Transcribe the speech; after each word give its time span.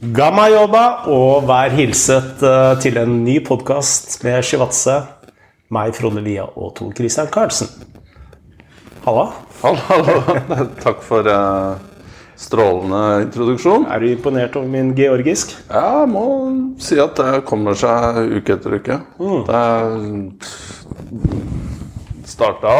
Gamma 0.00 0.46
jobba, 0.48 0.82
og 1.12 1.42
vær 1.44 1.74
hilset 1.76 2.40
eh, 2.40 2.70
til 2.80 2.96
en 2.96 3.18
ny 3.20 3.34
podkast 3.44 4.14
med 4.24 4.40
Shivatse. 4.48 4.94
Meg, 5.76 5.92
Frode 5.92 6.22
Lia 6.24 6.46
og 6.56 6.70
Tor 6.78 6.94
Christian 6.96 7.28
Karlsen. 7.28 7.68
Halla. 9.04 9.26
Hallo, 9.60 9.82
hallo. 9.90 10.14
Takk 10.86 11.04
for 11.04 11.28
uh, 11.28 11.76
strålende 12.32 13.26
introduksjon. 13.26 13.84
Er 13.92 14.00
du 14.00 14.08
imponert 14.08 14.56
over 14.56 14.72
min 14.72 14.94
georgisk? 14.96 15.52
Ja, 15.68 16.00
jeg 16.00 16.08
må 16.14 16.24
si 16.80 16.96
at 16.96 17.20
det 17.20 17.44
kommer 17.50 17.76
seg 17.76 18.24
uke 18.40 18.56
etter 18.56 18.80
uke. 18.80 18.96
Det 19.52 19.60
starta 22.40 22.74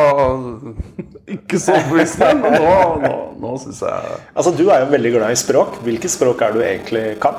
ikke 1.36 1.60
så 1.62 1.76
overbevisende, 1.76 2.34
men 2.42 2.56
nå, 2.58 2.74
nå, 3.04 3.14
nå 3.44 3.54
syns 3.62 3.84
jeg 3.86 4.18
Altså, 4.34 4.50
Du 4.58 4.64
er 4.72 4.82
jo 4.86 4.90
veldig 4.96 5.12
glad 5.18 5.36
i 5.36 5.38
språk. 5.38 5.76
Hvilke 5.86 6.10
språk 6.10 6.42
er 6.48 6.56
du 6.56 6.62
egentlig 6.64 7.04
kan? 7.22 7.38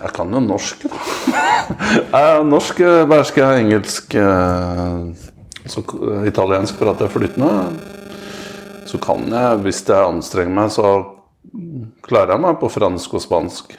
Jeg 0.00 0.12
kan 0.16 0.30
jo 0.32 0.40
norsk, 0.40 0.84
da. 0.88 2.20
Norsk 2.54 2.78
bærsk. 3.10 3.40
Engelsk 3.44 4.14
eh, 4.16 5.02
så, 5.68 5.82
Italiensk 6.28 6.78
prater 6.80 7.04
jeg 7.06 7.12
flytende. 7.18 7.50
Så 8.88 8.98
kan 9.02 9.26
jeg, 9.28 9.58
hvis 9.66 9.82
jeg 9.86 10.00
anstrenger 10.00 10.56
meg, 10.56 10.72
så 10.72 10.94
klarer 12.06 12.34
jeg 12.36 12.44
meg 12.46 12.56
på 12.62 12.70
fransk 12.72 13.18
og 13.18 13.22
spansk. 13.26 13.76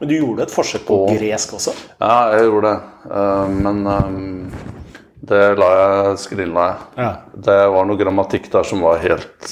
Men 0.00 0.08
du 0.08 0.14
gjorde 0.16 0.46
et 0.46 0.54
forsøk 0.54 0.86
på 0.88 0.96
Og- 1.04 1.12
gresk 1.20 1.52
også? 1.58 1.76
Ja, 2.00 2.14
jeg 2.32 2.48
gjorde 2.48 2.72
det. 2.72 2.80
Eh, 3.12 3.56
men 3.60 3.82
eh, 3.86 4.79
det 5.22 5.40
la 5.58 5.68
jeg 5.76 6.18
skrinla. 6.22 6.66
Ja. 6.96 7.10
Det 7.34 7.58
var 7.74 7.84
noe 7.88 7.96
grammatikk 8.00 8.50
der 8.52 8.64
som 8.64 8.80
var 8.86 8.98
helt, 9.02 9.50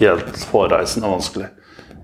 helt 0.00 0.44
hårreisende 0.52 1.10
vanskelig. 1.12 1.48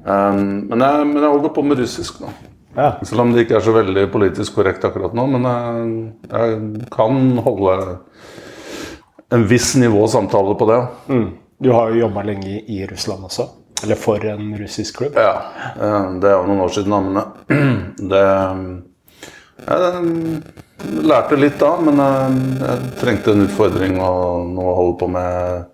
Um, 0.05 0.67
men, 0.71 0.81
jeg, 0.83 1.07
men 1.07 1.23
jeg 1.23 1.31
holder 1.31 1.53
på 1.55 1.63
med 1.67 1.79
russisk 1.83 2.21
nå. 2.23 2.31
ja. 2.77 2.93
Selv 3.07 3.21
om 3.25 3.33
det 3.35 3.45
ikke 3.45 3.57
er 3.61 3.65
så 3.67 3.75
veldig 3.75 4.07
politisk 4.13 4.55
korrekt 4.59 4.85
akkurat 4.89 5.15
nå. 5.15 5.27
Men 5.35 5.47
jeg, 5.47 5.91
jeg 6.31 6.87
kan 6.95 7.21
holde 7.45 7.99
en 9.33 9.47
viss 9.49 9.75
nivå 9.81 10.07
samtale 10.13 10.55
på 10.59 10.67
det. 10.71 10.81
Mm. 11.09 11.29
Du 11.63 11.71
har 11.73 11.91
jo 11.95 12.01
jobba 12.07 12.23
lenge 12.27 12.47
i- 12.59 12.65
i 12.81 12.87
Russland 12.91 13.25
også? 13.25 13.49
Eller 13.83 13.95
for 13.99 14.23
en 14.27 14.53
russisk 14.59 14.97
klubb? 14.99 15.15
Ja, 15.17 15.43
eh, 15.77 16.11
Det 16.21 16.29
er 16.31 16.37
jo 16.37 16.47
noen 16.47 16.61
år 16.61 16.69
siden, 16.75 17.13
men 17.13 17.23
det, 17.99 18.09
det 18.09 18.23
Jeg 19.69 20.43
lærte 21.03 21.39
litt 21.39 21.59
da, 21.61 21.75
men 21.83 22.01
jeg, 22.01 22.41
jeg 22.63 22.95
trengte 23.01 23.35
en 23.35 23.45
utfordring 23.47 24.01
og 24.03 24.49
noe 24.55 24.73
å 24.73 24.79
holde 24.79 24.97
på 25.01 25.09
med 25.13 25.61
eh, 25.61 25.69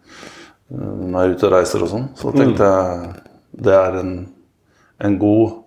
når 0.75 1.17
jeg 1.17 1.23
er 1.31 1.35
ute 1.37 1.49
og 1.49 1.55
reiser 1.55 1.85
og 1.85 1.93
sånn. 1.93 2.07
Så 2.19 2.35
tenkte 2.37 2.69
jeg 2.69 3.09
det 3.69 3.75
er 3.75 3.99
en, 4.03 4.13
en 5.05 5.19
god 5.21 5.65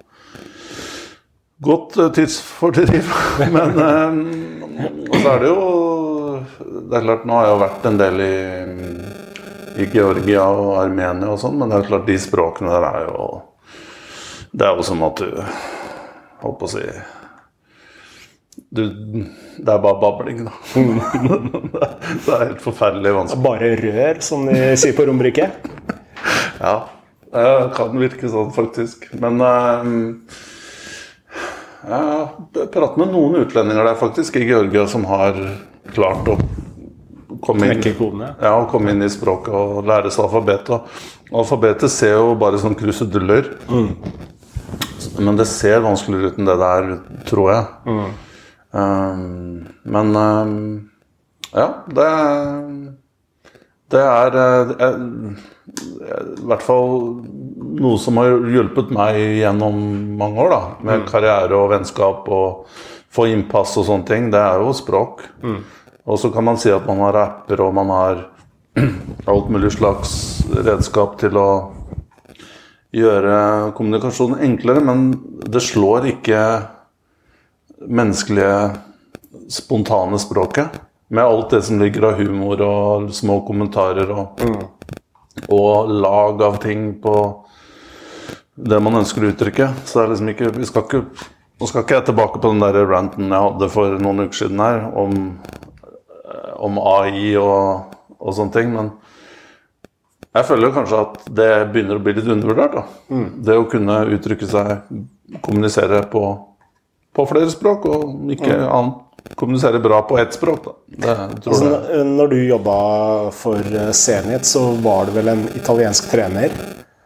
Godt 1.62 1.98
eh, 2.02 2.12
tidsfordriv. 2.18 3.12
Men 3.54 3.82
eh, 3.86 4.16
Og 5.12 5.18
så 5.20 5.34
er 5.36 5.44
det 5.44 5.52
jo 5.52 5.66
Det 6.90 6.98
er 6.98 7.06
klart, 7.06 7.26
nå 7.30 7.38
har 7.38 7.48
jeg 7.48 7.54
jo 7.54 7.62
vært 7.62 7.88
en 7.90 8.00
del 8.02 8.24
i, 8.26 8.36
i 9.84 9.88
Georgia 9.94 10.48
og 10.50 10.72
Armenia 10.82 11.30
og 11.32 11.40
sånn, 11.40 11.60
men 11.60 11.70
det 11.72 11.78
er 11.78 11.86
klart 11.88 12.08
de 12.10 12.18
språkene 12.20 12.74
der 12.74 12.88
er 12.90 13.06
jo 13.06 13.28
Det 14.52 14.66
er 14.68 14.80
jo 14.80 14.86
som 14.86 15.04
at 15.08 15.22
du 15.22 15.30
Holdt 16.42 16.58
på 16.60 16.68
å 16.68 16.72
si 16.74 16.82
du, 18.72 18.84
Det 19.58 19.68
er 19.74 19.82
bare 19.84 20.00
babling, 20.00 20.46
da. 20.48 20.54
det 22.26 22.36
er 22.36 22.46
helt 22.46 22.64
forferdelig 22.64 23.14
vanskelig. 23.18 23.44
Bare 23.44 23.74
rør, 23.82 24.22
som 24.24 24.48
de 24.48 24.72
sier 24.80 24.96
på 24.98 25.08
Romerike? 25.10 25.52
Ja, 26.62 26.76
det 27.34 27.72
kan 27.74 27.96
virke 27.98 28.30
sånn, 28.30 28.52
faktisk. 28.54 29.08
Men 29.18 29.42
eh, 29.42 29.88
jeg 31.90 32.68
pratet 32.70 33.00
med 33.02 33.10
noen 33.10 33.40
utlendinger 33.40 33.88
der 33.88 33.98
faktisk 33.98 34.38
i 34.38 34.44
Georgia 34.46 34.84
som 34.92 35.08
har 35.10 35.40
klart 35.96 36.30
å 36.30 36.36
komme 37.42 37.72
inn, 37.74 37.82
ja, 38.38 38.54
komme 38.70 38.94
inn 38.94 39.02
i 39.02 39.10
språket 39.10 39.56
og 39.58 39.88
lære 39.90 40.12
seg 40.14 40.28
alfabetet. 40.28 41.00
Alfabetet 41.34 41.90
ser 41.90 42.20
jo 42.20 42.36
bare 42.38 42.60
som 42.62 42.78
kruseduller. 42.78 43.56
Men 45.18 45.40
det 45.40 45.48
ser 45.50 45.82
vanskeligere 45.82 46.32
ut 46.32 46.38
enn 46.40 46.52
det 46.52 46.60
det 46.62 46.70
er, 46.78 46.92
tror 47.32 47.50
jeg. 47.56 47.66
Um, 47.90 48.12
men 48.72 50.16
um, 50.16 50.56
ja, 51.52 51.68
det 51.88 52.10
Det 53.92 54.00
er 54.00 54.36
eh, 54.40 54.70
eh, 54.86 55.02
i 56.40 56.46
hvert 56.48 56.64
fall 56.64 56.94
noe 57.82 57.98
som 58.00 58.22
har 58.22 58.38
hjulpet 58.54 58.94
meg 58.96 59.18
gjennom 59.42 59.82
mange 60.20 60.40
år, 60.46 60.54
da. 60.54 60.62
Med 60.88 61.04
karriere 61.10 61.58
og 61.58 61.74
vennskap 61.74 62.30
og 62.32 62.70
få 63.12 63.28
innpass 63.34 63.76
og 63.82 63.90
sånne 63.90 64.08
ting. 64.08 64.30
Det 64.32 64.40
er 64.40 64.64
jo 64.64 64.72
språk. 64.76 65.26
Og 66.08 66.20
så 66.20 66.32
kan 66.32 66.48
man 66.48 66.60
si 66.60 66.72
at 66.72 66.88
man 66.88 67.04
har 67.04 67.20
apper 67.20 67.66
og 67.66 67.76
man 67.76 67.92
har 67.92 68.24
alt 69.32 69.52
mulig 69.52 69.74
slags 69.76 70.14
redskap 70.56 71.20
til 71.20 71.36
å 71.36 71.50
gjøre 72.96 73.72
kommunikasjonen 73.76 74.40
enklere, 74.48 74.84
men 74.84 75.12
det 75.48 75.64
slår 75.64 76.08
ikke 76.16 76.40
menneskelige, 77.88 78.72
spontane 79.50 80.20
språket. 80.20 80.80
Med 81.08 81.24
alt 81.24 81.50
det 81.50 81.62
som 81.68 81.80
ligger 81.82 82.12
av 82.12 82.20
humor 82.22 82.62
og 82.64 83.10
små 83.16 83.42
kommentarer 83.48 84.12
og, 84.16 84.42
og 85.52 85.92
lag 85.92 86.44
av 86.48 86.60
ting 86.64 86.94
på 87.04 87.16
det 88.56 88.80
man 88.84 89.02
ønsker 89.02 89.26
å 89.26 89.32
uttrykke. 89.34 89.68
Så 89.86 90.00
det 90.00 90.04
er 90.04 90.14
liksom 90.14 90.34
ikke, 90.34 90.56
vi 90.58 90.70
skal 90.70 90.88
ikke 90.88 91.06
Nå 91.62 91.68
skal 91.70 91.84
ikke 91.84 91.94
jeg 92.00 92.06
tilbake 92.08 92.40
på 92.42 92.50
den 92.50 92.64
der 92.64 92.88
ranten 92.90 93.28
jeg 93.30 93.38
hadde 93.46 93.68
for 93.70 94.00
noen 94.02 94.24
uker 94.24 94.34
siden 94.34 94.62
her, 94.64 94.80
om, 94.98 95.12
eh, 96.26 96.54
om 96.58 96.80
AI 96.82 97.36
og, 97.38 97.92
og 98.18 98.34
sånne 98.34 98.56
ting, 98.56 98.72
men 98.74 98.90
jeg 100.32 100.48
føler 100.48 100.74
kanskje 100.74 101.04
at 101.04 101.20
det 101.38 101.50
begynner 101.70 102.00
å 102.00 102.02
bli 102.02 102.16
litt 102.18 102.32
undervurdert. 102.34 102.80
da. 102.80 103.22
Det 103.46 103.60
å 103.60 103.68
kunne 103.70 104.00
uttrykke 104.16 104.50
seg, 104.50 104.72
kommunisere 105.46 106.02
på, 106.10 106.24
på 107.16 107.26
flere 107.30 107.50
språk, 107.52 107.88
og 107.92 108.34
ikke 108.36 108.58
annet, 108.68 109.00
kommunisere 109.38 109.80
bra 109.84 110.02
på 110.08 110.18
ett 110.20 110.34
språk. 110.34 110.64
da. 110.66 110.76
Det 110.88 111.16
tror 111.44 111.54
Altså, 111.54 112.04
når 112.04 112.28
du 112.28 112.38
jobba 112.44 112.78
for 113.36 113.60
eh, 113.60 113.92
Zenit, 113.92 114.46
så 114.46 114.72
var 114.82 115.10
det 115.10 115.18
vel 115.20 115.34
en 115.36 115.44
italiensk 115.56 116.10
trener 116.12 116.56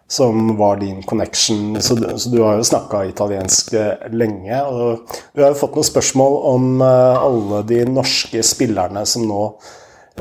som 0.08 0.58
var 0.58 0.78
din 0.78 1.04
connection. 1.04 1.82
Så 1.82 1.96
du, 1.96 2.06
så 2.18 2.30
du 2.30 2.42
har 2.42 2.58
jo 2.58 2.64
snakka 2.64 3.06
italiensk 3.10 3.74
eh, 3.74 4.06
lenge. 4.14 4.62
Og 4.64 5.16
du 5.34 5.44
har 5.44 5.52
jo 5.52 5.60
fått 5.60 5.78
noen 5.78 5.90
spørsmål 5.90 6.38
om 6.54 6.70
eh, 6.86 7.26
alle 7.30 7.64
de 7.68 7.82
norske 7.90 8.44
spillerne 8.46 9.06
som 9.10 9.26
nå 9.28 9.42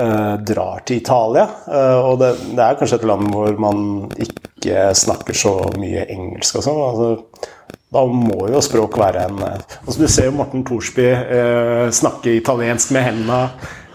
eh, 0.00 0.34
drar 0.40 0.84
til 0.86 1.02
Italia. 1.02 1.46
Eh, 1.68 1.98
og 2.00 2.18
det, 2.22 2.32
det 2.54 2.64
er 2.64 2.80
kanskje 2.80 3.02
et 3.02 3.08
land 3.12 3.28
hvor 3.34 3.60
man 3.60 3.84
ikke 4.16 4.88
snakker 4.96 5.36
så 5.36 5.58
mye 5.76 6.08
engelsk 6.10 6.58
og 6.58 6.66
sånn. 6.66 6.82
Altså, 6.88 7.52
da 7.94 8.04
må 8.10 8.48
jo 8.50 8.60
språk 8.64 8.98
være 8.98 9.28
en 9.28 9.40
eh, 9.46 9.74
altså 9.84 9.98
Du 10.02 10.06
ser 10.10 10.28
jo 10.30 10.36
Morten 10.38 10.64
Thorsby 10.66 11.08
eh, 11.12 11.88
snakke 11.94 12.36
italiensk 12.40 12.94
med 12.96 13.06
hendene 13.08 13.40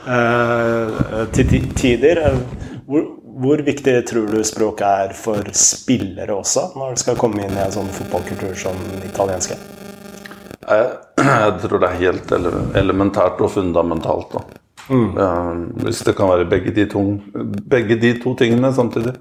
eh, 0.07 1.25
til 1.35 1.71
tider. 1.75 2.23
Eh, 2.31 2.67
Hvor, 2.89 3.03
hvor 3.39 3.61
viktig 3.61 3.93
tror 4.09 4.31
du 4.31 4.39
språk 4.43 4.81
er 4.81 5.11
for 5.13 5.51
spillere 5.53 6.33
også, 6.33 6.71
når 6.75 6.95
det 6.95 7.03
skal 7.03 7.19
komme 7.19 7.43
inn 7.45 7.53
i 7.53 7.61
en 7.61 7.75
sånn 7.75 7.91
fotballkultur 7.93 8.55
som 8.57 8.79
italiensk? 9.05 9.53
italienske? 9.53 9.59
Jeg, 10.69 11.53
tror 11.63 11.81
det 11.81 11.91
er 11.91 12.01
helt 12.01 12.33
elementært 12.77 13.39
og 13.45 13.53
fundamentalt. 13.53 14.33
da. 14.33 14.59
Eh, 14.89 15.55
hvis 15.83 16.01
det 16.05 16.15
kan 16.17 16.29
være 16.31 16.49
begge 16.49 16.73
de 16.73 16.85
to, 16.89 17.03
begge 17.69 17.97
de 18.01 18.13
to 18.23 18.33
tingene 18.37 18.71
samtidig. 18.73 19.13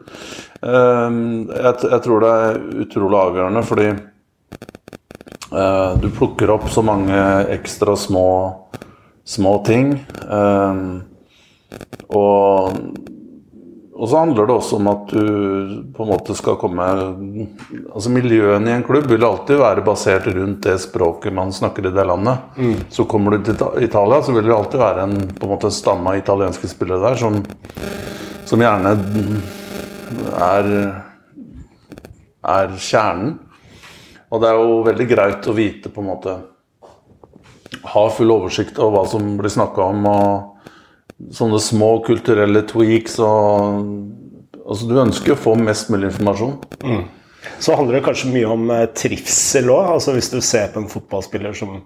Eh, 0.62 1.18
jeg, 1.52 1.74
jeg 1.90 2.00
tror 2.04 2.24
det 2.24 2.30
er 2.36 2.62
utrolig 2.84 3.20
avgjørende, 3.20 3.64
fordi 3.68 3.88
eh, 3.90 3.98
du 6.00 6.10
plukker 6.12 6.50
opp 6.52 6.66
så 6.70 6.82
mange 6.84 7.18
ekstra 7.54 7.96
små, 7.96 8.26
små 9.24 9.58
ting. 9.64 9.94
eh, 10.28 10.82
og 12.08 12.76
og 13.98 14.06
så 14.06 14.20
handler 14.20 14.46
det 14.46 14.54
også 14.54 14.76
om 14.78 14.86
at 14.92 15.08
du 15.10 15.22
på 15.90 16.04
en 16.04 16.10
måte 16.12 16.34
skal 16.38 16.54
komme 16.60 16.84
Altså 16.86 18.12
Miljøene 18.14 18.70
i 18.70 18.74
en 18.76 18.84
klubb 18.86 19.08
vil 19.10 19.24
alltid 19.26 19.58
være 19.58 19.82
basert 19.82 20.28
rundt 20.30 20.62
det 20.68 20.76
språket 20.84 21.34
man 21.34 21.50
snakker 21.52 21.88
i 21.88 21.90
det 21.90 22.04
landet. 22.06 22.38
Så 22.94 23.08
kommer 23.10 23.34
du 23.34 23.42
til 23.48 23.58
Italia, 23.82 24.20
så 24.22 24.32
vil 24.36 24.46
det 24.46 24.54
alltid 24.54 24.78
være 24.78 25.02
en 25.02 25.16
på 25.34 25.48
en 25.48 25.50
måte 25.50 25.72
stamme 25.74 26.12
av 26.12 26.20
italienske 26.20 26.70
spillere 26.70 27.02
der 27.08 27.18
som, 27.18 27.40
som 28.46 28.62
gjerne 28.62 28.94
er, 30.46 30.70
er 32.54 32.78
kjernen. 32.78 33.34
Og 34.28 34.42
det 34.42 34.50
er 34.50 34.60
jo 34.60 34.78
veldig 34.86 35.08
greit 35.08 35.48
å 35.48 35.56
vite 35.56 35.92
på 35.92 36.04
en 36.04 36.10
måte 36.12 36.38
Ha 37.88 38.02
full 38.12 38.30
oversikt 38.32 38.78
over 38.80 38.98
hva 38.98 39.08
som 39.08 39.34
blir 39.38 39.52
snakka 39.52 39.90
om. 39.92 40.06
og 40.06 41.34
sånne 41.34 41.58
små 41.62 41.98
kulturelle 42.06 42.64
tweaks 42.68 43.18
og 43.24 43.84
Altså, 44.68 44.84
du 44.84 44.98
ønsker 45.00 45.32
å 45.32 45.40
få 45.40 45.54
mest 45.56 45.88
mulig 45.88 46.10
informasjon. 46.10 46.58
Så 47.56 47.72
handler 47.72 47.96
det 47.96 48.02
kanskje 48.04 48.28
mye 48.34 48.50
om 48.52 48.66
eh, 48.74 48.82
trivsel 48.92 49.70
òg. 49.72 49.94
Altså 49.94 50.12
hvis 50.12 50.28
du 50.28 50.42
ser 50.44 50.66
på 50.74 50.82
en 50.82 50.90
fotballspiller 50.92 51.56
som 51.56 51.78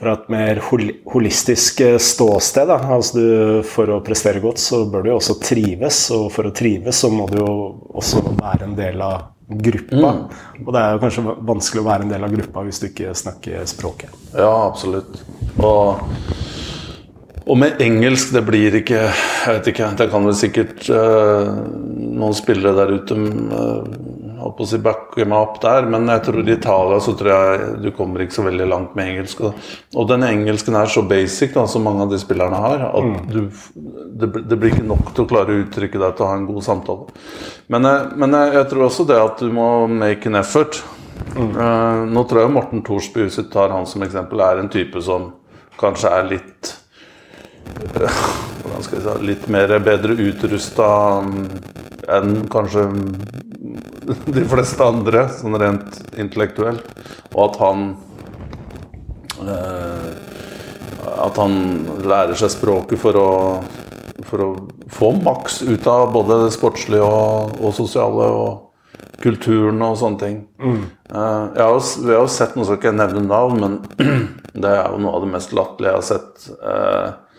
fra 0.00 0.12
et 0.18 0.28
mer 0.32 0.60
holistisk 0.60 1.80
eh, 1.86 1.96
ståsted. 1.96 2.68
Da. 2.68 2.76
Altså 2.98 3.16
du, 3.16 3.26
for 3.64 3.94
å 3.96 4.02
prestere 4.04 4.42
godt, 4.44 4.60
så 4.60 4.82
bør 4.92 5.06
du 5.06 5.10
jo 5.14 5.16
også 5.22 5.38
trives. 5.40 6.02
Og 6.16 6.28
for 6.36 6.50
å 6.50 6.54
trives, 6.60 7.00
så 7.00 7.08
må 7.12 7.24
du 7.32 7.38
jo 7.40 7.54
også 7.96 8.26
være 8.28 8.68
en 8.68 8.76
del 8.76 9.00
av 9.08 9.30
gruppa. 9.50 10.12
Mm. 10.14 10.64
Og 10.66 10.72
det 10.74 10.82
er 10.82 10.94
jo 10.94 11.02
kanskje 11.02 11.36
vanskelig 11.50 11.82
å 11.82 11.88
være 11.88 12.06
en 12.06 12.14
del 12.14 12.26
av 12.26 12.34
gruppa 12.36 12.64
hvis 12.66 12.80
du 12.82 12.88
ikke 12.90 13.14
snakker 13.18 13.66
språket. 13.70 14.14
Ja, 14.34 14.52
absolutt. 14.68 15.20
Og 15.58 16.00
og 17.50 17.56
med 17.58 17.80
engelsk, 17.82 18.30
det 18.34 18.44
blir 18.46 18.76
ikke 18.78 19.00
Jeg 19.00 19.54
vet 19.56 19.68
ikke. 19.72 19.88
Det 19.98 20.06
kan 20.12 20.26
vel 20.28 20.36
sikkert 20.38 20.84
uh, 20.92 21.48
noen 21.96 22.36
spillere 22.36 22.76
der 22.76 22.92
ute 23.00 23.16
uh, 23.16 23.86
holdt 24.40 24.56
på 24.58 24.64
å 24.66 24.68
si 24.70 24.78
backe 24.82 25.24
meg 25.28 25.36
opp 25.38 25.58
der, 25.62 25.86
men 25.90 26.08
jeg 26.10 26.22
tror 26.26 26.40
i 26.42 26.54
Italia 26.54 27.00
så 27.04 27.14
tror 27.18 27.30
jeg 27.30 27.68
du 27.84 27.90
kommer 27.96 28.24
ikke 28.24 28.36
så 28.38 28.44
veldig 28.46 28.68
langt 28.70 28.96
med 28.98 29.12
engelsk. 29.12 29.42
Og, 29.44 30.04
den 30.10 30.24
engelsken 30.26 30.78
er 30.80 30.90
så 30.90 31.04
basic, 31.06 31.52
da, 31.56 31.66
som 31.70 31.84
mange 31.86 32.06
av 32.06 32.14
de 32.14 32.20
spillerne 32.20 32.60
har, 32.62 32.86
at 32.90 33.08
mm. 33.10 33.18
du, 33.30 33.40
det, 34.20 34.30
det, 34.38 34.56
blir 34.56 34.74
ikke 34.74 34.88
nok 34.88 35.12
til 35.14 35.26
å 35.26 35.30
klare 35.30 35.54
å 35.54 35.62
uttrykke 35.64 36.02
deg 36.02 36.16
til 36.16 36.26
å 36.26 36.30
ha 36.32 36.38
en 36.38 36.48
god 36.48 36.66
samtale. 36.66 37.20
Men, 37.72 37.88
eh, 37.90 38.08
men 38.20 38.38
jeg, 38.38 38.54
jeg, 38.58 38.70
tror 38.72 38.88
også 38.88 39.08
det 39.10 39.20
at 39.20 39.44
du 39.44 39.54
må 39.54 39.70
make 39.92 40.30
an 40.30 40.40
effort. 40.40 40.82
Mm. 41.30 41.50
Uh, 41.54 42.04
nå 42.10 42.24
tror 42.26 42.42
jeg 42.42 42.54
Morten 42.54 42.84
Thorsby, 42.86 43.26
hvis 43.26 43.38
vi 43.42 43.48
tar 43.52 43.74
han 43.74 43.86
som 43.86 44.02
eksempel, 44.06 44.40
er 44.42 44.62
en 44.62 44.72
type 44.72 45.02
som 45.04 45.32
kanskje 45.80 46.12
er 46.16 46.30
litt 46.32 46.76
hvordan 47.70 48.82
skal 48.84 48.98
jeg 48.98 49.04
si, 49.04 49.26
litt 49.28 49.46
mer 49.52 49.72
bedre 49.84 50.16
utrusta 50.18 50.88
enn 52.16 52.46
kanskje 52.52 52.86
de 54.30 54.44
fleste 54.50 54.84
andre, 54.84 55.26
sånn 55.40 55.58
rent 55.60 56.00
intellektuelt. 56.18 56.86
Og 57.34 57.44
at 57.48 57.60
han 57.62 57.84
eh, 59.46 60.10
At 61.20 61.36
han 61.40 61.54
lærer 62.04 62.36
seg 62.38 62.52
språket 62.52 63.00
for 63.00 63.16
å, 63.16 63.30
for 64.28 64.42
å 64.44 64.48
få 64.92 65.10
maks 65.20 65.60
ut 65.62 65.86
av 65.88 66.10
både 66.14 66.42
det 66.44 66.52
sportslige 66.56 67.04
og, 67.04 67.54
og 67.60 67.74
sosiale. 67.76 68.26
og 68.40 68.70
kulturen 69.20 69.82
og 69.84 69.98
sånne 70.00 70.20
ting. 70.20 70.36
Mm. 70.60 70.84
Eh, 71.10 71.42
jeg 71.56 71.64
har 71.64 71.80
vi 72.06 72.14
har 72.14 72.22
jo 72.22 72.30
sett 72.32 72.54
noe, 72.56 72.66
skal 72.66 72.78
ikke 72.80 72.94
nevne 72.96 73.24
navn, 73.26 73.60
men 73.60 73.74
det 74.62 74.70
er 74.70 74.86
jo 74.88 75.00
noe 75.02 75.16
av 75.18 75.26
det 75.26 75.32
mest 75.34 75.52
latterlige 75.56 75.92
jeg 75.92 75.98
har 75.98 76.06
sett. 76.08 76.46
Uh, 76.60 77.29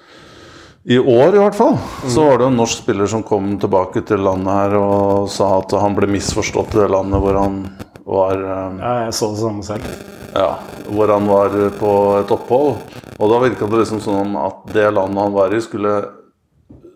i 0.83 0.97
år 0.97 1.35
i 1.35 1.41
hvert 1.41 1.55
fall 1.57 1.75
så 2.09 2.23
var 2.25 2.39
det 2.41 2.47
en 2.49 2.55
norsk 2.57 2.83
spiller 2.83 3.09
som 3.09 3.21
kom 3.25 3.53
tilbake 3.61 4.01
til 4.07 4.23
landet 4.25 4.49
her 4.49 4.77
og 4.79 5.27
sa 5.29 5.59
at 5.59 5.75
han 5.77 5.93
ble 5.97 6.09
misforstått 6.09 6.73
i 6.73 6.81
det 6.81 6.87
landet 6.89 7.21
hvor 7.21 7.37
han 7.37 7.59
var 8.05 8.41
um, 8.41 8.79
Ja, 8.81 8.93
jeg 9.05 9.13
så 9.13 9.29
det 9.31 9.41
samme 9.43 9.65
selv. 9.65 9.85
Ja, 10.33 10.55
hvor 10.89 11.11
han 11.11 11.27
var 11.29 11.53
på 11.77 11.91
et 12.17 12.31
opphold. 12.33 12.79
Og 13.19 13.29
da 13.29 13.41
virka 13.43 13.67
det 13.69 13.83
liksom 13.83 14.01
sånn 14.01 14.33
at 14.39 14.63
det 14.73 14.87
landet 14.89 15.21
han 15.21 15.35
var 15.35 15.53
i, 15.53 15.61
skulle, 15.61 15.93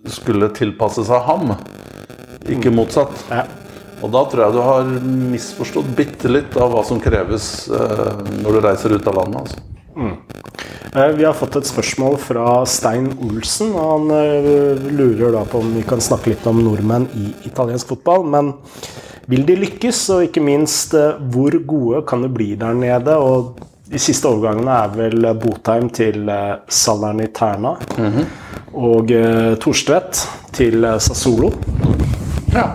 skulle 0.09 0.49
tilpasse 0.55 1.05
seg 1.05 1.21
ham, 1.27 1.53
ikke 2.41 2.71
mm. 2.73 2.79
motsatt. 2.79 3.13
Ja. 3.29 3.45
Og 4.03 4.11
da 4.11 4.25
tror 4.31 4.45
jeg 4.45 4.55
du 4.55 4.61
har 4.65 4.89
misforstått 5.35 5.93
bitte 5.97 6.31
litt 6.31 6.57
av 6.59 6.73
hva 6.73 6.81
som 6.87 6.99
kreves 7.03 7.67
uh, 7.69 8.17
når 8.41 8.57
du 8.57 8.65
reiser 8.65 8.97
ut 8.97 9.13
av 9.13 9.21
landet. 9.21 9.45
altså. 9.45 9.63
Mm. 9.95 10.17
Eh, 10.95 11.07
vi 11.07 11.25
har 11.25 11.33
fått 11.33 11.55
et 11.55 11.67
spørsmål 11.67 12.15
fra 12.23 12.49
Stein 12.65 13.09
Olsen. 13.27 13.73
og 13.75 13.87
Han 13.91 14.11
eh, 14.15 14.85
lurer 14.95 15.33
da 15.35 15.41
på 15.43 15.59
om 15.59 15.73
vi 15.75 15.83
kan 15.83 15.99
snakke 16.01 16.31
litt 16.31 16.45
om 16.47 16.61
nordmenn 16.63 17.09
i 17.19 17.33
italiensk 17.49 17.91
fotball. 17.91 18.23
Men 18.31 18.53
vil 19.27 19.43
de 19.47 19.57
lykkes, 19.59 19.99
og 20.15 20.27
ikke 20.29 20.43
minst 20.45 20.95
eh, 20.95 21.17
hvor 21.33 21.57
gode 21.67 22.05
kan 22.07 22.23
de 22.23 22.29
bli 22.31 22.53
der 22.61 22.77
nede? 22.79 23.17
Og 23.19 23.59
de 23.91 23.99
siste 23.99 24.29
overgangene 24.29 24.77
er 24.85 24.95
vel 24.95 25.27
Botheim 25.41 25.89
til 25.93 26.31
Salerniterna 26.67 27.75
mm 27.97 28.13
-hmm. 28.13 28.25
og 28.73 29.11
Torstvedt 29.59 30.27
til 30.51 30.81
Sassolo. 30.99 31.51
Ja. 32.53 32.71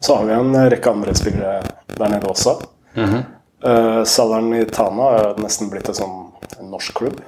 Så 0.00 0.16
har 0.16 0.24
vi 0.24 0.32
en 0.32 0.70
rekke 0.70 0.90
andre 0.90 1.14
spillere 1.14 1.62
der 1.98 2.08
nede 2.08 2.26
også. 2.26 2.56
Mm 2.96 3.04
-hmm. 3.04 4.04
Salernitana 4.04 5.02
er 5.02 5.42
nesten 5.42 5.70
blitt 5.70 5.88
et 5.88 5.96
sånn 5.96 6.29
en 6.58 6.70
norsk 6.72 6.96
klubb. 6.98 7.20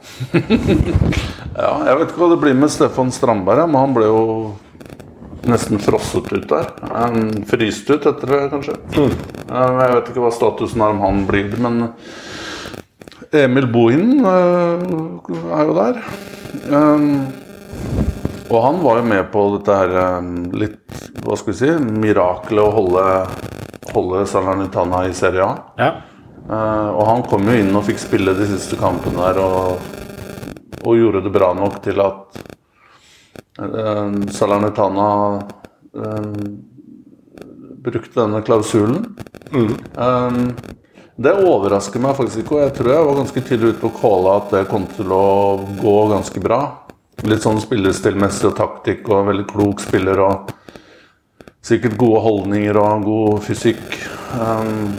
ja, 1.63 1.73
jeg 1.87 1.97
vet 1.99 2.11
ikke 2.11 2.23
hva 2.23 2.31
det 2.33 2.41
blir 2.43 2.59
med 2.59 2.73
Stefan 2.73 3.13
Strandberg, 3.15 3.67
men 3.71 3.81
han 3.81 3.97
ble 3.97 4.09
jo 4.09 4.23
nesten 5.49 5.81
frosset 5.83 6.31
ut 6.33 6.49
der. 6.51 6.69
En 6.91 7.45
fryst 7.49 7.91
ut 7.91 8.07
etter 8.07 8.35
det, 8.35 8.43
kanskje. 8.53 8.77
Mm. 8.97 9.15
Jeg 9.53 9.95
vet 9.97 10.11
ikke 10.13 10.25
hva 10.25 10.35
statusen 10.35 10.85
er 10.85 10.95
om 10.95 11.03
han 11.05 11.25
blir, 11.29 11.55
men 11.63 11.87
Emil 13.33 13.69
Bohinen 13.73 14.27
uh, 14.27 15.57
er 15.57 15.65
jo 15.69 15.77
der. 15.79 16.03
Um, 16.69 17.33
og 18.53 18.59
han 18.67 18.81
var 18.83 19.01
jo 19.01 19.09
med 19.09 19.29
på 19.33 19.47
dette 19.55 19.77
her 19.79 20.19
um, 20.19 20.33
litt 20.53 20.99
Hva 21.25 21.39
skal 21.41 21.55
vi 21.55 21.57
si 21.57 21.71
Mirakelet 22.03 22.61
å 22.61 22.75
holde, 22.75 23.05
holde 23.95 24.27
Salernitana 24.29 25.07
i 25.09 25.15
Serie 25.17 25.47
A. 25.47 25.55
Ja. 25.81 25.93
Uh, 26.51 26.91
og 26.99 27.05
han 27.07 27.23
kom 27.31 27.47
jo 27.47 27.55
inn 27.55 27.71
og 27.79 27.87
fikk 27.87 28.01
spille 28.03 28.35
de 28.35 28.49
siste 28.51 28.77
kampene 28.81 29.23
der 29.23 29.39
og, 29.43 29.85
og 30.83 30.99
gjorde 30.99 31.23
det 31.23 31.33
bra 31.35 31.53
nok 31.55 31.79
til 31.85 32.03
at 32.03 32.41
uh, 33.63 34.11
Salernitana 34.35 35.09
uh, 35.39 36.45
brukte 37.83 38.19
denne 38.19 38.43
klausulen. 38.47 39.05
Mm. 39.53 39.75
Det 41.23 41.33
overrasker 41.45 42.01
meg 42.03 42.15
faktisk 42.17 42.45
ikke, 42.45 42.55
og 42.57 42.63
jeg 42.63 42.75
tror 42.77 42.91
jeg 42.93 43.07
var 43.09 43.19
ganske 43.19 43.43
tidlig 43.49 43.73
ute 43.73 43.83
på 43.83 43.91
kåla 43.99 44.37
at 44.39 44.55
det 44.55 44.63
kom 44.71 44.87
til 44.91 45.11
å 45.13 45.27
gå 45.81 45.97
ganske 46.13 46.43
bra. 46.43 46.61
Litt 47.27 47.43
sånn 47.45 47.61
spillestilmessig 47.63 48.49
og 48.49 48.57
taktikk 48.59 49.11
og 49.11 49.29
veldig 49.29 49.49
klok 49.51 49.83
spiller 49.83 50.23
og 50.23 50.53
sikkert 51.63 51.99
gode 52.01 52.23
holdninger 52.25 52.79
og 52.81 53.05
god 53.07 53.43
fysikk. 53.47 53.99
Um, 54.39 54.95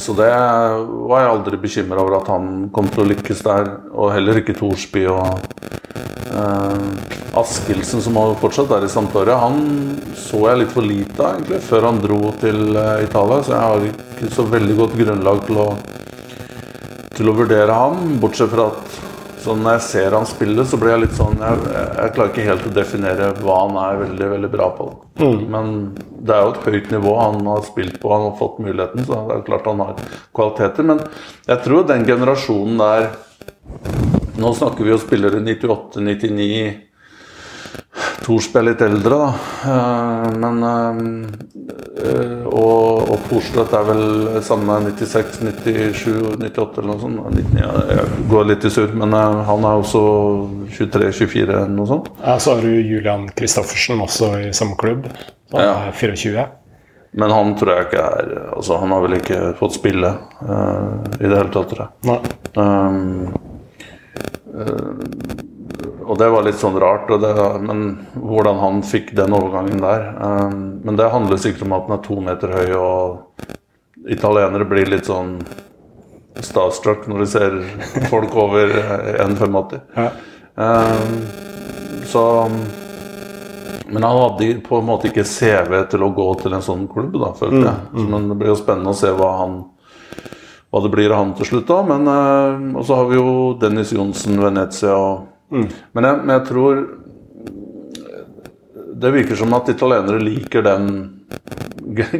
så 0.00 0.14
det 0.18 0.30
var 0.30 1.22
jeg 1.22 1.30
aldri 1.34 1.60
bekymra 1.60 2.02
over 2.02 2.18
at 2.20 2.30
han 2.32 2.68
kom 2.74 2.88
til 2.90 3.04
å 3.04 3.08
lykkes 3.10 3.42
der. 3.46 3.70
Og 3.92 4.12
heller 4.14 4.40
ikke 4.40 4.56
Thorsby 4.58 5.04
og 5.10 5.40
eh, 6.30 7.18
Askildsen, 7.40 8.02
som 8.02 8.18
fortsatt 8.40 8.72
er 8.74 8.86
i 8.86 8.90
Sampdoria. 8.90 9.38
Han 9.44 9.60
så 10.18 10.42
jeg 10.48 10.62
litt 10.62 10.74
for 10.74 10.86
lite 10.86 11.20
av 11.22 11.36
egentlig 11.36 11.60
før 11.68 11.86
han 11.90 12.00
dro 12.02 12.20
til 12.40 12.74
uh, 12.74 12.98
Italia, 13.04 13.38
så 13.44 13.54
jeg 13.54 13.68
har 13.68 13.86
ikke 13.90 14.32
så 14.34 14.46
veldig 14.50 14.76
godt 14.78 14.96
grunnlag 14.98 15.44
til 15.46 15.60
å, 15.62 15.68
til 17.14 17.30
å 17.30 17.36
vurdere 17.38 17.76
ham. 17.76 18.16
Bortsett 18.22 18.50
fra 18.52 18.70
at 18.72 19.09
så 19.40 19.54
når 19.56 19.76
jeg 19.76 19.84
ser 19.86 20.16
han 20.16 20.26
spille, 20.28 20.64
så 20.68 20.78
blir 20.80 20.92
jeg 20.94 21.02
litt 21.04 21.16
sånn 21.16 21.40
Jeg, 21.40 21.60
jeg 21.72 22.12
klarer 22.16 22.32
ikke 22.32 22.46
helt 22.48 22.66
å 22.68 22.74
definere 22.76 23.30
hva 23.40 23.56
han 23.62 23.78
er 23.82 24.02
veldig 24.04 24.28
veldig 24.34 24.50
bra 24.52 24.68
på. 24.76 24.88
Mm. 25.20 25.40
Men 25.54 25.72
det 26.20 26.36
er 26.36 26.44
jo 26.44 26.52
et 26.54 26.68
høyt 26.68 26.92
nivå 26.94 27.14
han 27.18 27.40
har 27.48 27.64
spilt 27.68 27.96
på, 28.02 28.12
han 28.12 28.28
har 28.28 28.36
fått 28.40 28.60
muligheten. 28.64 29.06
Så 29.08 29.22
det 29.30 29.38
er 29.38 29.48
klart 29.48 29.70
han 29.70 29.82
har 29.84 30.04
kvaliteter. 30.36 30.88
Men 30.92 31.02
jeg 31.48 31.64
tror 31.64 31.88
den 31.88 32.06
generasjonen 32.08 32.80
der 32.84 33.10
Nå 34.40 34.54
snakker 34.56 34.86
vi 34.86 34.92
jo 34.92 34.96
spillere 34.98 35.42
98, 35.44 36.00
99 36.00 36.70
Thorsby 38.24 38.60
er 38.60 38.66
litt 38.70 38.82
eldre, 38.84 39.18
da. 39.18 39.28
Eh, 39.72 40.26
men 40.40 40.64
eh, 40.66 41.00
Og, 42.50 43.10
og 43.12 43.18
Thorstvedt 43.28 43.74
er 43.76 43.84
vel 43.88 44.04
samme 44.44 44.78
96, 44.86 45.40
97, 45.42 46.06
98 46.40 46.80
eller 46.80 46.88
noe 46.90 47.00
sånt. 47.02 47.20
99, 47.36 47.66
jeg 47.90 48.28
går 48.30 48.48
litt 48.50 48.66
i 48.66 48.72
surr, 48.74 48.94
men 49.02 49.16
eh, 49.16 49.42
han 49.48 49.66
er 49.68 49.82
også 49.82 50.02
23-24 50.78 51.44
eller 51.44 51.74
noe 51.74 51.90
sånt. 51.90 52.08
Ja, 52.22 52.38
Så 52.42 52.56
har 52.56 52.64
du 52.64 52.72
Julian 52.72 53.28
Kristoffersen 53.36 54.00
også 54.02 54.32
i 54.48 54.50
samme 54.56 54.78
klubb. 54.80 55.06
Han 55.54 55.66
ja. 55.66 55.76
er 55.90 55.94
24. 55.98 56.46
Men 57.20 57.34
han 57.34 57.54
tror 57.58 57.72
jeg 57.74 57.88
ikke 57.88 58.02
er 58.06 58.28
Altså, 58.54 58.76
han 58.78 58.92
har 58.94 59.00
vel 59.02 59.16
ikke 59.18 59.38
fått 59.58 59.74
spille 59.80 60.12
uh, 60.46 61.00
i 61.18 61.24
det 61.26 61.34
hele 61.34 61.50
tatt, 61.50 61.72
tror 61.72 61.82
jeg. 61.82 61.90
Nei. 62.06 62.18
Um, 62.54 63.32
uh, 64.54 65.50
og 66.04 66.18
det 66.18 66.28
var 66.32 66.44
litt 66.46 66.58
sånn 66.58 66.78
rart, 66.80 67.10
det, 67.22 67.32
men 67.62 67.84
hvordan 68.18 68.58
han 68.58 68.80
fikk 68.86 69.12
den 69.18 69.34
overgangen 69.36 69.82
der. 69.82 70.06
Um, 70.18 70.62
men 70.84 70.98
det 70.98 71.10
handler 71.12 71.40
sikkert 71.40 71.66
om 71.68 71.76
at 71.76 71.86
han 71.86 71.96
er 71.98 72.04
to 72.06 72.16
meter 72.24 72.54
høy, 72.56 72.72
og 72.74 74.08
italienere 74.10 74.66
blir 74.68 74.90
litt 74.90 75.06
sånn 75.10 75.36
starstruck 76.40 77.06
når 77.10 77.22
de 77.22 77.28
ser 77.30 77.56
folk 78.10 78.34
over 78.38 78.74
1,85. 79.20 79.80
Ja. 79.96 80.10
Um, 80.60 81.20
så 82.10 82.24
Men 83.90 84.02
han 84.02 84.18
hadde 84.18 84.52
på 84.62 84.78
en 84.78 84.86
måte 84.86 85.08
ikke 85.08 85.24
CV 85.26 85.72
til 85.90 86.04
å 86.06 86.12
gå 86.14 86.26
til 86.42 86.54
en 86.54 86.62
sånn 86.62 86.84
klubb, 86.90 87.16
da, 87.18 87.32
følte 87.34 87.64
jeg. 87.64 87.88
Mm, 87.90 87.98
mm. 87.98 88.10
Men 88.12 88.28
det 88.30 88.36
blir 88.38 88.52
jo 88.52 88.60
spennende 88.60 88.94
å 88.94 88.98
se 88.98 89.10
hva 89.14 89.34
han 89.42 89.60
hva 90.70 90.78
det 90.84 90.92
blir 90.92 91.10
av 91.10 91.18
han 91.18 91.32
til 91.34 91.48
slutt, 91.48 91.66
da. 91.66 91.80
Men 91.82 92.06
uh, 92.06 92.78
Og 92.78 92.86
så 92.86 93.00
har 93.00 93.08
vi 93.10 93.18
jo 93.18 93.32
Dennis 93.58 93.90
Johnsen, 93.94 94.38
Venezia 94.38 94.94
og 94.94 95.26
Mm. 95.50 95.66
Men, 95.92 96.06
jeg, 96.06 96.18
men, 96.22 96.30
jeg, 96.36 96.44
tror 96.46 96.80
Det 99.02 99.10
virker 99.14 99.38
som 99.40 99.56
at 99.56 99.72
italienere 99.72 100.22
liker 100.22 100.62
den 100.62 100.84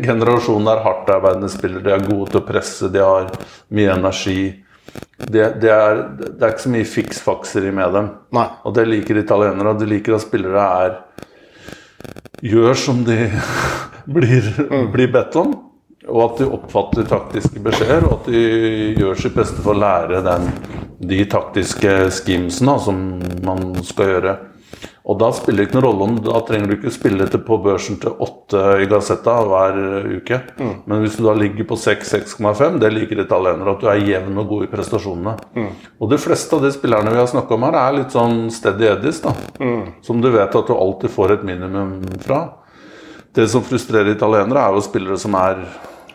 generasjonen 0.09 0.67
der 0.67 0.83
hardtarbeidende 0.83 1.51
spillere. 1.53 1.85
De 1.85 1.93
er 1.95 2.09
gode 2.09 2.31
til 2.33 2.41
å 2.41 2.47
presse, 2.47 2.91
de 2.91 3.05
har 3.05 3.31
mye 3.77 3.95
energi. 3.95 4.41
Det, 5.21 5.45
det, 5.63 5.71
er, 5.71 6.01
det 6.19 6.41
er 6.41 6.55
ikke 6.55 6.65
så 6.65 6.73
mye 6.73 6.89
fiksfakseri 6.89 7.71
med 7.77 7.95
dem. 7.95 8.11
Nei. 8.35 8.49
Og 8.67 8.75
det 8.75 8.89
liker 8.89 9.21
italienere. 9.21 9.75
Og 9.75 9.83
de 9.83 9.91
liker 9.93 10.17
at 10.17 10.25
spillere 10.25 10.67
er 10.85 10.97
gjør 12.41 12.75
som 12.75 13.05
de 13.05 13.29
blir, 14.17 14.49
blir 14.93 15.13
bedt 15.13 15.37
om. 15.41 15.53
Og 16.09 16.23
at 16.25 16.41
de 16.41 16.49
oppfatter 16.49 17.07
taktiske 17.07 17.61
beskjeder, 17.63 18.07
og 18.09 18.23
at 18.23 18.31
de 18.33 18.41
gjør 18.99 19.19
sitt 19.21 19.35
beste 19.37 19.61
for 19.61 19.77
å 19.77 19.83
lære 19.83 20.23
den, 20.25 20.49
de 21.01 21.25
taktiske 21.33 21.97
schemesene 22.13 22.77
som 22.85 23.03
man 23.47 23.73
skal 23.87 24.15
gjøre. 24.15 24.39
Og 25.11 25.17
da 25.19 25.31
spiller 25.35 25.65
det 25.65 25.71
ikke 25.71 25.79
noen 25.79 25.87
rolle 25.87 26.07
om 26.07 26.17
Da 26.23 26.41
trenger 26.47 26.71
du 26.71 26.75
ikke 26.77 26.93
spille 26.95 27.25
til 27.27 27.41
på 27.43 27.57
børsen 27.65 27.97
til 28.01 28.13
åtte 28.23 28.61
i 28.85 28.87
Gazetta 28.91 29.33
hver 29.49 29.79
uke. 30.21 30.39
Men 30.87 31.03
hvis 31.03 31.17
du 31.19 31.25
da 31.25 31.35
ligger 31.35 31.67
på 31.67 31.79
6-6,5, 31.81 32.79
det 32.83 32.93
liker 32.95 33.25
italienere. 33.25 33.75
At 33.75 33.83
du 33.83 33.89
er 33.91 34.05
jevn 34.07 34.39
og 34.39 34.53
god 34.53 34.67
i 34.67 34.71
prestasjonene. 34.71 35.35
Og 35.99 36.13
de 36.13 36.21
fleste 36.21 36.55
av 36.57 36.63
de 36.63 36.73
spillerne 36.77 37.11
vi 37.11 37.19
har 37.19 37.31
snakka 37.33 37.57
om 37.57 37.67
her, 37.67 37.81
er 37.81 37.99
litt 37.99 38.15
sånn 38.15 38.51
steady 38.55 38.91
eddies. 38.93 39.23
da 39.25 39.35
Som 40.07 40.21
du 40.21 40.31
vet 40.31 40.55
at 40.55 40.69
du 40.69 40.77
alltid 40.77 41.11
får 41.17 41.39
et 41.39 41.47
minimum 41.49 42.05
fra. 42.23 42.43
Det 43.35 43.49
som 43.49 43.63
frustrerer 43.63 44.15
italienere, 44.15 44.69
er 44.69 44.75
jo 44.75 44.85
spillere 44.85 45.19
som 45.19 45.35
er 45.39 45.65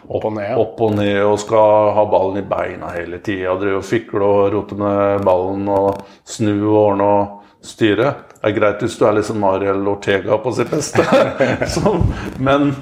Opp 0.06 0.28
og 0.28 0.36
ned. 0.36 0.50
ja. 0.52 0.58
opp 0.62 0.82
og 0.86 0.94
ned 1.00 1.22
og 1.26 1.40
skal 1.42 1.90
ha 1.96 2.06
ballen 2.12 2.42
i 2.42 2.46
beina 2.46 2.92
hele 2.94 3.20
tida. 3.26 3.56
Drive 3.62 3.80
og 3.80 3.88
fikle 3.88 4.22
og 4.22 4.54
rote 4.54 4.78
med 4.78 5.26
ballen 5.26 5.66
og 5.72 6.04
snu 6.30 6.54
og 6.60 6.78
ordne 6.84 7.10
og 7.10 7.66
styre. 7.66 8.14
Det 8.36 8.52
er 8.52 8.58
greit 8.60 8.84
hvis 8.86 8.98
du 9.00 9.06
er 9.08 9.22
sånn 9.26 9.42
Mariel 9.42 9.88
Ortega 9.90 10.38
på 10.38 10.54
sitt 10.54 10.70
beste, 10.70 11.02
Så, 11.74 11.96
men 12.38 12.76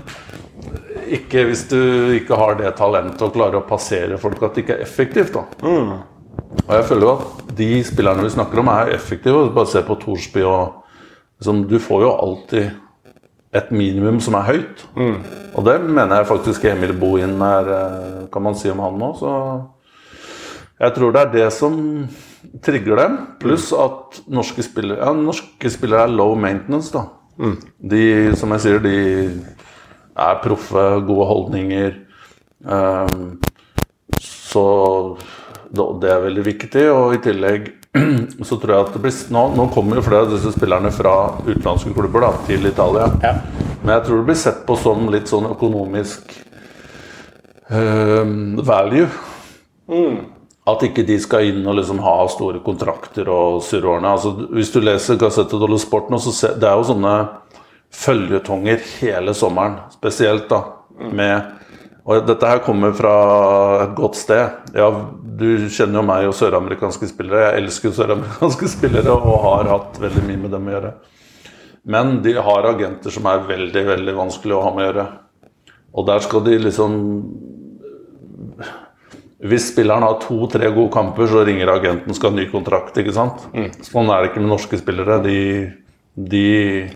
ikke 1.14 1.46
hvis 1.48 1.66
du 1.72 1.80
ikke 2.18 2.38
har 2.40 2.58
det 2.60 2.74
talentet 2.80 3.22
og 3.24 3.36
klarer 3.36 3.62
å 3.62 3.68
passere 3.68 4.20
folk, 4.20 4.42
at 4.44 4.56
det 4.56 4.66
ikke 4.66 4.78
er 4.78 4.84
effektivt. 4.84 5.38
da. 5.38 5.46
Og 6.64 6.72
jeg 6.76 6.88
føler 6.90 7.08
jo 7.08 7.14
at 7.16 7.52
de 7.58 7.70
spillerne 7.86 8.26
vi 8.26 8.34
snakker 8.34 8.62
om, 8.62 8.72
er 8.74 8.94
effektive. 8.96 9.50
Bare 9.56 9.72
se 9.72 9.84
på 9.86 9.98
Thorsby 10.02 10.44
og 10.44 10.82
liksom, 11.40 11.64
Du 11.70 11.78
får 11.80 12.06
jo 12.08 12.14
alltid 12.14 12.83
et 13.54 13.72
minimum 13.74 14.20
som 14.24 14.38
er 14.40 14.48
høyt. 14.50 14.84
Og 15.54 15.66
det 15.68 15.78
mener 15.86 16.20
jeg 16.20 16.30
faktisk 16.30 16.66
Emil 16.66 16.96
Bohin 16.98 17.36
er 17.46 17.72
eh, 17.78 18.22
Kan 18.34 18.46
man 18.48 18.56
si 18.58 18.72
om 18.72 18.82
han 18.82 18.98
nå, 18.98 19.12
så 19.20 19.34
Jeg 20.80 20.96
tror 20.96 21.14
det 21.14 21.22
er 21.22 21.34
det 21.34 21.50
som 21.54 21.76
trigger 22.66 22.98
dem. 22.98 23.20
Pluss 23.40 23.70
at 23.78 24.24
norske 24.28 24.66
spillere 24.66 25.06
Ja, 25.06 25.14
norske 25.14 25.70
spillere 25.70 26.08
er 26.08 26.16
low 26.16 26.34
maintenance, 26.36 26.92
da. 26.94 27.06
De, 27.82 28.34
som 28.38 28.52
jeg 28.54 28.66
sier, 28.66 28.82
de 28.84 28.98
er 30.14 30.42
proffe, 30.44 30.84
gode 31.08 31.26
holdninger. 31.26 31.96
Um, 32.62 33.40
så 34.22 34.66
det 35.74 36.12
er 36.12 36.26
veldig 36.28 36.46
viktig. 36.46 36.84
Og 36.94 37.16
i 37.18 37.22
tillegg 37.24 37.72
så 38.48 38.58
tror 38.58 38.74
jeg 38.74 38.86
at 38.88 38.94
det 38.96 39.02
blir 39.04 39.18
Nå, 39.34 39.44
nå 39.58 39.68
kommer 39.74 40.00
jo 40.00 40.06
flere 40.06 40.26
av 40.26 40.32
disse 40.34 40.54
spillerne 40.56 40.92
fra 40.94 41.14
utenlandske 41.46 41.94
klubber 41.94 42.26
da, 42.26 42.32
til 42.48 42.66
Italia. 42.66 43.10
Ja. 43.22 43.36
Men 43.84 43.98
jeg 43.98 44.06
tror 44.08 44.22
det 44.22 44.30
blir 44.32 44.40
sett 44.40 44.64
på 44.68 44.78
som 44.80 45.10
litt 45.14 45.30
sånn 45.30 45.50
økonomisk 45.52 46.34
ehm, 47.70 48.56
value. 48.66 49.10
At 50.72 50.86
ikke 50.88 51.04
de 51.06 51.18
skal 51.20 51.50
inn 51.52 51.66
og 51.68 51.78
liksom 51.82 52.00
ha 52.06 52.16
store 52.32 52.64
kontrakter 52.66 53.30
og 53.30 53.62
surrårene. 53.68 54.14
Altså, 54.16 54.32
hvis 54.56 54.72
du 54.74 54.80
leser 54.82 55.20
Gazzetta 55.22 55.60
dello 55.60 55.78
Sport 55.82 56.10
nå, 56.10 56.22
så 56.24 56.34
se, 56.34 56.54
det 56.58 56.70
er 56.70 56.80
jo 56.80 56.88
sånne 56.94 57.18
følgetonger 57.94 58.80
hele 59.04 59.36
sommeren, 59.38 59.76
spesielt 59.94 60.48
da, 60.50 60.64
med 61.14 61.60
og 62.04 62.26
dette 62.28 62.48
her 62.50 62.60
kommer 62.64 62.92
fra 62.96 63.14
et 63.86 63.94
godt 63.96 64.18
sted. 64.20 64.58
Ja, 64.76 64.90
du 65.40 65.70
kjenner 65.72 66.00
jo 66.02 66.06
meg 66.08 66.28
og 66.30 66.36
søramerikanske 66.38 67.08
spillere. 67.10 67.48
Jeg 67.50 67.64
elsker 67.64 67.94
søramerikanske 67.96 68.68
spillere 68.74 69.14
og 69.16 69.36
har 69.48 69.70
hatt 69.72 70.00
veldig 70.04 70.24
mye 70.28 70.42
med 70.46 70.52
dem 70.56 70.68
å 70.70 70.74
gjøre. 70.76 70.92
Men 71.86 72.14
de 72.24 72.34
har 72.40 72.68
agenter 72.70 73.12
som 73.12 73.26
er 73.28 73.42
veldig, 73.48 73.84
veldig 73.90 74.14
vanskelig 74.16 74.56
å 74.56 74.62
ha 74.64 74.72
med 74.76 74.84
å 74.84 74.88
gjøre. 74.90 75.06
Og 75.94 76.08
der 76.08 76.24
skal 76.26 76.44
de 76.46 76.56
liksom 76.64 76.94
Hvis 79.44 79.66
spilleren 79.74 80.06
har 80.06 80.22
to-tre 80.24 80.70
gode 80.72 80.92
kamper, 80.94 81.28
så 81.28 81.42
ringer 81.44 81.68
agenten 81.74 82.16
skal 82.16 82.32
ha 82.32 82.38
ny 82.38 82.46
kontrakt. 82.52 82.96
ikke 82.98 83.12
sant? 83.16 83.42
Sånn 83.84 84.08
er 84.14 84.22
det 84.24 84.30
ikke 84.32 84.40
med 84.46 84.54
norske 84.54 84.80
spillere. 84.80 85.18
De, 85.26 85.40
de 86.16 86.44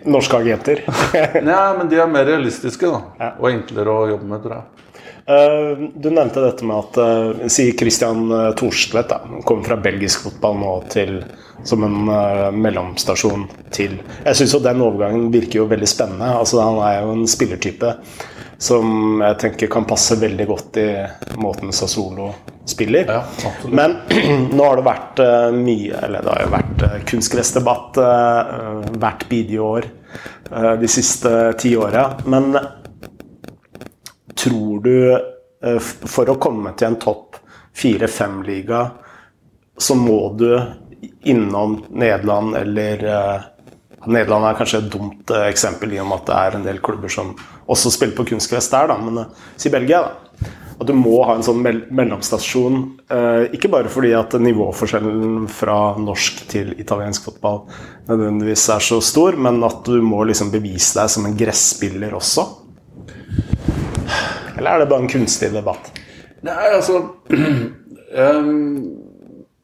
Norske 0.07 0.39
agenter. 0.39 0.79
Nei, 1.49 1.65
men 1.77 1.89
de 1.91 1.99
er 1.99 2.07
mer 2.07 2.23
realistiske 2.29 2.87
da, 2.87 3.01
Ja. 3.19 3.33
og 3.35 3.49
enklere 3.51 3.91
å 3.91 4.07
jobbe 4.13 4.29
med, 4.31 4.45
tror 4.45 4.55
jeg. 4.61 4.86
Eh, 5.27 5.89
du 5.95 6.09
nevnte 6.09 6.39
dette 6.39 6.63
med 6.63 6.77
at 6.77 6.97
uh, 7.03 7.47
Si 7.51 7.65
Christian 7.75 8.29
uh, 8.31 8.53
Thorstvedt 8.55 9.11
kommer 9.43 9.67
fra 9.67 9.75
belgisk 9.75 10.23
fotball 10.29 10.55
nå 10.61 10.71
til 10.93 11.17
som 11.63 11.83
en 11.83 12.07
eh, 12.07 12.51
mellomstasjon 12.51 13.47
til 13.73 13.97
Jeg 14.25 14.37
syns 14.39 14.55
jo 14.55 14.63
den 14.63 14.81
overgangen 14.83 15.29
virker 15.33 15.61
jo 15.61 15.69
veldig 15.69 15.89
spennende. 15.89 16.29
Altså 16.39 16.61
Han 16.61 16.81
er 16.85 16.99
jo 17.01 17.15
en 17.15 17.29
spillertype 17.29 17.93
som 18.57 19.21
jeg 19.21 19.37
tenker 19.37 19.69
kan 19.69 19.85
passe 19.85 20.15
veldig 20.17 20.45
godt 20.49 20.79
i 20.81 20.87
måten 21.37 21.69
Sassolo 21.75 22.31
spiller. 22.65 23.05
Ja. 23.05 23.51
Men 23.69 23.99
nå 24.55 24.63
har 24.63 24.79
det 24.79 24.87
vært 24.87 25.21
eh, 25.21 25.51
mye 25.53 26.01
Eller 26.07 26.25
det 26.25 26.33
har 26.33 26.45
jo 26.45 26.55
vært 26.55 26.87
kunstgressdebatt 27.11 28.01
hvert 28.97 29.27
bidige 29.29 29.61
år 29.63 29.87
eh, 29.87 30.73
de 30.81 30.89
siste 30.91 31.33
ti 31.61 31.75
åra. 31.77 32.09
Men 32.25 32.51
tror 34.47 34.79
du 34.83 35.13
eh, 35.13 35.79
for 35.81 36.29
å 36.29 36.39
komme 36.41 36.73
til 36.77 36.91
en 36.91 36.99
topp 37.01 37.39
fire-fem-liga, 37.77 38.87
så 39.77 39.95
må 39.97 40.33
du 40.39 40.49
innom 41.29 41.81
Nederland 41.89 42.57
eller 42.57 43.03
eh, 43.05 43.47
Nederland 44.07 44.47
er 44.47 44.57
kanskje 44.57 44.79
et 44.83 44.93
dumt 44.93 45.33
eh, 45.33 45.49
eksempel 45.51 45.93
i 45.93 45.99
og 46.01 46.09
med 46.09 46.21
at 46.21 46.29
det 46.29 46.37
er 46.37 46.57
en 46.57 46.69
del 46.69 46.79
klubber 46.83 47.11
som 47.11 47.33
også 47.67 47.91
spiller 47.93 48.15
på 48.17 48.29
kunstgress 48.31 48.71
der, 48.71 48.87
da, 48.93 48.97
men 49.01 49.27
si 49.59 49.73
Belgia, 49.73 50.05
da. 50.07 50.53
At 50.77 50.85
du 50.85 50.93
må 50.93 51.23
ha 51.25 51.33
en 51.33 51.41
sånn 51.41 51.57
mell 51.65 51.79
mellomstasjon. 51.89 52.75
Ikke 53.57 53.71
bare 53.73 53.89
fordi 53.89 54.11
at 54.13 54.35
nivåforskjellen 54.37 55.47
fra 55.49 55.95
norsk 55.97 56.43
til 56.51 56.69
italiensk 56.77 57.25
fotball 57.25 57.63
nødvendigvis 58.05 58.67
er 58.75 58.85
så 58.85 58.99
stor, 59.01 59.39
men 59.41 59.57
at 59.65 59.81
du 59.89 59.97
må 60.05 60.21
liksom 60.29 60.53
bevise 60.53 60.99
deg 60.99 61.09
som 61.09 61.25
en 61.25 61.33
gresspiller 61.39 62.13
også. 62.19 62.45
Eller 64.57 64.71
er 64.71 64.83
det 64.83 64.89
bare 64.91 65.05
en 65.05 65.11
kunstig 65.11 65.51
debatt? 65.53 65.91
Nei, 66.45 66.63
altså 66.73 67.03
um 68.27 68.55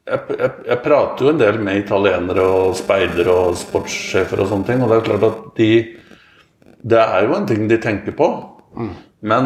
jeg, 0.04 0.36
jeg, 0.36 0.52
jeg 0.68 0.80
prater 0.84 1.26
jo 1.26 1.32
en 1.32 1.40
del 1.40 1.60
med 1.64 1.80
italienere 1.80 2.44
og 2.44 2.74
speidere 2.76 3.36
og 3.46 3.60
sportssjefer 3.60 4.42
og 4.44 4.50
sånne 4.50 4.68
ting, 4.68 4.82
og 4.84 4.92
det 4.92 4.98
er 4.98 5.06
klart 5.08 5.28
at 5.30 5.46
de 5.60 5.70
Det 6.84 7.00
er 7.00 7.24
jo 7.24 7.36
en 7.38 7.46
ting 7.48 7.70
de 7.70 7.78
tenker 7.80 8.12
på, 8.12 8.28
men 9.24 9.46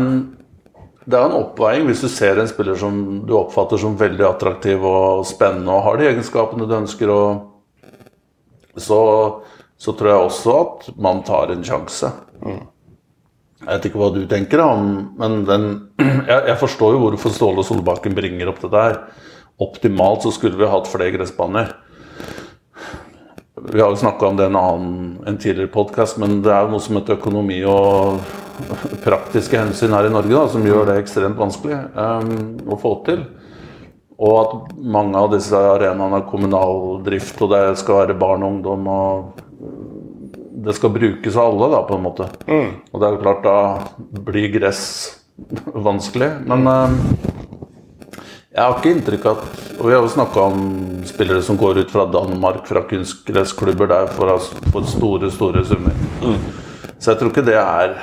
det 1.06 1.20
er 1.20 1.28
en 1.28 1.38
oppveiing 1.38 1.86
hvis 1.86 2.02
du 2.02 2.08
ser 2.10 2.40
en 2.42 2.50
spiller 2.50 2.76
som 2.76 3.22
du 3.28 3.36
oppfatter 3.38 3.78
som 3.78 4.00
veldig 4.00 4.26
attraktiv 4.26 4.82
og 4.82 5.22
spennende 5.30 5.76
og 5.76 5.86
har 5.86 6.00
de 6.00 6.08
egenskapene 6.10 6.66
du 6.66 6.74
ønsker, 6.80 7.12
og 7.14 8.82
så, 8.82 8.98
så 9.78 9.94
tror 9.94 10.10
jeg 10.10 10.32
også 10.32 10.58
at 10.64 10.90
man 10.98 11.22
tar 11.28 11.54
en 11.54 11.64
sjanse. 11.66 12.10
Jeg 13.58 13.70
vet 13.72 13.88
ikke 13.90 14.00
hva 14.00 14.12
du 14.14 14.22
tenker 14.30 14.62
om 14.62 14.90
men 15.18 15.40
den, 15.48 15.66
jeg, 16.30 16.42
jeg 16.52 16.58
forstår 16.62 16.94
jo 16.94 17.02
hvorfor 17.06 17.34
Ståle 17.34 17.66
Solbakken 17.66 18.16
bringer 18.18 18.52
opp 18.52 18.62
det 18.62 18.70
der. 18.76 19.00
Optimalt 19.64 20.26
så 20.26 20.34
skulle 20.36 20.60
vi 20.60 20.70
hatt 20.70 20.90
flere 20.92 21.16
gressbaner. 21.16 21.74
Vi 23.58 23.82
har 23.82 23.90
jo 23.90 23.98
snakka 23.98 24.28
om 24.28 24.38
det 24.38 24.46
i 24.46 24.54
en 24.54 25.18
en 25.26 25.38
tidligere 25.38 25.74
podkast, 25.74 26.20
men 26.22 26.42
det 26.46 26.54
er 26.54 26.62
jo 26.62 26.76
noe 26.76 26.84
som 26.84 27.00
heter 27.00 27.18
økonomi 27.18 27.64
og 27.66 28.22
praktiske 29.08 29.58
hensyn 29.58 29.94
her 29.94 30.06
i 30.06 30.14
Norge 30.14 30.36
da, 30.36 30.46
som 30.54 30.66
gjør 30.66 30.86
det 30.92 31.00
ekstremt 31.02 31.42
vanskelig 31.42 31.80
um, 31.98 32.62
å 32.70 32.78
få 32.78 32.94
til. 33.10 33.26
Og 34.18 34.38
at 34.38 34.78
mange 34.78 35.18
av 35.18 35.34
disse 35.34 35.58
arenaene 35.58 36.22
er 36.22 36.30
kommunal 36.30 37.02
drift, 37.06 37.42
og 37.42 37.52
det 37.54 37.64
skal 37.82 38.04
være 38.04 38.18
barn 38.22 38.46
og 38.46 38.56
ungdom. 38.56 38.88
og 38.88 39.47
det 40.66 40.74
skal 40.74 40.94
brukes 40.96 41.38
av 41.38 41.52
alle, 41.52 41.70
da, 41.76 41.84
på 41.86 41.98
en 41.98 42.06
måte. 42.06 42.28
Og 42.92 43.02
det 43.02 43.08
er 43.08 43.16
jo 43.16 43.22
klart, 43.22 43.46
da 43.46 44.22
blir 44.26 44.50
gress 44.56 44.84
vanskelig. 45.74 46.32
Men 46.50 46.66
eh, 46.72 46.96
jeg 48.58 48.64
har 48.64 48.78
ikke 48.80 48.94
inntrykk 48.96 49.26
av 49.30 49.42
at 49.44 49.64
Og 49.78 49.84
vi 49.86 49.94
har 49.94 50.02
jo 50.02 50.10
snakka 50.10 50.44
om 50.50 50.62
spillere 51.06 51.44
som 51.46 51.60
går 51.62 51.84
ut 51.84 51.92
fra 51.94 52.08
Danmark, 52.10 52.64
fra 52.66 52.82
kunstgressklubber 52.90 53.92
der 53.92 54.08
for, 54.18 54.40
for 54.74 54.88
store, 54.90 55.30
store 55.30 55.62
summer. 55.70 55.94
Så 56.98 57.12
jeg 57.12 57.20
tror 57.20 57.30
ikke 57.30 57.46
det 57.46 57.60
er 57.62 57.94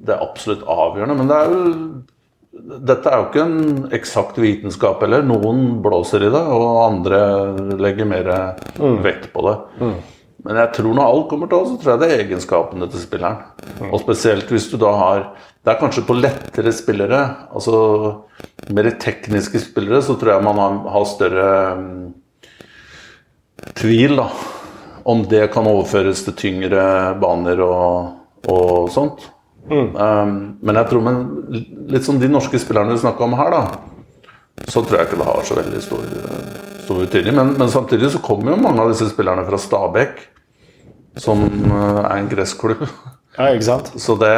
det 0.00 0.14
er 0.14 0.22
absolutt 0.24 0.62
avgjørende. 0.70 1.16
Men 1.18 1.28
det 1.30 1.40
er 1.40 1.50
jo 1.50 1.64
dette 2.60 3.08
er 3.08 3.20
jo 3.20 3.26
ikke 3.28 3.42
en 3.42 3.90
eksakt 3.96 4.38
vitenskap 4.40 5.02
heller. 5.04 5.22
Noen 5.26 5.80
blåser 5.82 6.26
i 6.26 6.30
det, 6.32 6.40
og 6.40 6.80
andre 6.84 7.20
legger 7.80 8.08
mer 8.08 8.30
vekt 9.04 9.30
på 9.34 9.44
det. 9.46 9.56
Men 10.44 10.56
jeg 10.56 10.72
tror 10.76 10.96
når 10.96 11.10
alt 11.10 11.26
kommer 11.30 11.50
til 11.50 11.58
oss, 11.60 11.72
så 11.72 11.80
tror 11.80 11.92
jeg 11.92 12.00
det 12.00 12.08
er 12.08 12.22
egenskapene 12.24 12.88
til 12.90 13.02
spilleren. 13.02 13.42
Og 13.90 14.00
spesielt 14.02 14.52
hvis 14.52 14.70
du 14.72 14.78
da 14.80 14.92
har 14.96 15.24
Det 15.60 15.74
er 15.74 15.76
kanskje 15.76 16.06
på 16.08 16.14
lettere 16.16 16.72
spillere, 16.72 17.18
altså 17.52 17.74
mer 18.72 18.86
tekniske 18.96 19.60
spillere, 19.60 20.00
så 20.00 20.14
tror 20.16 20.32
jeg 20.32 20.44
man 20.46 20.56
har, 20.56 20.78
har 20.94 21.04
større 21.04 21.50
um, 21.76 22.14
tvil, 23.76 24.16
da. 24.16 24.30
Om 25.04 25.26
det 25.28 25.50
kan 25.52 25.68
overføres 25.68 26.24
til 26.24 26.38
tyngre 26.40 26.86
baner 27.20 27.60
og, 27.60 28.16
og 28.48 28.88
sånt. 28.96 29.28
Um, 29.68 30.56
men 30.64 30.80
jeg 30.80 30.88
tror 30.88 31.04
men 31.04 31.22
litt 31.92 32.08
som 32.08 32.16
de 32.16 32.32
norske 32.32 32.56
spillerne 32.58 32.96
vi 32.96 33.04
snakka 33.04 33.28
om 33.28 33.36
her, 33.36 33.52
da, 33.52 33.62
så 34.64 34.80
tror 34.80 34.96
jeg 34.96 35.10
ikke 35.10 35.20
det 35.20 35.28
har 35.28 35.44
så 35.44 35.60
veldig 35.60 35.84
stor, 35.84 36.08
stor 36.90 37.06
tydelig. 37.06 37.34
Men, 37.34 37.52
men, 37.52 37.70
samtidig 37.70 38.10
så 38.10 38.18
kommer 38.18 38.54
jo 38.54 38.62
mange 38.62 38.82
av 38.82 38.90
disse 38.90 39.08
spillerne 39.12 39.46
fra 39.46 39.58
Stabekk, 39.60 40.20
som 41.20 41.42
uh, 41.70 42.02
er 42.02 42.16
en 42.16 42.30
gressklubb. 42.30 42.82
Ja, 43.36 43.52
ikke 43.52 43.66
sant? 43.68 43.92
Så 44.04 44.16
det 44.18 44.34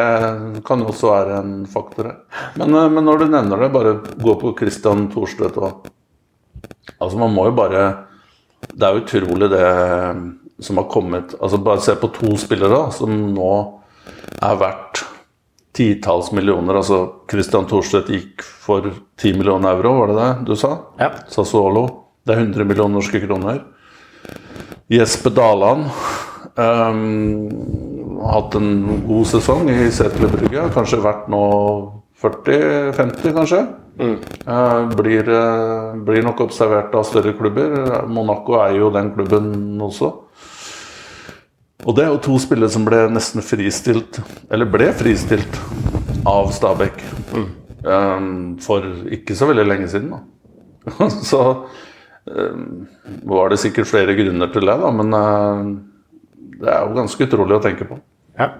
kan 0.68 0.82
jo 0.82 0.90
også 0.92 1.12
være 1.12 1.40
en 1.40 1.54
faktor. 1.70 2.12
Men, 2.60 2.76
uh, 2.76 2.88
men 2.92 3.08
når 3.08 3.22
du 3.22 3.30
nevner 3.32 3.64
det, 3.64 3.72
bare 3.72 3.96
gå 4.20 4.36
på 4.40 4.54
Christian 4.60 5.08
Thorstvedt 5.12 5.60
og 5.62 5.90
Altså, 7.02 7.16
man 7.18 7.32
må 7.34 7.44
jo 7.48 7.52
bare 7.56 7.80
Det 8.70 8.86
er 8.86 8.98
utrolig 9.00 9.48
det 9.50 9.66
som 10.62 10.78
har 10.78 10.86
kommet 10.90 11.34
Altså, 11.34 11.58
bare 11.58 11.82
se 11.82 11.96
på 11.98 12.10
to 12.14 12.36
spillere 12.38 12.70
da, 12.70 12.84
som 12.94 13.10
nå 13.34 13.54
er 14.42 14.60
verdt 14.60 15.02
titalls 15.74 16.30
millioner. 16.36 16.78
Altså 16.82 17.00
Christian 17.30 17.66
Thorstvedt 17.70 18.12
gikk 18.12 18.44
for 18.44 18.92
10 19.18 19.38
millioner 19.40 19.74
euro, 19.74 19.96
var 20.02 20.12
det 20.12 20.20
det 20.20 20.30
du 20.52 20.54
sa? 20.58 20.76
Ja. 21.00 21.10
Sassuolo. 21.32 22.01
Det 22.22 22.34
er 22.34 22.44
100 22.44 22.66
millioner 22.68 23.00
norske 23.00 23.20
kroner. 23.24 23.64
Jesper 24.92 25.32
Daland 25.34 25.88
um, 26.54 27.00
har 28.20 28.36
hatt 28.36 28.56
en 28.60 29.00
god 29.08 29.26
sesong 29.30 29.70
i 29.72 29.90
Zetle 29.94 30.30
Brygge. 30.30 30.68
Kanskje 30.74 31.00
vært 31.02 31.30
nå 31.32 31.42
40-50, 32.22 33.32
kanskje. 33.34 33.62
Mm. 33.98 34.14
Uh, 34.46 34.92
blir, 34.96 35.26
uh, 35.28 35.98
blir 36.06 36.22
nok 36.24 36.44
observert 36.46 36.94
av 36.94 37.08
større 37.08 37.34
klubber. 37.38 38.06
Monaco 38.06 38.60
er 38.62 38.78
jo 38.78 38.92
den 38.94 39.10
klubben 39.16 39.80
også. 39.82 40.12
Og 41.82 41.96
det 41.98 42.04
er 42.04 42.12
jo 42.12 42.22
to 42.22 42.36
spillere 42.38 42.70
som 42.70 42.84
ble 42.86 43.08
nesten 43.10 43.42
fristilt, 43.42 44.20
eller 44.54 44.70
ble 44.70 44.92
fristilt, 44.94 45.58
av 46.28 46.52
Stabæk. 46.54 47.02
Mm. 47.34 47.48
Um, 47.82 48.28
for 48.62 48.86
ikke 49.10 49.34
så 49.34 49.48
veldig 49.50 49.66
lenge 49.66 49.90
siden, 49.90 50.12
da. 50.14 51.08
så 51.30 51.42
var 53.26 53.50
det 53.50 53.58
sikkert 53.58 53.90
flere 53.90 54.14
grunner 54.14 54.50
til 54.54 54.66
det, 54.68 54.76
da, 54.78 54.90
men 54.94 55.14
uh, 55.16 55.62
det 56.62 56.70
er 56.70 56.84
jo 56.84 56.98
ganske 57.00 57.26
utrolig 57.26 57.56
å 57.56 57.62
tenke 57.64 57.86
på. 57.88 57.98
Ja. 58.38 58.52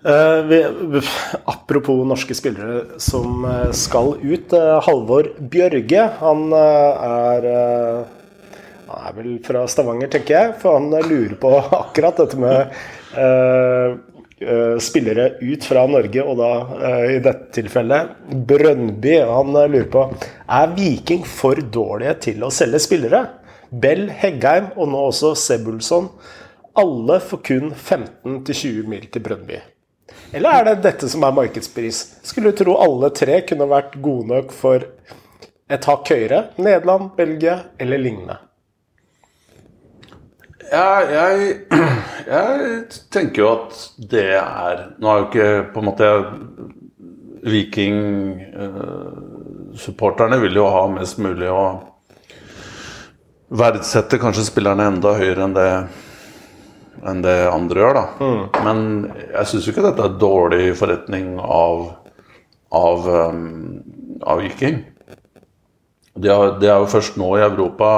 Uh, 0.00 0.40
vi, 0.48 0.62
apropos 1.52 2.06
norske 2.08 2.32
spillere 2.32 2.96
som 3.02 3.44
uh, 3.44 3.68
skal 3.76 4.14
ut. 4.22 4.54
Uh, 4.54 4.78
Halvor 4.86 5.28
Bjørge, 5.52 6.06
han 6.22 6.46
er 6.56 7.50
Han 8.90 9.04
er 9.06 9.18
vel 9.20 9.34
fra 9.44 9.66
Stavanger, 9.70 10.08
tenker 10.10 10.34
jeg, 10.34 10.54
for 10.62 10.80
han 10.80 10.88
lurer 11.06 11.36
på 11.38 11.52
akkurat 11.60 12.16
dette 12.18 12.40
med 12.40 12.72
spillere 14.80 15.34
ut 15.44 15.64
fra 15.68 15.82
Norge, 15.90 16.22
og 16.24 16.38
da 16.40 16.50
i 17.12 17.18
dette 17.20 17.50
tilfellet 17.58 18.14
Brønnby. 18.48 19.18
Han 19.28 19.52
lurer 19.52 19.88
på 19.92 20.06
er 20.48 20.72
Viking 20.76 21.26
for 21.28 21.60
dårlige 21.60 22.14
til 22.28 22.46
å 22.46 22.52
selge 22.54 22.80
spillere. 22.80 23.20
Bell, 23.70 24.08
Heggheim 24.10 24.72
og 24.76 24.90
nå 24.90 25.02
også 25.10 25.34
Sebulson. 25.38 26.08
Alle 26.80 27.20
for 27.20 27.44
kun 27.44 27.74
15-20 27.74 28.88
mil 28.88 29.06
til 29.12 29.22
Brønnby. 29.26 29.60
Eller 30.32 30.50
er 30.50 30.68
det 30.68 30.76
dette 30.88 31.08
som 31.10 31.24
er 31.26 31.34
markedspris? 31.34 32.02
Skulle 32.26 32.54
tro 32.56 32.76
alle 32.80 33.10
tre 33.14 33.40
kunne 33.46 33.68
vært 33.70 33.96
gode 34.02 34.30
nok 34.30 34.54
for 34.54 34.86
et 35.70 35.86
hakk 35.86 36.14
høyere. 36.14 36.44
Nederland, 36.58 37.12
Belgia 37.18 37.60
eller 37.78 38.02
lignende. 38.02 38.38
Ja, 40.70 41.02
jeg, 41.02 41.66
jeg, 42.34 42.84
tenker 43.10 43.42
jo 43.42 43.48
at 43.56 43.72
det 44.12 44.38
er 44.38 44.94
Nå 45.02 45.06
er 45.10 45.16
jo 45.18 45.26
ikke 45.26 45.66
på 45.74 45.78
en 45.80 45.88
måte 45.88 46.06
Viking-supporterne 47.40 50.36
vil 50.42 50.54
jo 50.60 50.66
ha 50.68 50.82
mest 50.92 51.16
mulig 51.24 51.48
å 51.50 51.80
verdsette 53.50 54.18
kanskje 54.20 54.44
spillerne 54.46 54.86
enda 54.92 55.10
høyere 55.18 55.42
enn 55.46 55.56
det 55.56 55.70
enn 57.06 57.22
det 57.24 57.36
andre 57.48 57.80
gjør. 57.80 57.94
da. 57.96 58.04
Mm. 58.20 58.42
Men 58.66 58.78
jeg 59.32 59.46
syns 59.50 59.66
jo 59.66 59.72
ikke 59.74 59.86
dette 59.88 60.06
er 60.06 60.18
dårlig 60.20 60.66
forretning 60.78 61.26
av, 61.40 61.74
av, 62.76 62.98
um, 63.30 63.80
av 64.20 64.36
Viking. 64.44 64.76
De 66.20 66.28
er, 66.28 66.56
de 66.60 66.66
er 66.68 66.80
jo 66.82 66.88
først 66.90 67.16
nå 67.20 67.28
i 67.38 67.44
Europa 67.46 67.90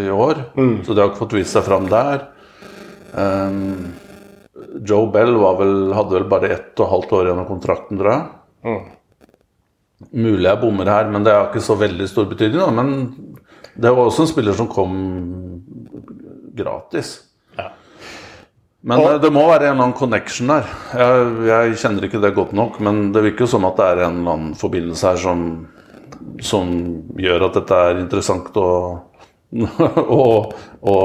i 0.00 0.08
år, 0.10 0.40
Mm. 0.56 0.78
så 0.86 0.94
de 0.94 1.00
har 1.02 1.10
ikke 1.12 1.22
fått 1.22 1.36
vist 1.36 1.52
seg 1.54 1.64
fram 1.66 1.86
der. 1.90 2.24
Um, 3.14 3.92
Joe 4.84 5.06
Bell 5.12 5.36
var 5.38 5.58
vel, 5.60 5.92
hadde 5.94 6.16
vel 6.18 6.24
bare 6.30 6.50
ett 6.50 6.80
og 6.80 6.86
et 6.86 6.92
halvt 6.94 7.12
år 7.18 7.28
igjen 7.28 7.42
av 7.44 7.48
kontrakten, 7.48 7.98
tror 8.00 8.10
jeg. 8.10 8.24
Mm. 8.64 8.80
Mulig 10.24 10.48
jeg 10.48 10.60
bommer 10.60 10.90
her, 10.90 11.10
men 11.14 11.22
det 11.24 11.32
har 11.32 11.46
ikke 11.48 11.62
så 11.64 11.76
veldig 11.78 12.08
stor 12.10 12.26
betydning. 12.26 12.58
Da. 12.60 12.70
Men 12.70 12.90
det 13.76 13.92
var 13.94 14.08
også 14.08 14.26
en 14.26 14.32
spiller 14.32 14.52
som 14.58 14.68
kom 14.68 14.96
gratis. 16.54 17.20
Ja. 17.58 17.68
Men 18.82 18.98
Og- 19.00 19.12
eh, 19.14 19.18
det 19.18 19.32
må 19.32 19.46
være 19.48 19.62
en 19.70 19.76
eller 19.76 19.82
annen 19.84 19.96
connection 19.98 20.46
der. 20.48 20.64
Jeg, 20.92 21.46
jeg 21.46 21.76
kjenner 21.80 22.02
ikke 22.04 22.20
det 22.20 22.34
godt 22.34 22.52
nok, 22.52 22.80
men 22.80 23.12
det 23.12 23.22
virker 23.22 23.46
jo 23.46 23.46
som 23.46 23.64
at 23.64 23.76
det 23.76 23.84
er 23.86 24.04
en 24.08 24.18
eller 24.20 24.32
annen 24.32 24.54
forbindelse 24.54 25.02
her 25.08 25.16
som, 25.16 25.68
som 26.44 26.74
gjør 27.20 27.48
at 27.48 27.58
dette 27.60 27.80
er 27.88 28.02
interessant 28.02 28.56
å, 28.60 28.70
å, 30.18 30.26
å 30.80 30.96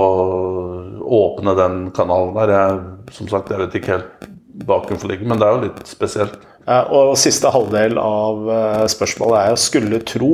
åpne 1.20 1.56
den 1.60 1.80
kanalen 1.96 2.36
der. 2.38 2.54
Jeg, 2.56 2.84
som 3.16 3.32
sagt, 3.32 3.54
jeg 3.54 3.64
vet 3.64 3.80
ikke 3.80 3.98
helt 3.98 4.30
bakenforliggende, 4.70 5.34
men 5.34 5.42
det 5.42 5.48
er 5.48 5.56
jo 5.56 5.66
litt 5.68 5.84
spesielt. 5.90 6.40
Og 6.70 7.16
siste 7.18 7.50
halvdel 7.50 7.98
av 8.02 8.50
eh, 8.54 8.86
spørsmålet 8.92 9.40
er 9.40 9.54
jo 9.54 9.62
skulle 9.64 10.02
tro 10.06 10.34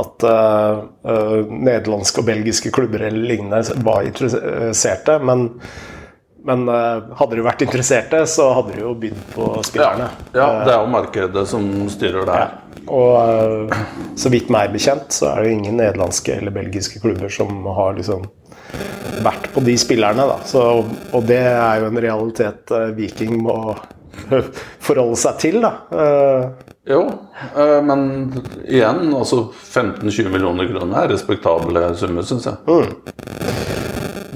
at 0.00 0.24
eh, 0.26 0.80
eh, 1.12 1.36
nederlandske 1.52 2.22
og 2.22 2.26
belgiske 2.26 2.72
klubber 2.74 3.04
eller 3.06 3.28
lignende 3.28 3.60
var 3.86 4.08
interesserte, 4.08 5.20
men, 5.22 5.46
men 6.44 6.66
eh, 6.68 7.00
hadde 7.18 7.38
de 7.38 7.44
vært 7.46 7.62
interesserte, 7.64 8.20
så 8.28 8.50
hadde 8.58 8.74
de 8.76 8.82
jo 8.84 8.92
bydd 9.00 9.20
på 9.34 9.48
spillerne. 9.64 10.10
Ja, 10.36 10.48
det 10.66 10.74
er 10.74 10.82
jo 10.82 10.92
markedet 10.92 11.46
som 11.50 11.66
styrer 11.92 12.26
det 12.28 12.36
Ja. 12.36 12.44
her. 12.44 12.60
Og 12.84 13.16
eh, 13.72 13.84
så 14.20 14.28
vidt 14.32 14.50
meg 14.52 14.74
bekjent, 14.74 15.08
så 15.16 15.30
er 15.32 15.42
det 15.46 15.54
ingen 15.56 15.78
nederlandske 15.80 16.34
eller 16.36 16.52
belgiske 16.52 17.00
klubber 17.00 17.32
som 17.32 17.64
har 17.78 17.94
liksom 17.96 18.26
vært 19.24 19.46
på 19.54 19.62
de 19.64 19.76
spillerne. 19.80 20.26
Da. 20.28 20.36
Så, 20.44 20.60
og 21.14 21.24
det 21.28 21.38
er 21.48 21.80
jo 21.80 21.88
en 21.88 22.00
realitet 22.04 22.70
eh, 22.76 22.90
Viking 22.98 23.38
må 23.40 23.56
forholde 24.86 25.16
seg 25.20 25.40
til. 25.42 25.60
Da. 25.64 25.72
Eh, 25.96 26.70
Jo, 26.92 26.98
eh, 27.56 27.78
men 27.80 28.02
igjen, 28.68 29.06
altså 29.16 29.46
15-20 29.56 30.28
millioner 30.34 30.68
kroner 30.68 31.06
er 31.06 31.14
respektable 31.14 31.86
summer, 31.96 32.26
syns 32.28 32.44
jeg. 32.50 32.58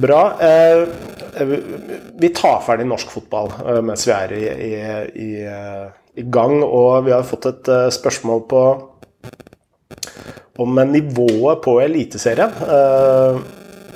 Bra. 0.00 0.22
Eh, 0.40 0.86
vi 2.18 2.30
tar 2.34 2.62
ferdig 2.66 2.86
norsk 2.90 3.10
fotball 3.14 3.52
eh, 3.64 3.80
mens 3.84 4.06
vi 4.08 4.14
er 4.14 4.34
i, 4.36 4.42
i, 4.48 4.72
i, 5.26 5.28
eh, 5.46 5.86
i 6.18 6.24
gang. 6.26 6.62
Og 6.64 7.04
vi 7.06 7.14
har 7.14 7.26
fått 7.28 7.46
et 7.50 7.70
eh, 7.74 7.88
spørsmål 7.94 8.44
på 8.50 8.64
om 10.58 10.82
nivået 10.90 11.62
på 11.62 11.78
Eliteserien. 11.84 12.50
Eh, 12.66 13.46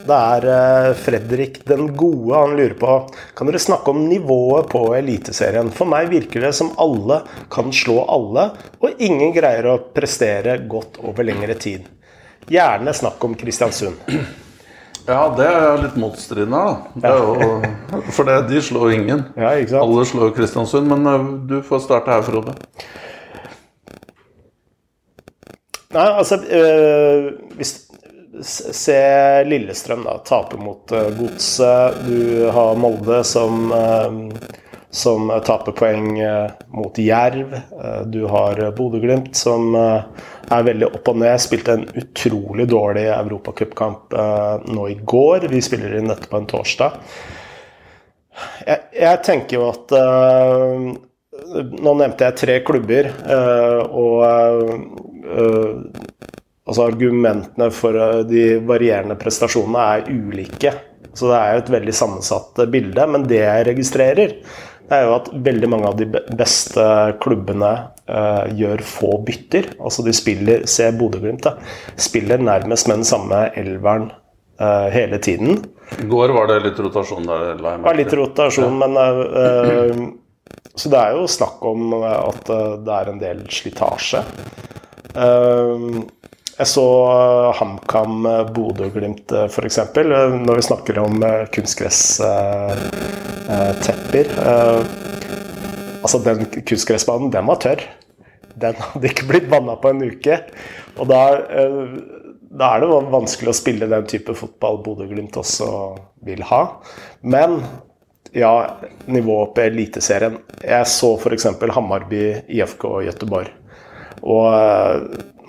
Det 0.03 0.17
er 0.19 0.45
eh, 0.51 0.95
Fredrik 0.99 1.61
den 1.69 1.93
gode 1.95 2.35
han 2.35 2.57
lurer 2.59 2.75
på 2.75 2.95
Kan 3.39 3.47
dere 3.47 3.61
snakke 3.63 3.93
om 3.93 4.01
nivået 4.11 4.67
på 4.73 4.81
Eliteserien. 4.99 5.71
For 5.71 5.87
meg 5.87 6.11
virker 6.11 6.43
det 6.43 6.53
som 6.59 6.73
alle 6.83 7.21
kan 7.53 7.71
slå 7.71 8.01
alle, 8.11 8.49
og 8.83 8.99
ingen 8.99 9.31
greier 9.35 9.69
å 9.71 9.79
prestere 9.95 10.59
godt 10.67 10.99
over 11.07 11.23
lengre 11.29 11.55
tid. 11.55 11.87
Gjerne 12.51 12.95
snakk 12.99 13.23
om 13.23 13.37
Kristiansund. 13.39 14.03
Ja, 15.07 15.23
det 15.35 15.47
er 15.51 15.81
litt 15.83 15.97
motstridende, 15.99 16.59
da. 16.63 17.09
Er 17.11 17.19
jo, 17.19 17.47
for 18.17 18.29
det, 18.29 18.37
de 18.53 18.63
slår 18.63 18.93
ingen. 18.95 19.25
Ja, 19.35 19.55
ikke 19.59 19.75
sant? 19.75 19.83
Alle 19.83 20.05
slår 20.07 20.35
Kristiansund, 20.37 20.91
men 20.91 21.09
eh, 21.11 21.31
du 21.51 21.57
får 21.67 21.87
starte 21.89 22.13
her, 22.15 22.23
Frode. 22.27 22.55
Nei, 25.93 26.07
altså 26.09 26.39
øh, 26.41 27.33
hvis, 27.59 27.75
Se 28.43 28.95
Lillestrøm, 29.45 30.07
da. 30.07 30.17
Tape 30.25 30.57
mot 30.57 30.93
øh, 30.97 31.11
Godset. 31.19 31.99
Du 32.07 32.49
har 32.55 32.79
Molde 32.81 33.21
som, 33.29 33.69
øh, 33.77 34.62
som 34.93 35.31
eh, 35.31 35.39
taper 35.39 35.73
poeng 35.73 36.21
eh, 36.21 36.51
mot 36.69 36.99
Jerv. 36.99 37.55
Eh, 37.55 38.03
du 38.07 38.25
har 38.25 38.71
Bodø-Glimt, 38.77 39.37
som 39.37 39.75
er 39.77 40.67
veldig 40.67 40.91
opp 40.93 41.09
og 41.09 41.21
ned. 41.23 41.41
Spilte 41.41 41.79
en 41.79 41.87
utrolig 41.97 42.69
dårlig 42.69 43.07
europacupkamp 43.15 44.13
nå 44.69 44.89
i 44.93 44.99
går. 45.15 45.49
Vi 45.49 45.63
spiller 45.65 45.97
inn 45.97 46.13
dette 46.13 46.29
på 46.29 46.37
en 46.37 46.49
torsdag. 46.51 46.99
Jeg, 48.67 48.85
jeg 48.97 49.25
tenker 49.27 49.59
jo 49.59 49.71
at 49.71 49.97
Nå 51.53 51.93
nevnte 51.99 52.27
jeg 52.29 52.37
tre 52.39 52.55
klubber, 52.65 53.09
og 53.93 54.23
altså 56.63 56.85
argumentene 56.87 57.69
for 57.75 58.25
de 58.29 58.45
varierende 58.69 59.17
prestasjonene 59.21 59.87
er 59.97 60.09
ulike. 60.13 60.73
Så 61.13 61.29
det 61.29 61.39
er 61.39 61.57
jo 61.57 61.63
et 61.65 61.73
veldig 61.75 61.95
sammensatt 61.97 62.63
bilde. 62.73 63.07
Men 63.11 63.27
det 63.29 63.43
jeg 63.43 63.67
registrerer, 63.69 64.37
det 64.89 64.99
er 64.99 65.07
jo 65.07 65.15
at 65.17 65.29
veldig 65.47 65.69
mange 65.73 65.89
av 65.89 65.99
de 66.01 66.07
beste 66.37 66.85
klubbene 67.23 67.71
uh, 68.11 68.45
gjør 68.59 68.83
få 68.85 69.13
bytter. 69.27 69.71
Altså 69.81 70.05
de 70.07 70.15
spiller, 70.17 70.67
se 70.69 70.91
Bodø-Glimt, 70.99 71.49
spiller 72.01 72.43
nærmest 72.43 72.91
med 72.91 73.01
den 73.01 73.09
samme 73.09 73.45
elveren 73.59 74.11
uh, 74.61 74.89
hele 74.93 75.21
tiden. 75.23 75.63
I 76.01 76.09
går 76.09 76.35
var 76.37 76.51
det 76.51 76.63
litt 76.67 76.81
rotasjon 76.83 77.29
der? 77.29 77.63
Ja, 77.63 77.95
litt 77.97 78.13
rotasjon, 78.17 78.81
ja. 78.81 78.87
men 78.87 78.99
uh, 79.01 80.03
Så 80.77 80.93
det 80.93 81.01
er 81.01 81.17
jo 81.17 81.29
snakk 81.29 81.65
om 81.69 81.93
at 82.01 82.49
det 82.49 82.99
er 82.99 83.13
en 83.13 83.21
del 83.21 83.43
slitasje. 83.53 84.23
Uh, 85.13 86.03
jeg 86.59 86.67
så 86.69 86.85
eh, 87.09 87.55
HamKam 87.59 88.27
eh, 88.29 88.51
Bodø-Glimt 88.55 89.33
uh, 89.33 89.45
f.eks. 89.49 89.79
Når 89.97 90.55
vi 90.59 90.63
snakker 90.67 90.99
om 91.03 91.25
kunstgresstepper. 91.55 94.27
Altså, 96.03 96.19
den 96.27 96.39
kunstgressbanen, 96.67 97.31
den 97.33 97.47
var 97.49 97.59
tørr. 97.63 97.83
Den 98.63 98.75
hadde 98.79 99.09
ikke 99.09 99.29
blitt 99.31 99.49
vanna 99.53 99.75
på 99.81 99.89
en 99.93 100.03
uke. 100.05 100.35
Og 101.01 101.05
da, 101.09 101.21
da 102.53 102.65
er 102.69 102.79
det 102.83 102.89
vanskelig 103.15 103.51
å 103.53 103.57
spille 103.57 103.87
den 103.89 104.07
type 104.11 104.33
fotball 104.37 104.77
Bodø-Glimt 104.85 105.37
også 105.41 105.69
vil 106.27 106.43
ha. 106.51 106.63
Men 107.23 107.51
ja, 108.37 108.53
nivået 109.07 109.55
på 109.57 109.61
Eliteserien. 109.65 110.35
Jeg 110.61 110.87
så 110.91 111.11
f.eks. 111.17 111.47
Hammarby, 111.77 112.23
IFK 112.53 112.83
og 112.91 113.05
Gøteborg. 113.09 113.49
Og 114.23 114.47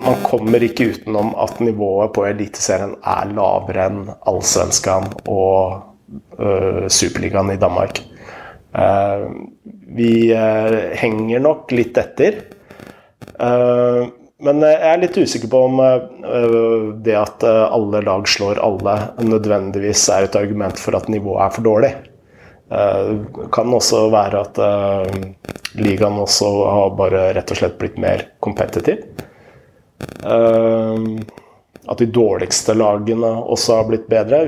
man 0.04 0.20
kommer 0.24 0.64
ikke 0.64 0.90
utenom 0.92 1.32
at 1.40 1.60
nivået 1.64 2.12
på 2.14 2.26
Eliteserien 2.28 2.94
er 3.00 3.30
lavere 3.34 3.86
enn 3.88 4.02
Allsvenskan 4.28 5.08
og 5.30 5.80
uh, 6.38 6.84
Superligaen 6.92 7.54
i 7.54 7.60
Danmark. 7.60 8.02
Uh, 8.74 9.30
vi 9.96 10.12
uh, 10.34 10.92
henger 11.00 11.44
nok 11.44 11.72
litt 11.74 11.98
etter. 12.00 12.42
men 14.44 14.60
jeg 14.62 14.80
er 14.86 14.98
litt 15.00 15.16
usikker 15.16 15.48
på 15.50 15.60
om 15.66 15.80
det 17.02 17.14
at 17.18 17.44
alle 17.44 18.02
lag 18.04 18.28
slår 18.28 18.60
alle, 18.62 18.94
nødvendigvis 19.24 20.04
er 20.12 20.26
et 20.26 20.36
argument 20.38 20.78
for 20.78 20.94
at 20.98 21.08
nivået 21.08 21.42
er 21.46 21.54
for 21.56 21.66
dårlig. 21.66 21.92
Det 22.68 23.48
kan 23.54 23.74
også 23.74 24.04
være 24.12 24.42
at 24.44 24.60
ligaen 25.80 26.20
også 26.20 26.50
har 26.68 26.94
bare 27.00 27.24
rett 27.38 27.54
og 27.54 27.60
slett 27.62 27.78
blitt 27.80 27.98
mer 28.02 28.26
kompetitiv. 28.44 29.02
Uh, 30.24 31.20
at 31.84 32.00
de 32.00 32.06
dårligste 32.08 32.72
lagene 32.76 33.28
også 33.28 33.78
har 33.78 33.88
blitt 33.90 34.06
bedre, 34.08 34.40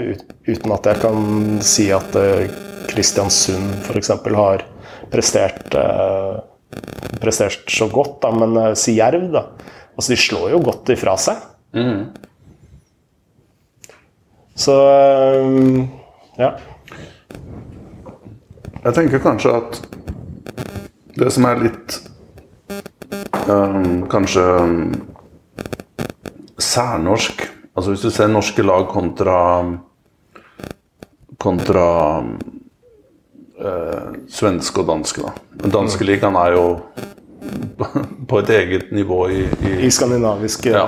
uten 0.48 0.72
at 0.72 0.88
jeg 0.88 1.02
kan 1.02 1.58
si 1.64 1.90
at 1.92 2.16
uh, 2.16 2.46
Kristiansund 2.88 3.74
f.eks. 3.84 4.12
har 4.38 4.64
prestert, 5.12 5.66
uh, 5.76 6.40
prestert 7.20 7.68
så 7.72 7.90
godt, 7.92 8.22
da, 8.24 8.32
men 8.32 8.56
uh, 8.56 8.70
si 8.78 8.96
Jerv, 8.96 9.28
da. 9.34 9.44
Altså, 9.96 10.12
de 10.12 10.20
slår 10.20 10.50
jo 10.54 10.62
godt 10.64 10.92
ifra 10.92 11.16
seg. 11.20 11.44
Mm. 11.76 12.08
Så 14.56 14.72
ja. 16.40 16.54
Jeg 18.86 18.94
tenker 18.96 19.20
kanskje 19.20 19.52
at 19.52 19.80
det 21.16 21.28
som 21.34 21.48
er 21.48 21.60
litt 21.64 21.96
um, 23.48 24.06
Kanskje 24.12 24.44
um, 24.62 24.94
særnorsk. 26.59 27.52
Altså 27.76 27.90
Hvis 27.90 28.00
du 28.00 28.11
ser 28.11 28.26
norske 28.26 28.62
lag 28.62 28.87
kontra 28.88 29.38
kontra 31.38 32.22
øh, 33.61 34.14
svenske 34.28 34.80
og 34.80 34.88
danske. 34.88 35.22
da. 35.22 35.32
Den 35.62 35.70
danske 35.70 36.04
mm. 36.04 36.06
ligaen 36.06 36.37
er 36.37 36.52
jo 36.52 36.78
på 38.30 38.38
et 38.38 38.50
eget 38.50 38.92
nivå 38.92 39.26
i 39.28 39.42
I, 39.42 39.87
I 39.87 39.90
skandinavisk 39.90 40.66
ja. 40.66 40.87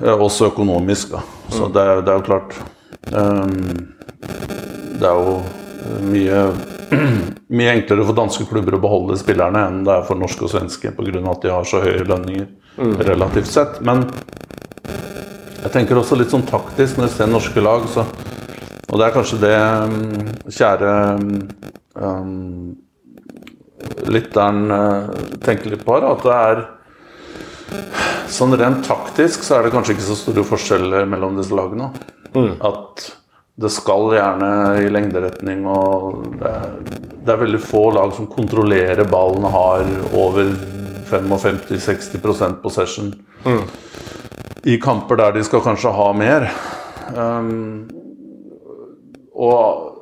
ja. 0.00 0.12
Også 0.12 0.46
økonomisk, 0.46 1.12
da. 1.12 1.20
Så 1.48 1.66
mm. 1.66 1.72
det, 1.72 1.82
er, 1.82 2.00
det, 2.00 2.08
er, 2.08 2.12
jo 2.12 2.20
klart 2.20 2.62
um, 3.12 3.88
Det 5.00 5.08
er 5.08 5.14
jo 5.14 5.40
mye 6.10 6.42
mye 7.58 7.72
enklere 7.74 8.04
for 8.06 8.16
danske 8.16 8.46
klubber 8.50 8.76
å 8.76 8.82
beholde 8.82 9.18
spillerne 9.18 9.62
enn 9.68 9.82
det 9.86 9.94
er 9.94 10.06
for 10.06 10.18
norske 10.18 10.46
og 10.46 10.52
svenske 10.52 10.92
pga. 10.96 11.22
at 11.32 11.42
de 11.42 11.52
har 11.54 11.66
så 11.66 11.82
høye 11.82 12.06
lønninger 12.06 12.46
mm. 12.78 12.96
relativt 13.08 13.50
sett. 13.50 13.80
Men 13.86 14.06
jeg 15.60 15.72
tenker 15.74 15.98
også 15.98 16.18
litt 16.18 16.32
sånn 16.32 16.46
taktisk 16.48 16.98
når 16.98 17.08
jeg 17.08 17.16
ser 17.16 17.32
norske 17.32 17.64
lag, 17.64 17.86
så 17.88 18.06
Og 18.90 18.98
det 18.98 19.06
er 19.06 19.12
kanskje 19.14 19.36
det 19.38 19.56
mm, 19.90 20.30
kjære 20.50 20.92
um, 21.94 22.76
lytteren 24.10 24.64
uh, 24.74 25.12
tenker 25.44 25.70
litt 25.70 25.84
på 25.86 25.94
her, 25.94 26.08
at 26.10 26.24
det 26.26 26.36
er 26.36 26.68
Sånn 28.30 28.54
rent 28.58 28.82
taktisk 28.86 29.44
så 29.46 29.56
er 29.56 29.66
det 29.66 29.70
kanskje 29.74 29.94
ikke 29.94 30.06
så 30.08 30.16
store 30.18 30.42
forskjeller 30.46 31.06
mellom 31.06 31.36
disse 31.38 31.54
lagene. 31.54 31.88
Mm. 32.34 32.56
At 32.66 33.04
det 33.60 33.70
skal 33.72 34.14
gjerne 34.16 34.50
i 34.80 34.88
lengderetning, 34.92 35.66
og 35.68 36.24
det 36.40 36.50
er, 36.50 36.74
det 37.20 37.34
er, 37.34 37.40
veldig 37.44 37.60
få 37.60 37.84
lag 37.96 38.14
som 38.16 38.28
kontrollerer 38.30 39.04
ballen, 39.10 39.44
har 39.52 39.84
over 40.16 40.54
55-60% 41.10 42.60
possession. 42.62 43.12
Mm 43.44 43.64
i 44.62 44.76
kamper 44.80 45.16
der 45.16 45.32
de 45.32 45.44
skal 45.44 45.62
kanskje 45.64 45.92
ha 45.96 46.10
mer. 46.16 46.48
Um, 47.16 47.88
og 49.40 49.96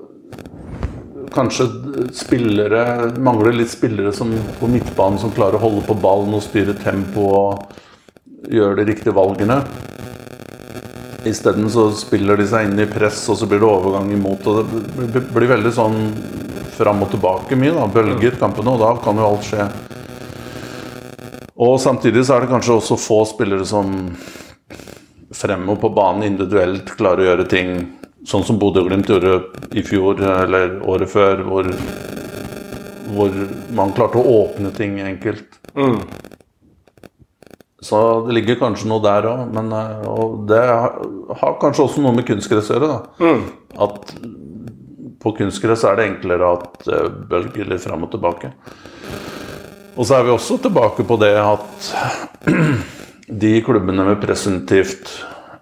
kanskje 1.32 1.68
spillere 2.16 3.12
Mangler 3.22 3.54
litt 3.54 3.70
spillere 3.72 4.12
som, 4.16 4.32
på 4.58 4.68
midtbanen 4.70 5.20
som 5.20 5.32
klarer 5.32 5.56
å 5.56 5.62
holde 5.62 5.84
på 5.86 5.96
ballen 6.02 6.34
og 6.36 6.44
styre 6.44 6.74
tempo 6.82 7.28
og 7.36 8.50
gjøre 8.50 8.80
de 8.80 8.88
riktige 8.90 9.14
valgene. 9.16 9.60
Isteden 11.28 11.68
så 11.70 11.88
spiller 11.96 12.38
de 12.40 12.46
seg 12.48 12.68
inn 12.68 12.80
i 12.80 12.88
press, 12.90 13.20
og 13.28 13.38
så 13.40 13.48
blir 13.48 13.60
det 13.62 13.68
overgang 13.68 14.10
imot. 14.14 14.46
og 14.46 14.72
Det 15.12 15.22
blir 15.32 15.52
veldig 15.54 15.72
sånn 15.76 16.00
fram 16.78 17.02
og 17.04 17.12
tilbake 17.12 17.58
mye. 17.58 17.74
da, 17.76 17.86
Bølger 17.86 18.38
kampene, 18.40 18.74
og 18.74 18.82
da 18.82 18.94
kan 19.02 19.18
jo 19.18 19.28
alt 19.28 19.46
skje. 19.48 19.68
Og 21.58 21.80
samtidig 21.82 22.22
så 22.24 22.36
er 22.36 22.44
det 22.44 22.52
kanskje 22.52 22.76
også 22.78 23.00
få 23.02 23.22
spillere 23.26 23.66
som 23.66 24.12
fremover 25.34 25.80
på 25.82 25.94
banen 25.94 26.22
individuelt 26.28 26.94
klarer 26.96 27.24
å 27.24 27.28
gjøre 27.32 27.48
ting 27.50 27.72
sånn 28.26 28.44
som 28.46 28.58
Bodø-Glimt 28.60 29.10
gjorde 29.10 29.40
i 29.76 29.82
fjor 29.86 30.22
eller 30.22 30.78
året 30.88 31.10
før, 31.10 31.42
hvor, 31.48 31.68
hvor 33.14 33.36
man 33.76 33.94
klarte 33.96 34.20
å 34.20 34.36
åpne 34.44 34.72
ting 34.76 34.98
enkelt. 35.02 35.60
Mm. 35.74 36.00
Så 37.80 37.98
det 38.26 38.34
ligger 38.34 38.58
kanskje 38.58 38.88
noe 38.90 39.02
der 39.04 39.28
òg, 39.30 39.44
men 39.54 39.70
eh, 39.74 40.06
og 40.10 40.44
det 40.50 40.64
har 40.66 41.58
kanskje 41.62 41.86
også 41.86 42.02
noe 42.02 42.16
med 42.16 42.26
kunstgress 42.26 42.72
å 42.72 42.78
gjøre. 42.78 43.00
Mm. 43.22 43.44
At 43.86 44.14
på 45.22 45.34
kunstgress 45.38 45.84
er 45.86 45.98
det 45.98 46.08
enklere 46.08 46.52
at 46.58 46.86
bølger 47.30 47.70
litt 47.70 47.82
fram 47.82 48.06
og 48.06 48.12
tilbake. 48.12 48.52
Og 49.98 50.06
så 50.06 50.18
er 50.18 50.28
vi 50.28 50.30
også 50.30 50.60
tilbake 50.62 51.02
på 51.06 51.16
det 51.18 51.34
at 51.42 51.88
de 53.42 53.52
klubbene 53.66 54.06
med 54.06 54.20
presumptivt 54.22 55.10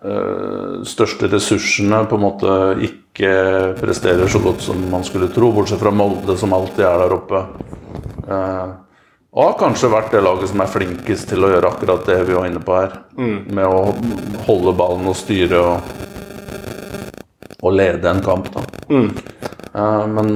uh, 0.04 0.84
største 0.84 1.30
ressursene 1.32 2.02
på 2.08 2.18
en 2.18 2.24
måte 2.26 2.56
ikke 2.84 3.32
presterer 3.80 4.28
så 4.28 4.42
godt 4.44 4.60
som 4.66 4.82
man 4.92 5.06
skulle 5.08 5.30
tro, 5.32 5.48
bortsett 5.56 5.80
fra 5.80 5.94
Molde, 5.94 6.36
som 6.36 6.52
alltid 6.52 6.84
er 6.84 7.00
der 7.00 7.16
oppe. 7.16 7.42
Og 9.36 9.42
har 9.42 9.58
kanskje 9.60 9.92
vært 9.92 10.14
det 10.14 10.22
laget 10.24 10.48
som 10.48 10.62
er 10.64 10.70
flinkest 10.72 11.28
til 11.28 11.44
å 11.44 11.50
gjøre 11.52 11.68
akkurat 11.68 12.06
det 12.08 12.22
vi 12.24 12.36
var 12.38 12.48
inne 12.48 12.62
på 12.64 12.72
her. 12.72 12.94
Mm. 13.20 13.36
Med 13.58 13.68
å 13.68 13.92
holde 14.46 14.72
ballen 14.78 15.10
og 15.10 15.18
styre 15.18 15.60
og, 15.60 15.90
og 17.60 17.76
lede 17.76 18.08
en 18.08 18.24
kamp, 18.24 18.48
da. 18.54 18.64
Mm. 18.88 19.10
Uh, 19.76 20.06
men, 20.08 20.32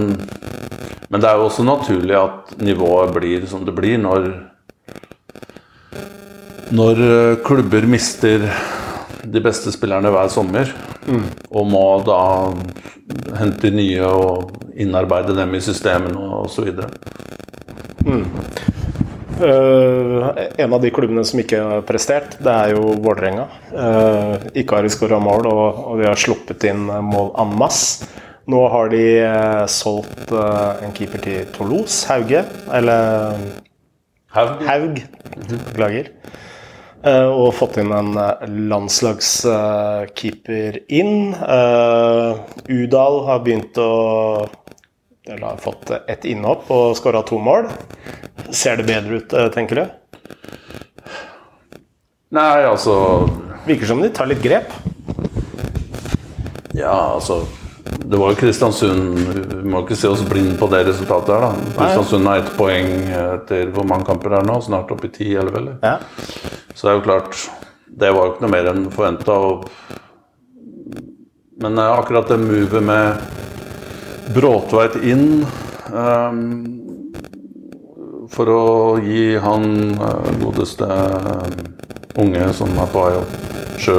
men 1.08 1.16
det 1.22 1.30
er 1.30 1.40
jo 1.40 1.48
også 1.48 1.64
naturlig 1.64 2.18
at 2.18 2.52
nivået 2.60 3.16
blir 3.16 3.48
som 3.48 3.64
det 3.64 3.72
blir 3.78 3.96
når 4.02 4.28
når 6.70 7.00
eh, 7.02 7.38
klubber 7.42 7.82
mister 7.90 8.44
de 9.26 9.40
beste 9.42 9.72
spillerne 9.74 10.10
hver 10.14 10.28
sommer, 10.32 10.70
mm. 11.06 11.24
og 11.50 11.66
må 11.66 11.82
da 12.06 12.20
hente 13.40 13.72
nye 13.74 14.06
og 14.06 14.54
innarbeide 14.78 15.34
dem 15.34 15.56
i 15.58 15.62
systemene 15.64 16.20
og, 16.20 16.46
så 16.52 16.68
Eh, 19.40 20.28
en 20.56 20.72
av 20.72 20.80
de 20.82 20.90
klubbene 20.92 21.24
som 21.24 21.38
ikke 21.40 21.60
har 21.64 21.80
prestert, 21.88 22.36
det 22.44 22.52
er 22.52 22.74
jo 22.74 22.92
Vålerenga. 23.00 23.46
Uh, 23.72 24.36
ikke 24.58 24.76
har 24.76 24.88
skåra 24.92 25.18
mål, 25.22 25.46
og, 25.48 25.78
og, 25.86 26.00
de 26.00 26.04
har 26.10 26.18
sluppet 26.20 26.64
inn 26.68 26.82
mål 26.84 27.30
en 27.40 27.58
masse. 27.60 28.04
Nå 28.50 28.68
har 28.72 28.86
de 28.92 29.04
uh, 29.24 29.66
solgt 29.70 30.32
en 30.34 30.92
keeper 30.96 31.20
til 31.24 31.46
Toulouse, 31.54 32.08
Hauge. 32.10 32.42
Eller 32.76 33.00
Haug. 34.36 34.50
Haug. 34.68 34.94
Beklager. 35.48 36.06
og 37.00 37.54
fått 37.56 37.78
inn 37.80 37.92
en 37.96 38.12
landslagskeeper 38.68 40.84
inn. 40.92 41.32
Udal 42.68 43.24
har 43.24 43.40
begynt 43.46 43.72
å 43.80 43.88
eller 45.26 45.46
har 45.46 45.56
fått 45.56 45.90
ett 45.90 46.24
innhopp 46.24 46.70
og 46.72 46.96
skåra 46.96 47.22
to 47.22 47.38
mål. 47.38 47.68
Ser 48.50 48.76
det 48.76 48.88
bedre 48.88 49.20
ut, 49.20 49.32
eh, 49.32 49.48
tenker 49.52 49.76
du? 49.76 49.86
Nei, 52.30 52.62
altså 52.64 53.28
Virker 53.66 53.86
som 53.86 54.00
de 54.00 54.08
tar 54.08 54.28
litt 54.30 54.42
grep. 54.42 54.70
Ja, 56.72 57.14
altså 57.14 57.42
Det 57.84 58.16
var 58.16 58.30
jo 58.30 58.38
Kristiansund 58.38 59.18
Vi 59.50 59.68
må 59.68 59.82
ikke 59.82 59.98
se 59.98 60.08
oss 60.08 60.22
blind 60.28 60.54
på 60.60 60.68
det 60.70 60.84
resultatet 60.86 61.34
her, 61.34 61.48
da. 61.48 61.72
Kristiansund 61.76 62.30
har 62.30 62.40
ett 62.40 62.52
poeng 62.56 62.92
etter 63.10 63.72
hvor 63.74 63.84
mange 63.84 64.06
kamper 64.08 64.30
det 64.30 64.40
er 64.40 64.48
nå? 64.48 64.60
Snart 64.64 64.92
oppe 64.94 65.10
i 65.10 65.14
ti, 65.14 65.34
eller? 65.36 65.74
Ja. 65.82 65.98
Så 66.72 66.86
det 66.86 66.92
er 66.92 66.98
jo 67.00 67.04
klart 67.08 67.42
Det 67.90 68.14
var 68.14 68.26
jo 68.26 68.32
ikke 68.32 68.46
noe 68.46 68.54
mer 68.54 68.70
enn 68.70 68.88
forventa. 68.94 69.36
Men 71.60 71.78
eh, 71.78 71.98
akkurat 71.98 72.30
det 72.30 72.38
movet 72.40 72.82
med 72.86 73.40
Bråtveit 74.34 74.96
inn 75.02 75.42
um, 75.90 76.42
for 78.30 78.50
å 78.52 78.64
gi 79.02 79.34
han 79.42 79.64
uh, 79.98 80.28
godeste 80.38 80.86
uh, 80.86 82.20
unge 82.22 82.50
som 82.54 82.70
er 82.78 82.92
på 82.92 83.02
vei 83.06 83.16
opp, 83.18 83.34
Sjø... 83.82 83.96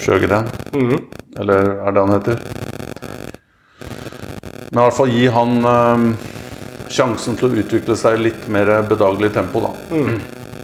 Sjøgren? 0.00 0.46
Mm 0.72 0.88
-hmm. 0.90 1.02
Eller 1.40 1.72
er 1.86 1.92
det 1.92 2.00
han 2.00 2.12
heter? 2.12 2.38
Men 4.70 4.78
i 4.78 4.84
hvert 4.86 4.96
fall 4.96 5.10
gi 5.10 5.26
han 5.26 5.64
um, 5.66 6.16
sjansen 6.88 7.36
til 7.36 7.48
å 7.48 7.56
utvikle 7.62 7.96
seg 7.96 8.18
i 8.18 8.22
litt 8.28 8.48
mer 8.48 8.82
bedagelig 8.88 9.32
tempo, 9.34 9.60
da. 9.60 9.70
Mm. 9.90 10.20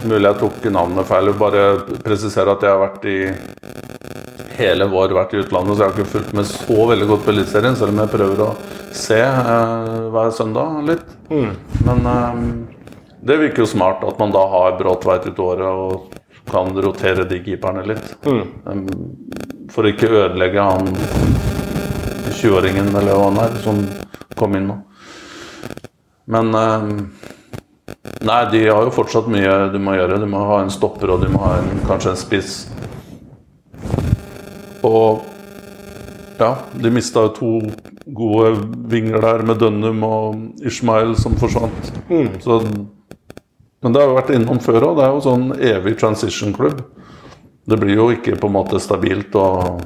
Mulig 0.07 0.29
jeg 0.29 0.39
tok 0.39 0.65
navnet 0.71 1.07
feil. 1.09 1.33
Bare 1.33 1.79
presisere 2.03 2.51
at 2.53 2.63
jeg 2.63 2.71
har 2.71 2.79
vært 2.79 3.05
i 3.05 3.17
hele 4.57 4.87
vår 4.91 5.13
vært 5.15 5.35
i 5.35 5.41
utlandet, 5.41 5.75
så 5.75 5.83
jeg 5.83 5.91
har 5.91 5.95
ikke 5.95 6.13
fulgt 6.15 6.33
med 6.37 6.47
så 6.49 6.87
veldig 6.91 7.07
godt 7.11 7.25
på 7.25 7.33
Eliteserien, 7.33 7.77
selv 7.79 7.93
om 7.93 8.01
jeg 8.01 8.13
prøver 8.13 8.43
å 8.43 8.49
se 8.97 9.19
eh, 9.21 9.97
hver 10.13 10.33
søndag 10.35 10.79
litt. 10.87 11.11
Mm. 11.29 11.51
Men 11.87 12.09
eh, 12.13 12.41
det 13.27 13.39
virker 13.43 13.65
jo 13.65 13.69
smart 13.69 14.05
at 14.07 14.19
man 14.21 14.33
da 14.35 14.43
har 14.53 14.77
Bråtveit 14.79 15.27
ut 15.29 15.43
året 15.43 15.67
og 15.67 16.17
kan 16.47 16.71
rotere 16.83 17.27
de 17.27 17.41
keeperne 17.43 17.83
litt. 17.89 18.13
Mm. 18.25 18.43
Um, 18.65 18.85
for 19.73 19.83
å 19.83 19.91
ikke 19.91 20.07
ødelegge 20.07 20.63
han 20.63 20.93
20-åringen 22.31 22.93
eller 22.95 23.17
hva 23.17 23.25
han 23.27 23.41
er, 23.43 23.57
som 23.65 23.81
kom 24.39 24.55
inn 24.55 24.69
nå. 24.71 24.77
Men 26.31 26.55
eh, 26.55 26.93
Nei, 28.27 28.41
de 28.51 28.65
har 28.67 28.83
jo 28.83 28.91
fortsatt 28.91 29.29
mye 29.31 29.51
du 29.71 29.77
må 29.79 29.93
gjøre. 29.95 30.17
Du 30.19 30.27
må 30.29 30.41
ha 30.49 30.57
en 30.63 30.71
stopper 30.73 31.11
og 31.13 31.21
du 31.23 31.29
må 31.31 31.39
ha 31.43 31.57
en, 31.61 31.69
kanskje 31.87 32.11
en 32.11 32.19
spiss. 32.19 32.55
Og 34.87 35.25
ja, 36.37 36.51
de 36.73 36.91
mista 36.93 37.25
jo 37.25 37.33
to 37.33 37.51
gode 38.13 38.53
vinger 38.91 39.21
der 39.23 39.43
med 39.47 39.59
Dønnum 39.61 40.03
og 40.05 40.65
Ishmael 40.65 41.15
som 41.19 41.35
forsvant. 41.39 41.91
Mm. 42.09 42.29
Så, 42.43 42.59
men 43.81 43.93
det 43.95 44.01
har 44.01 44.11
jo 44.11 44.19
vært 44.19 44.35
innom 44.35 44.61
før 44.63 44.91
òg. 44.91 44.99
Det 44.99 45.07
er 45.07 45.15
jo 45.15 45.25
sånn 45.25 45.49
evig 45.57 45.97
transition-klubb. 45.99 46.83
Det 47.67 47.79
blir 47.81 47.97
jo 47.99 48.11
ikke 48.13 48.37
på 48.39 48.47
en 48.47 48.55
måte 48.55 48.79
stabilt, 48.79 49.35
og 49.35 49.81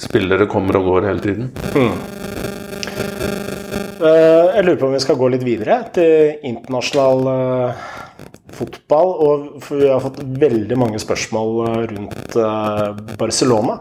spillere 0.00 0.48
kommer 0.48 0.78
og 0.78 0.88
går 0.88 1.10
hele 1.10 1.24
tiden. 1.24 1.50
Mm. 1.74 1.94
Jeg 4.00 4.64
lurer 4.64 4.78
på 4.80 4.88
om 4.88 4.94
vi 4.94 5.02
skal 5.02 5.18
gå 5.20 5.28
litt 5.34 5.44
videre 5.44 5.82
til 5.92 6.46
internasjonal 6.48 7.26
uh, 7.28 7.82
fotball. 8.56 9.12
Og 9.26 9.68
vi 9.68 9.90
har 9.90 10.00
fått 10.00 10.22
veldig 10.40 10.78
mange 10.80 11.00
spørsmål 11.02 11.52
eh, 11.66 11.84
rundt 11.92 12.38
Barcelona. 13.20 13.76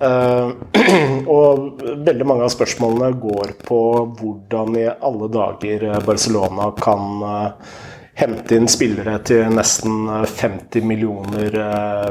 Uh, 0.00 0.52
og 1.36 1.80
veldig 2.06 2.26
mange 2.26 2.46
av 2.46 2.52
spørsmålene 2.54 3.10
går 3.20 3.54
på 3.66 3.80
hvordan 4.20 4.76
i 4.80 4.86
alle 4.88 5.28
dager 5.34 5.84
Barcelona 6.06 6.70
kan 6.80 7.24
uh, 7.24 7.72
hente 8.20 8.56
inn 8.56 8.68
spillere 8.70 9.18
til 9.26 9.50
nesten 9.52 10.06
50 10.08 10.86
millioner 10.86 11.54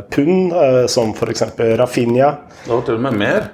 pund, 0.09 0.55
som 0.89 1.11
f.eks. 1.13 1.43
Rafinha. 1.77 2.29
Det 2.63 2.71
var 2.73 2.85
til 2.87 2.97
og 2.97 3.03
med 3.05 3.17
mer? 3.19 3.49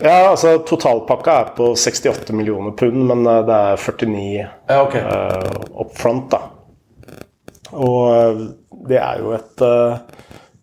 Ja, 0.00 0.30
altså 0.30 0.54
Totalpakka 0.64 1.34
er 1.42 1.50
på 1.58 1.66
68 1.76 2.32
millioner 2.32 2.72
pund, 2.78 3.02
men 3.10 3.26
det 3.26 3.58
er 3.58 3.76
49 3.76 4.22
ja, 4.38 4.78
okay. 4.80 5.04
up 5.76 5.92
front. 5.98 6.32
da. 6.32 6.40
Og 7.76 8.46
det 8.88 8.96
er 8.96 9.20
jo 9.20 9.34
et 9.36 9.64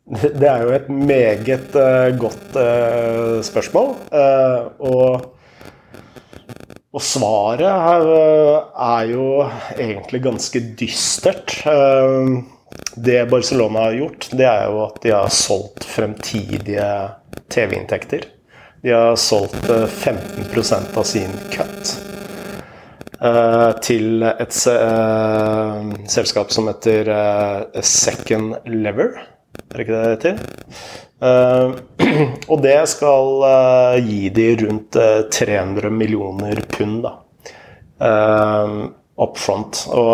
det 0.07 0.47
er 0.47 0.61
jo 0.63 0.69
et 0.71 0.87
meget 0.87 1.73
uh, 1.75 2.13
godt 2.19 2.55
uh, 2.55 3.41
spørsmål. 3.43 3.89
Uh, 4.07 4.69
og, 4.79 5.33
og, 6.93 7.01
svaret 7.03 7.65
er, 7.67 9.01
jo 9.11 9.43
egentlig 9.75 10.23
ganske 10.23 10.63
dystert. 10.79 11.59
det 12.95 13.29
Barcelona 13.29 13.79
har 13.79 13.99
gjort, 13.99 14.29
det 14.31 14.47
er 14.47 14.65
jo 14.71 14.81
at 14.85 15.03
de 15.03 15.11
har 15.11 15.29
solgt 15.29 15.83
fremtidige 15.85 16.87
TV-inntekter. 17.49 18.25
De 18.81 18.95
har 18.95 19.15
solgt 19.15 19.67
15% 19.67 20.97
av 20.97 21.03
sin 21.03 21.33
cut. 21.51 21.97
til 23.81 24.23
et 24.23 24.53
selskap 26.07 26.51
som 26.53 26.67
heter 26.69 27.09
Second 27.81 28.55
Lever. 28.65 29.36
Er 29.71 29.83
ikke 29.83 29.93
det 29.93 30.03
det 30.03 30.13
heter? 30.15 30.35
Uh, 31.17 31.73
og 32.51 32.61
det 32.61 32.77
skal 32.91 33.31
uh, 33.41 33.95
gi 34.05 34.29
de 34.33 34.49
rundt 34.61 34.97
uh, 35.01 35.21
300 35.33 35.89
millioner 35.93 36.61
pund 36.69 37.01
da, 37.05 37.15
up 39.17 39.39
front. 39.41 39.87
Og 39.89 40.13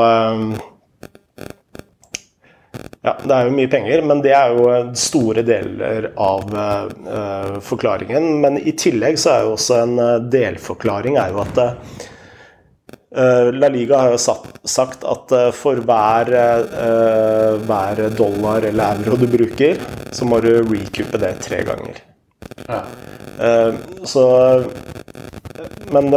ja, 3.04 3.18
det 3.20 3.36
er 3.36 3.50
jo 3.50 3.58
mye 3.58 3.72
penger, 3.72 4.06
men 4.08 4.24
det 4.24 4.32
er 4.32 4.56
jo 4.56 4.70
store 4.96 5.44
deler 5.44 6.08
av 6.16 6.48
forklaringen. 7.68 8.30
Men 8.40 8.56
i 8.64 8.72
tillegg 8.80 9.20
så 9.20 9.34
er 9.34 9.44
jo 9.44 9.58
også 9.58 9.82
en 9.82 10.32
delforklaring 10.32 11.20
er 11.20 11.36
jo 11.36 11.44
at 11.44 11.60
Eh, 11.60 12.13
La 13.54 13.68
Liga 13.68 13.98
har 13.98 14.12
jo 14.12 14.18
sagt 14.66 15.04
at 15.06 15.32
eh, 15.32 15.50
for 15.54 15.78
hver, 15.86 16.32
eh, 16.34 17.60
hver, 17.62 18.02
dollar 18.18 18.66
eller 18.66 19.04
euro 19.04 19.20
du 19.22 19.28
bruker, 19.30 19.78
så 20.12 20.26
må 20.26 20.40
du 20.42 20.50
recupe 20.66 21.22
det 21.22 21.36
tre 21.46 21.62
ganger. 21.68 22.02
Ja. 22.68 22.82
Så 24.04 24.24
Men 25.94 26.10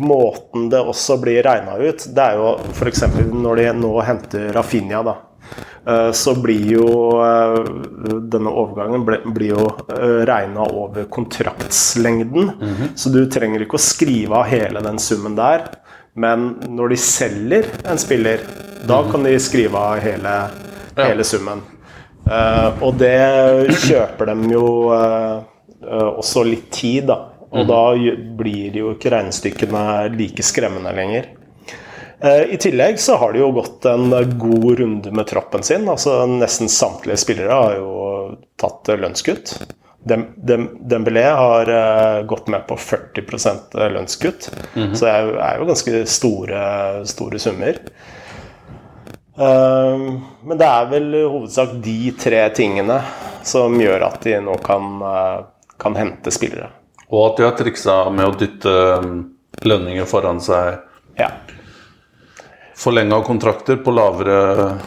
måten 0.00 0.68
det 0.70 0.80
også 0.80 1.16
blir 1.22 1.42
regna 1.42 1.76
ut, 1.78 2.06
det 2.14 2.22
er 2.22 2.38
jo 2.38 2.54
f.eks. 2.72 3.02
når 3.30 3.60
de 3.60 3.66
nå 3.78 3.92
henter 4.06 4.48
Rafinha, 4.54 5.02
da. 5.06 5.14
Så 6.14 6.34
blir 6.38 6.66
jo 6.72 6.86
denne 8.32 8.50
overgangen 8.50 9.06
blir 9.06 9.54
jo 9.54 9.68
regna 10.26 10.66
over 10.66 11.04
kontraktslengden. 11.04 12.50
Mm 12.60 12.74
-hmm. 12.74 12.90
Så 12.94 13.08
du 13.08 13.26
trenger 13.26 13.62
ikke 13.62 13.78
å 13.78 13.86
skrive 13.90 14.34
av 14.34 14.44
hele 14.44 14.80
den 14.80 14.98
summen 14.98 15.36
der. 15.36 15.81
Men 16.14 16.48
når 16.68 16.92
de 16.92 16.96
selger 17.00 17.68
en 17.88 17.98
spiller, 17.98 18.42
da 18.86 19.02
Mhm. 19.02 19.12
kan 19.12 19.22
de 19.22 19.38
skrive 19.40 19.78
av 19.78 20.00
hele, 20.00 20.34
hele 20.96 21.24
summen. 21.24 21.62
Uh, 22.22 22.82
og 22.82 22.98
det 22.98 23.72
kjøper 23.82 24.26
dem 24.30 24.44
jo 24.52 24.92
uh, 24.94 25.42
uh, 25.82 26.10
også 26.20 26.44
litt 26.46 26.70
tid, 26.70 27.08
da. 27.10 27.18
Og 27.52 27.64
mm. 27.64 27.68
da 27.68 27.80
blir 28.38 28.76
jo 28.78 28.92
ikke 28.94 29.10
regnestykkene 29.12 29.82
like 30.16 30.44
skremmende 30.46 30.92
lenger. 30.96 31.26
I 32.22 32.54
tillegg 32.56 33.00
så 33.02 33.16
har 33.18 33.32
de 33.34 33.40
jo 33.40 33.48
gått 33.50 33.84
en 33.90 34.12
god 34.38 34.78
runde 34.78 35.10
med 35.10 35.26
troppen 35.26 35.64
sin. 35.66 35.88
altså 35.90 36.20
Nesten 36.30 36.70
samtlige 36.70 37.18
spillere 37.18 37.50
har 37.50 37.74
jo 37.80 38.36
tatt 38.62 38.88
lønnskutt. 38.94 39.56
Dem, 40.04 40.26
Dem, 40.36 40.68
Dembélé 40.80 41.22
har 41.22 41.68
uh, 41.70 42.22
gått 42.26 42.48
med 42.48 42.66
på 42.66 42.76
40 42.76 43.90
lønnskutt. 43.92 44.50
Mm 44.74 44.88
-hmm. 44.88 44.94
Så 44.94 45.04
det 45.04 45.12
er, 45.12 45.34
er, 45.36 45.58
jo 45.58 45.64
ganske 45.64 46.06
store, 46.06 47.06
store 47.06 47.38
summer. 47.38 47.76
Uh, 49.38 50.20
men 50.44 50.58
det 50.58 50.66
er 50.66 50.86
vel 50.90 51.14
i 51.14 51.22
hovedsak 51.22 51.68
de 51.72 52.10
tre 52.10 52.48
tingene 52.50 53.00
som 53.42 53.80
gjør 53.80 54.02
at 54.02 54.20
de 54.22 54.40
nå 54.40 54.58
kan, 54.58 55.02
uh, 55.02 55.44
kan 55.78 55.96
hente 55.96 56.30
spillere. 56.30 56.70
Og 57.08 57.30
at 57.30 57.36
de 57.36 57.42
har 57.42 57.56
triksa 57.56 58.10
med 58.10 58.26
å 58.26 58.36
dytte 58.38 59.02
lønninger 59.62 60.04
foran 60.04 60.40
seg. 60.40 60.78
Ja. 61.16 61.30
Forlenga 62.76 63.20
kontrakter 63.22 63.76
på 63.76 63.90
lavere 63.90 64.78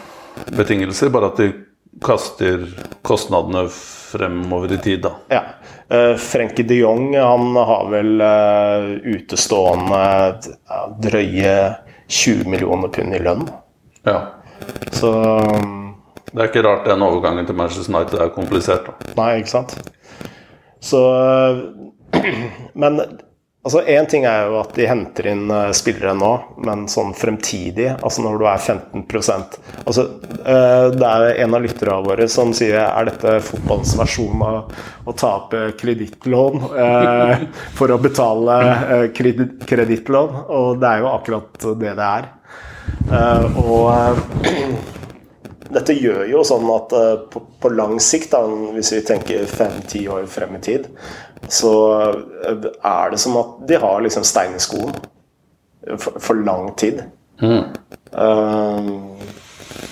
betingelser, 0.51 1.09
bare 1.09 1.25
at 1.25 1.37
de 1.37 1.64
kaster 2.03 2.65
kostnadene 3.05 3.67
fremover 3.71 4.73
i 4.73 4.77
tid, 4.77 5.01
da. 5.05 5.11
ja. 5.31 5.43
Uh, 5.85 6.15
Frenkie 6.17 6.65
de 6.65 6.79
Jong 6.79 7.11
han 7.15 7.55
har 7.55 7.89
vel 7.91 8.21
eh, 8.25 8.85
utestående 9.15 9.99
drøye 11.03 11.75
20 12.07 12.49
millioner 12.49 12.89
pund 12.89 13.13
i 13.13 13.19
lønn. 13.21 13.43
Ja. 14.05 14.17
Så 14.91 15.11
Det 16.31 16.41
er 16.41 16.49
ikke 16.49 16.63
rart 16.65 16.89
den 16.89 17.05
overgangen 17.05 17.45
til 17.45 17.55
Manchester 17.55 17.93
United 17.93 18.17
er 18.21 18.33
komplisert. 18.33 18.89
da. 18.89 19.13
Nei, 19.19 19.29
ikke 19.43 19.53
sant. 19.53 19.77
Så 20.81 21.03
Men 22.81 22.99
altså 23.65 23.81
én 23.89 24.05
ting 24.09 24.25
er 24.29 24.45
jo 24.45 24.59
at 24.61 24.75
de 24.77 24.85
henter 24.87 25.29
inn 25.31 25.49
eh, 25.51 25.71
spillere 25.75 26.13
nå, 26.17 26.31
men 26.67 26.85
sånn 26.91 27.13
fremtidig, 27.17 27.89
altså 27.95 28.25
når 28.25 28.37
du 28.39 28.45
er 28.49 28.61
15 28.61 29.05
altså 29.85 30.05
eh, 30.05 30.85
Det 30.93 31.09
er 31.09 31.41
en 31.43 31.57
av 31.57 31.65
lytterne 31.65 31.97
våre 32.05 32.27
som 32.31 32.53
sier 32.55 32.77
er 32.83 33.09
dette 33.09 33.39
fotballens 33.49 33.95
versjon 33.97 34.45
av 34.45 34.59
å 35.05 35.15
ta 35.17 35.31
opp 35.41 35.55
eh, 35.57 35.71
kredittlån 35.79 36.67
eh, 36.85 37.45
for 37.77 37.93
å 37.93 38.01
betale 38.01 38.59
eh, 38.71 39.07
kredittlån, 39.15 40.41
og 40.45 40.81
det 40.81 40.91
er 40.91 41.03
jo 41.03 41.13
akkurat 41.15 41.69
det 41.81 41.95
det 41.97 42.11
er. 42.11 42.29
Og 43.57 45.04
dette 45.73 45.95
gjør 45.97 46.25
jo 46.29 46.43
sånn 46.45 46.67
at 46.73 46.93
eh, 46.93 47.15
på, 47.31 47.41
på 47.61 47.71
lang 47.73 47.97
sikt, 48.03 48.35
da, 48.35 48.43
hvis 48.75 48.91
vi 48.93 49.01
tenker 49.07 49.47
fem-ti 49.49 50.03
år 50.11 50.27
frem 50.29 50.57
i 50.59 50.61
tid, 50.63 50.87
så 51.49 51.73
eh, 52.45 52.69
er 52.75 53.13
det 53.13 53.21
som 53.21 53.37
at 53.41 53.57
de 53.69 53.79
har 53.81 54.03
liksom 54.05 54.25
stein 54.27 54.55
i 54.57 54.61
skoen 54.61 54.93
for, 55.97 56.19
for 56.21 56.45
lang 56.45 56.69
tid. 56.77 57.01
Eh, 57.41 58.91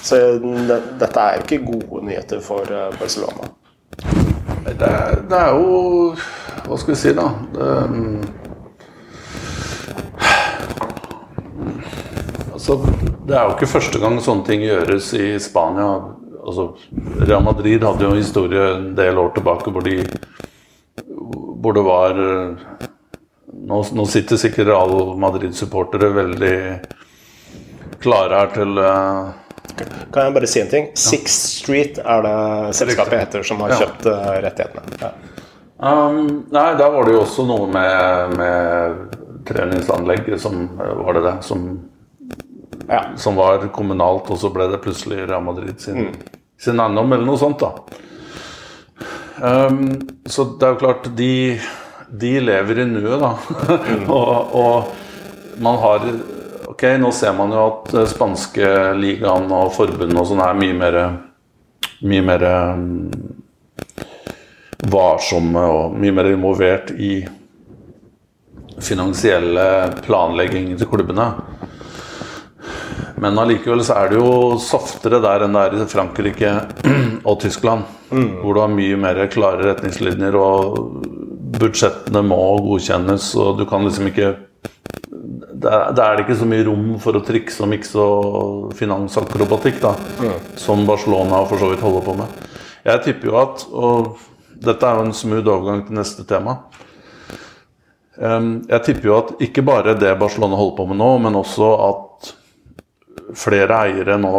så 0.03 0.21
det, 0.43 0.79
dette 1.01 1.25
er 1.25 1.39
jo 1.39 1.43
ikke 1.47 1.65
gode 1.65 2.05
nyheter 2.09 2.43
for 2.43 2.69
Barcelona. 2.99 3.49
Det 4.63 4.77
det 4.79 5.37
er 5.37 5.49
jo 5.51 6.13
Hva 6.63 6.77
skal 6.79 6.93
vi 6.93 6.99
si, 6.99 7.11
da? 7.17 7.25
Det, 7.55 7.67
altså, 12.63 12.77
det 13.27 13.35
er 13.35 13.43
jo 13.43 13.55
ikke 13.57 13.71
første 13.73 13.99
gang 13.99 14.17
sånne 14.23 14.47
ting 14.47 14.63
gjøres 14.63 15.11
i 15.19 15.33
Spania. 15.43 15.89
Altså, 16.43 16.69
Real 17.23 17.43
Madrid 17.43 17.83
hadde 17.83 18.07
jo 18.07 18.13
en 18.15 18.21
historie 18.23 18.63
en 18.77 18.89
del 18.97 19.19
år 19.19 19.35
tilbake 19.35 19.71
hvor 19.71 19.85
de 19.85 19.99
hvor 21.63 21.73
det 21.75 21.83
var 21.85 22.17
Nå, 23.53 23.77
nå 23.95 24.03
sitter 24.09 24.39
sikkert 24.41 24.67
Real 24.67 25.13
Madrid-supportere 25.21 26.09
veldig 26.11 26.55
klare 28.03 28.39
her 28.41 28.49
til 28.51 28.79
uh, 28.81 29.29
Kan 30.11 30.27
jeg 30.27 30.35
bare 30.35 30.49
si 30.49 30.59
en 30.59 30.71
ting? 30.71 30.89
Sixth 30.99 31.61
Street 31.61 31.99
er 32.01 32.25
det 32.25 32.35
selskapet 32.75 33.21
heter 33.21 33.45
som 33.47 33.61
har 33.63 33.75
kjøpt 33.77 34.09
ja. 34.09 34.17
rettighetene. 34.43 34.97
Ja. 34.99 35.13
Um, 35.83 36.43
nei, 36.53 36.67
der 36.79 36.91
var 36.93 37.07
det 37.07 37.15
jo 37.15 37.23
også 37.23 37.45
noe 37.47 37.69
med, 37.71 38.35
med 38.39 39.15
treningsanlegget 39.47 40.39
som 40.41 40.61
eh, 40.79 40.93
Var 40.99 41.17
det 41.17 41.23
det? 41.25 41.33
Som, 41.47 41.65
Ja. 42.87 43.03
som 43.17 43.37
var 43.39 43.67
kommunalt, 43.73 44.29
og 44.31 44.39
så 44.41 44.51
ble 44.53 44.67
det 44.71 44.81
plutselig 44.83 45.23
Real 45.27 45.43
Madrid 45.45 45.79
sin, 45.81 46.11
sin 46.59 46.79
eiendom, 46.79 47.13
eller 47.13 47.27
noe 47.27 47.39
sånt, 47.39 47.63
da. 47.63 47.71
Um, 49.43 49.97
så 50.25 50.45
det 50.59 50.67
er 50.67 50.75
jo 50.75 50.81
klart, 50.81 51.09
de, 51.17 51.59
de 52.07 52.33
lever 52.43 52.83
i 52.83 52.87
nuet, 52.89 53.23
da. 53.23 53.33
og, 54.17 54.55
og 54.57 55.61
man 55.63 55.81
har 55.83 56.07
Ok, 56.73 56.85
nå 56.97 57.11
ser 57.13 57.35
man 57.37 57.51
jo 57.53 57.59
at 57.67 57.91
eh, 57.93 58.05
spanske 58.09 58.67
ligaen 58.97 59.51
og 59.53 59.75
forbund 59.75 60.15
og 60.17 60.25
sånn 60.25 60.41
er 60.41 60.55
mye 60.57 60.77
mer 60.79 60.95
Mye 62.03 62.23
mer 62.25 62.43
um, 62.49 63.11
varsomme 64.91 65.61
og 65.69 65.93
mye 65.95 66.15
mer 66.15 66.31
involvert 66.33 66.89
i 66.97 67.13
finansielle 68.83 69.67
planlegging 70.03 70.73
til 70.79 70.89
klubbene. 70.91 71.29
Men 73.23 73.39
allikevel 73.39 73.83
så 73.85 73.95
er 74.01 74.11
det 74.11 74.17
jo 74.19 74.57
softere 74.59 75.21
der 75.23 75.45
enn 75.45 75.55
det 75.55 75.61
er 75.63 75.75
i 75.77 75.89
Frankrike 75.91 76.53
og 77.29 77.37
Tyskland. 77.43 77.85
Hvor 78.11 78.57
du 78.57 78.59
har 78.61 78.71
mye 78.73 78.97
mer 78.99 79.21
klare 79.31 79.69
retningslinjer, 79.69 80.35
og 80.35 81.05
budsjettene 81.55 82.23
må 82.27 82.39
godkjennes, 82.65 83.29
og 83.39 83.61
du 83.61 83.63
kan 83.69 83.85
liksom 83.87 84.09
ikke 84.11 84.33
Der 85.63 85.93
der 85.95 86.03
er 86.03 86.17
det 86.17 86.25
ikke 86.25 86.39
så 86.41 86.47
mye 86.49 86.65
rom 86.67 86.99
for 86.99 87.15
å 87.15 87.23
trikse 87.23 87.63
og 87.63 87.69
mikse 87.71 87.95
og 87.95 88.73
finansakrobatikk, 88.75 89.79
da. 89.85 89.93
Som 90.59 90.83
Barcelona 90.89 91.45
for 91.47 91.61
så 91.61 91.71
vidt 91.71 91.85
holder 91.85 92.03
på 92.03 92.17
med. 92.19 92.43
Jeg 92.83 93.03
tipper 93.05 93.29
jo 93.29 93.37
at 93.39 93.65
Og 93.71 94.17
dette 94.63 94.87
er 94.87 94.99
jo 94.99 95.07
en 95.07 95.15
smooth 95.15 95.47
overgang 95.47 95.85
til 95.87 95.95
neste 95.95 96.25
tema. 96.27 96.57
Em, 98.19 98.63
Jeg 98.69 98.83
tipper 98.83 99.07
jo 99.09 99.17
at 99.17 99.35
ikke 99.41 99.63
bare 99.65 99.95
det 99.95 100.19
Barcelona 100.19 100.59
holder 100.59 100.77
på 100.77 100.87
med 100.91 100.99
nå, 100.99 101.11
men 101.23 101.39
også 101.39 101.71
at 101.87 102.33
flere 103.37 103.79
eiere 103.87 104.17
nå 104.21 104.35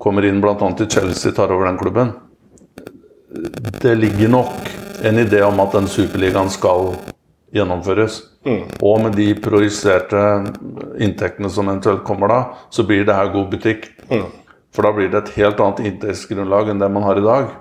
kommer 0.00 0.26
inn, 0.26 0.40
bl.a. 0.42 0.56
til 0.78 0.88
Chelsea 0.90 1.32
tar 1.36 1.52
over 1.54 1.68
den 1.68 1.78
klubben. 1.78 2.12
Det 3.82 3.94
ligger 3.94 4.32
nok 4.32 4.72
en 5.04 5.20
idé 5.20 5.42
om 5.46 5.60
at 5.60 5.76
den 5.76 5.86
superligaen 5.90 6.50
skal 6.50 6.92
gjennomføres. 7.54 8.22
Og 8.82 9.00
med 9.02 9.16
de 9.18 9.28
projiserte 9.42 10.20
inntektene 11.02 11.50
som 11.52 11.68
eventuelt 11.68 12.04
kommer 12.06 12.32
da, 12.32 12.40
så 12.70 12.84
blir 12.86 13.04
det 13.06 13.16
her 13.16 13.32
god 13.34 13.50
butikk. 13.52 13.90
For 14.74 14.84
da 14.84 14.92
blir 14.94 15.10
det 15.12 15.22
et 15.22 15.34
helt 15.38 15.60
annet 15.60 15.84
inntektsgrunnlag 15.90 16.72
enn 16.72 16.80
det 16.82 16.90
man 16.92 17.06
har 17.06 17.20
i 17.20 17.24
dag. 17.24 17.52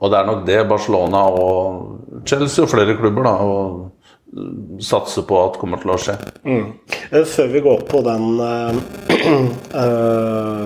Og 0.00 0.12
det 0.12 0.18
er 0.18 0.28
nok 0.28 0.44
det 0.46 0.60
Barcelona 0.68 1.26
og 1.28 2.22
Chelsea 2.28 2.64
og 2.64 2.70
flere 2.72 2.96
klubber 2.96 3.26
da, 3.26 3.34
og 3.44 3.90
satser 4.80 5.22
på 5.26 5.38
at 5.42 5.58
kommer 5.58 5.78
til 5.82 5.90
å 5.94 5.98
skje. 5.98 6.14
Mm. 6.46 6.72
Før 7.26 7.48
vi 7.50 7.60
går 7.64 7.80
på 7.88 8.00
den 8.06 8.38
uh, 8.38 8.72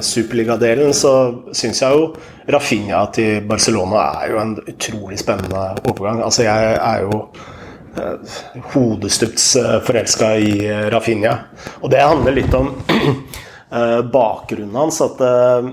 superligadelen, 0.13 0.93
så 0.97 1.43
syns 1.57 1.83
jeg 1.83 1.93
jo 1.97 2.15
Rafinha 2.53 3.07
til 3.17 3.47
Barcelona 3.49 4.01
er 4.21 4.27
jo 4.35 4.39
en 4.43 4.55
utrolig 4.61 5.19
spennende 5.23 5.63
overgang. 5.87 6.19
Altså, 6.27 6.41
jeg 6.45 6.61
er 6.77 6.99
jo 7.07 7.13
uh, 7.97 8.17
hodestups 8.75 9.47
forelska 9.87 10.27
i 10.45 10.53
Rafinha. 10.93 11.35
Og 11.81 11.89
det 11.95 12.03
handler 12.05 12.33
litt 12.37 12.55
om 12.59 12.67
uh, 12.75 12.79
bakgrunnen 14.19 14.81
hans. 14.83 15.01
At 15.09 15.17
uh, 15.25 15.65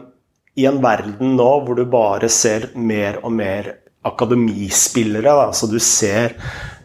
i 0.55 0.65
en 0.67 0.81
verden 0.83 1.35
nå 1.35 1.51
hvor 1.65 1.75
du 1.75 1.85
bare 1.91 2.29
ser 2.31 2.69
mer 2.75 3.19
og 3.25 3.31
mer 3.35 3.81
akademispillere, 4.01 5.29
da, 5.29 5.51
så 5.53 5.67
du 5.69 5.77
ser 5.79 6.33
eh, 6.33 6.80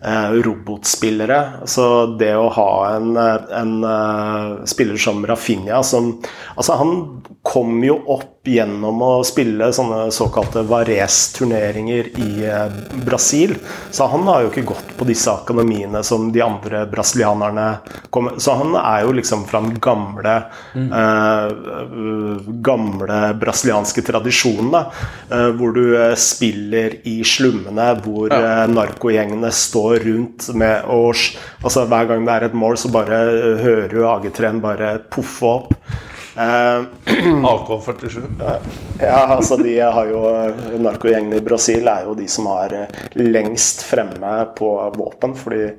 robotspillere. 0.47 1.41
Så 1.65 2.17
det 2.19 2.33
å 2.37 2.49
ha 2.53 2.71
en, 2.97 3.17
eh, 3.17 3.37
en 3.61 3.85
eh, 3.85 4.65
spiller 4.69 4.97
som 4.97 5.27
Rafinha 5.27 5.83
som 5.83 6.17
Altså, 6.57 6.73
han 6.79 7.23
kom 7.43 7.83
jo 7.85 7.99
opp 8.09 8.33
gjennom 8.47 9.01
å 9.03 9.25
spille 9.27 9.67
sånne 9.75 10.07
såkalte 10.15 10.63
Varese-turneringer 10.69 12.09
i 12.23 12.45
eh, 12.47 12.77
Brasil. 13.05 13.57
Så 13.91 14.07
han 14.09 14.23
har 14.31 14.43
jo 14.45 14.51
ikke 14.53 14.65
gått 14.71 14.93
på 14.97 15.05
disse 15.09 15.31
akademiene 15.33 16.01
som 16.07 16.29
de 16.33 16.41
andre 16.45 16.85
brasilianerne 16.91 17.67
kom 18.15 18.31
Så 18.39 18.55
han 18.61 18.77
er 18.79 19.03
jo 19.05 19.13
liksom 19.19 19.45
fra 19.51 19.61
den 19.67 19.77
gamle 19.83 20.37
eh, 20.77 21.51
gamle 22.67 23.19
brasilianske 23.41 24.03
tradisjonen, 24.07 24.71
da. 24.73 24.85
eh, 25.31 25.51
hvor 25.59 25.75
du 25.77 25.83
eh, 25.99 26.15
spiller 26.17 26.97
i 27.07 27.19
slummene, 27.27 27.89
hvor 28.05 28.31
Ja. 28.33 28.41
eh, 28.63 28.67
narkogjengene 28.73 29.51
står 29.53 29.86
rundt 29.95 30.49
med 30.55 30.85
års 30.93 31.29
Altså 31.65 31.85
hver 31.91 32.09
gang 32.11 32.27
det 32.27 32.35
er 32.35 32.45
et 32.49 32.55
mål, 32.59 32.77
så 32.81 32.91
bare 32.95 33.21
eh, 33.31 33.63
hører 33.63 33.89
du 33.93 34.03
AG3-en 34.07 34.61
bare 34.65 34.91
poffe 35.13 35.47
opp. 35.47 35.73
Eh, 36.37 36.85
AK-47. 37.53 38.21
ja, 39.01 39.21
altså 39.37 39.57
de 39.63 39.79
har 39.81 40.11
jo 40.11 40.21
Narkogjengene 40.85 41.39
i 41.41 41.45
Brasil 41.47 41.89
er 41.89 42.05
jo 42.05 42.15
de 42.19 42.27
som 42.29 42.49
har 42.53 42.75
eh, 42.77 43.01
lengst 43.23 43.87
fremme 43.89 44.35
på 44.59 44.71
våpen, 44.99 45.33
fordi 45.39 45.71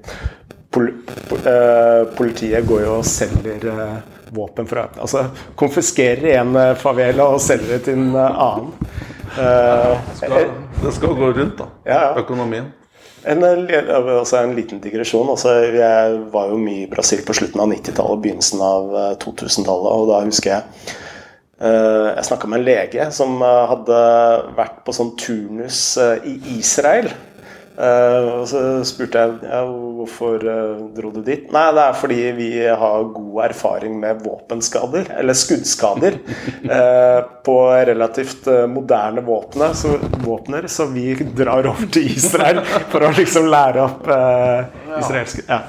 pol 0.73 0.89
po- 1.29 1.37
eh, 1.47 2.03
politiet 2.17 2.65
går 2.67 2.81
jo 2.87 2.95
og 2.99 3.05
selger 3.07 3.69
eh, 3.71 3.97
våpen 4.35 4.67
fra 4.67 4.87
Altså 4.99 5.21
konfiskerer 5.55 6.33
en 6.41 6.55
eh, 6.59 6.73
favela 6.81 7.29
og 7.35 7.39
selger 7.41 7.77
det 7.77 7.83
til 7.85 8.01
en 8.01 8.09
eh, 8.17 8.41
annen. 8.47 8.73
det, 9.37 10.01
Skal, 10.17 10.49
det 10.81 10.91
skal 10.97 11.15
gå 11.21 11.29
rundt, 11.37 11.57
da. 11.61 11.69
Ja, 11.85 12.01
ja. 12.07 12.11
Økonomien. 12.23 12.71
En, 13.25 13.43
eh, 13.43 13.89
altså 14.19 14.37
en 14.37 14.55
liten 14.55 14.81
digresjon. 14.83 15.29
Altså, 15.29 15.55
jeg 15.73 16.19
var 16.33 16.51
jo 16.51 16.59
mye 16.61 16.85
i 16.85 16.89
Brasil 16.91 17.23
på 17.25 17.35
slutten 17.37 17.63
av 17.63 17.71
90-tallet 17.71 18.13
og 18.13 18.23
begynnelsen 18.23 18.63
av 18.63 18.93
eh, 18.93 19.13
2000-tallet. 19.23 19.91
Og 19.93 20.11
da 20.11 20.21
husker 20.25 20.53
jeg 20.53 20.63
eh, 21.61 22.09
Jeg 22.13 22.27
snakka 22.29 22.51
med 22.51 22.61
en 22.61 22.67
lege 22.67 23.09
som 23.15 23.41
eh, 23.41 23.63
hadde 23.73 24.03
vært 24.59 24.83
på 24.85 24.95
sånn 24.95 25.15
turnus 25.19 25.81
eh, 26.01 26.29
i 26.29 26.37
Israel. 26.59 27.09
Uh, 27.77 28.39
og 28.39 28.47
så 28.49 28.59
spurte 28.89 29.21
jeg 29.21 29.33
ja, 29.45 29.59
hvorfor 29.69 30.41
uh, 30.41 30.79
dro 30.97 31.11
du 31.13 31.19
dit. 31.21 31.43
Nei, 31.53 31.65
det 31.77 31.83
er 31.83 31.99
fordi 31.99 32.17
vi 32.33 32.47
har 32.65 33.11
god 33.13 33.43
erfaring 33.51 33.99
med 34.01 34.23
våpenskader, 34.25 35.11
eller 35.19 35.37
skuddskader, 35.37 36.17
uh, 36.65 37.19
på 37.47 37.57
relativt 37.91 38.49
moderne 38.73 39.21
våpne, 39.25 39.69
så, 39.77 39.93
våpner, 40.25 40.65
så 40.73 40.89
vi 40.89 41.11
drar 41.37 41.69
over 41.69 41.85
til 41.93 42.09
Israel 42.15 42.63
for 42.89 43.05
å 43.05 43.13
liksom 43.15 43.47
lære 43.51 43.85
opp 43.85 44.09
israelske 44.97 45.45
ja. 45.47 45.61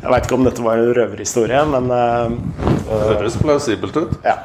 Jeg 0.00 0.12
veit 0.12 0.26
ikke 0.26 0.36
om 0.38 0.46
dette 0.46 0.64
var 0.64 0.80
en 0.80 0.94
røverhistorie, 0.96 1.64
men 1.68 1.90
Det 1.90 3.00
høres 3.12 3.36
plausibelt 3.40 3.96
ut. 4.00 4.14
Ja. 4.24 4.38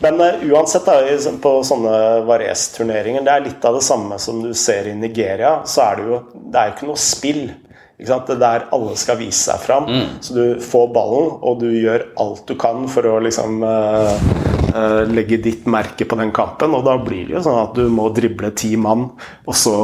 Men 0.00 0.20
uh, 0.20 0.44
uansett, 0.52 0.86
da, 0.86 1.32
på 1.42 1.52
sånne 1.66 1.94
Varese-turneringer, 2.28 3.24
det 3.26 3.32
er 3.32 3.44
litt 3.44 3.66
av 3.68 3.76
det 3.76 3.84
samme 3.84 4.16
som 4.22 4.40
du 4.44 4.52
ser 4.56 4.88
i 4.88 4.94
Nigeria. 4.96 5.58
Så 5.68 5.82
er 5.84 5.98
det 5.98 6.06
jo 6.08 6.20
det 6.32 6.60
er 6.60 6.70
jo 6.70 6.76
ikke 6.76 6.88
noe 6.88 7.02
spill. 7.02 7.42
Ikke 8.00 8.08
sant? 8.08 8.30
Det 8.30 8.36
er 8.38 8.42
der 8.42 8.68
alle 8.76 8.94
skal 8.98 9.18
vise 9.20 9.42
seg 9.50 9.60
fram. 9.66 9.90
Mm. 9.90 10.06
Så 10.24 10.36
du 10.36 10.44
får 10.64 10.88
ballen, 10.94 11.34
og 11.44 11.60
du 11.60 11.68
gjør 11.68 12.06
alt 12.24 12.46
du 12.48 12.56
kan 12.60 12.88
for 12.90 13.10
å 13.10 13.18
liksom 13.26 13.60
uh, 13.66 14.14
uh, 14.72 15.02
legge 15.10 15.40
ditt 15.44 15.68
merke 15.70 16.08
på 16.08 16.18
den 16.20 16.32
kampen. 16.36 16.74
Og 16.76 16.86
da 16.88 16.96
blir 17.02 17.28
det 17.28 17.36
jo 17.36 17.44
sånn 17.44 17.60
at 17.66 17.76
du 17.76 17.84
må 17.92 18.08
drible 18.16 18.54
ti 18.56 18.72
mann, 18.80 19.10
og 19.44 19.58
så 19.58 19.76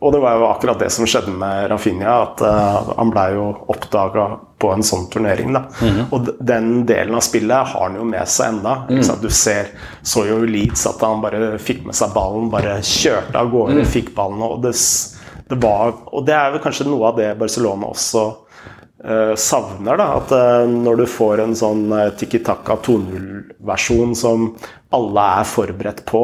og 0.00 0.12
det 0.12 0.20
var 0.22 0.38
jo 0.38 0.46
akkurat 0.48 0.78
det 0.80 0.88
som 0.90 1.04
skjedde 1.08 1.32
med 1.36 1.66
Rafinha, 1.68 2.14
at 2.22 2.40
uh, 2.40 2.92
han 2.96 3.10
blei 3.12 3.34
jo 3.34 3.50
oppdaga 3.68 4.26
på 4.60 4.70
en 4.72 4.84
sånn 4.84 5.06
turnering. 5.12 5.52
da. 5.52 5.66
Mm 5.80 5.94
-hmm. 5.94 6.06
Og 6.10 6.28
den 6.40 6.86
delen 6.86 7.14
av 7.14 7.20
spillet 7.20 7.66
har 7.68 7.82
han 7.82 7.96
jo 7.96 8.04
med 8.04 8.28
seg 8.28 8.48
enda. 8.48 8.82
Mm. 8.90 9.02
Du 9.22 9.30
ser, 9.30 9.66
så 10.02 10.24
jo 10.26 10.44
Leeds 10.44 10.86
at 10.86 11.00
han 11.00 11.20
bare 11.20 11.58
fikk 11.58 11.84
med 11.86 11.94
seg 11.94 12.14
ballen, 12.14 12.50
bare 12.50 12.80
kjørte 12.82 13.38
av 13.38 13.50
gårde, 13.50 13.72
mm. 13.72 13.84
fikk 13.86 14.14
ballen. 14.14 14.42
Og 14.42 14.62
det, 14.62 14.72
det, 15.48 15.56
var, 15.56 15.92
og 16.06 16.26
det 16.26 16.34
er 16.34 16.50
vel 16.50 16.60
kanskje 16.60 16.88
noe 16.88 17.08
av 17.08 17.16
det 17.16 17.38
Barcelona 17.38 17.86
også 17.86 18.36
savner. 19.36 19.96
da, 19.96 20.06
At 20.18 20.32
uh, 20.34 20.68
når 20.68 21.00
du 21.00 21.06
får 21.08 21.40
en 21.40 21.54
sånn 21.56 21.86
uh, 21.88 22.10
Tiki 22.20 22.42
Taka 22.44 22.76
2.0-versjon 22.84 24.12
som 24.18 24.50
alle 24.92 25.24
er 25.40 25.48
forberedt 25.48 26.02
på, 26.08 26.22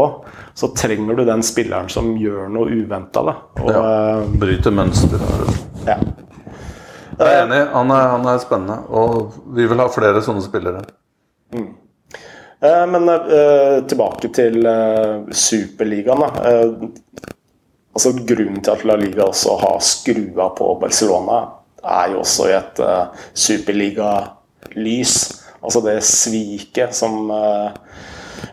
så 0.52 0.68
trenger 0.76 1.16
du 1.16 1.24
den 1.24 1.44
spilleren 1.46 1.88
som 1.92 2.12
gjør 2.20 2.50
noe 2.52 2.68
uventa. 2.76 3.24
Ja, 3.64 3.86
bryter 4.36 4.74
mønster. 4.76 5.22
Ja. 5.86 5.96
Jeg 7.16 7.32
er 7.32 7.42
enig. 7.46 7.62
Han 7.72 7.90
er, 7.94 8.06
han 8.12 8.28
er, 8.28 8.38
spennende. 8.42 8.78
Og 8.92 9.36
vi 9.56 9.66
vil 9.68 9.80
ha 9.80 9.88
flere 9.92 10.22
sånne 10.24 10.44
spillere. 10.44 10.82
Mm. 11.54 11.68
Eh, 12.60 12.84
men 12.92 13.08
eh, 13.08 13.78
tilbake 13.88 14.30
til 14.36 14.66
eh, 14.68 15.22
Superligaen. 15.30 16.24
Eh, 16.26 17.22
altså 17.96 18.12
Grunnen 18.18 18.60
til 18.60 18.74
at 18.74 18.84
La 18.88 18.98
Liga 19.00 19.28
også 19.28 19.56
har 19.62 19.78
skrua 19.84 20.50
på 20.56 20.74
Barcelona, 20.80 21.40
er 21.86 22.12
jo 22.12 22.22
også 22.24 22.50
i 22.50 22.56
et 22.56 22.82
uh, 22.84 23.24
superligalys. 23.34 25.16
Altså 25.62 25.82
det 25.84 25.96
sviket 26.06 26.94
som 26.94 27.30
uh, 27.30 27.72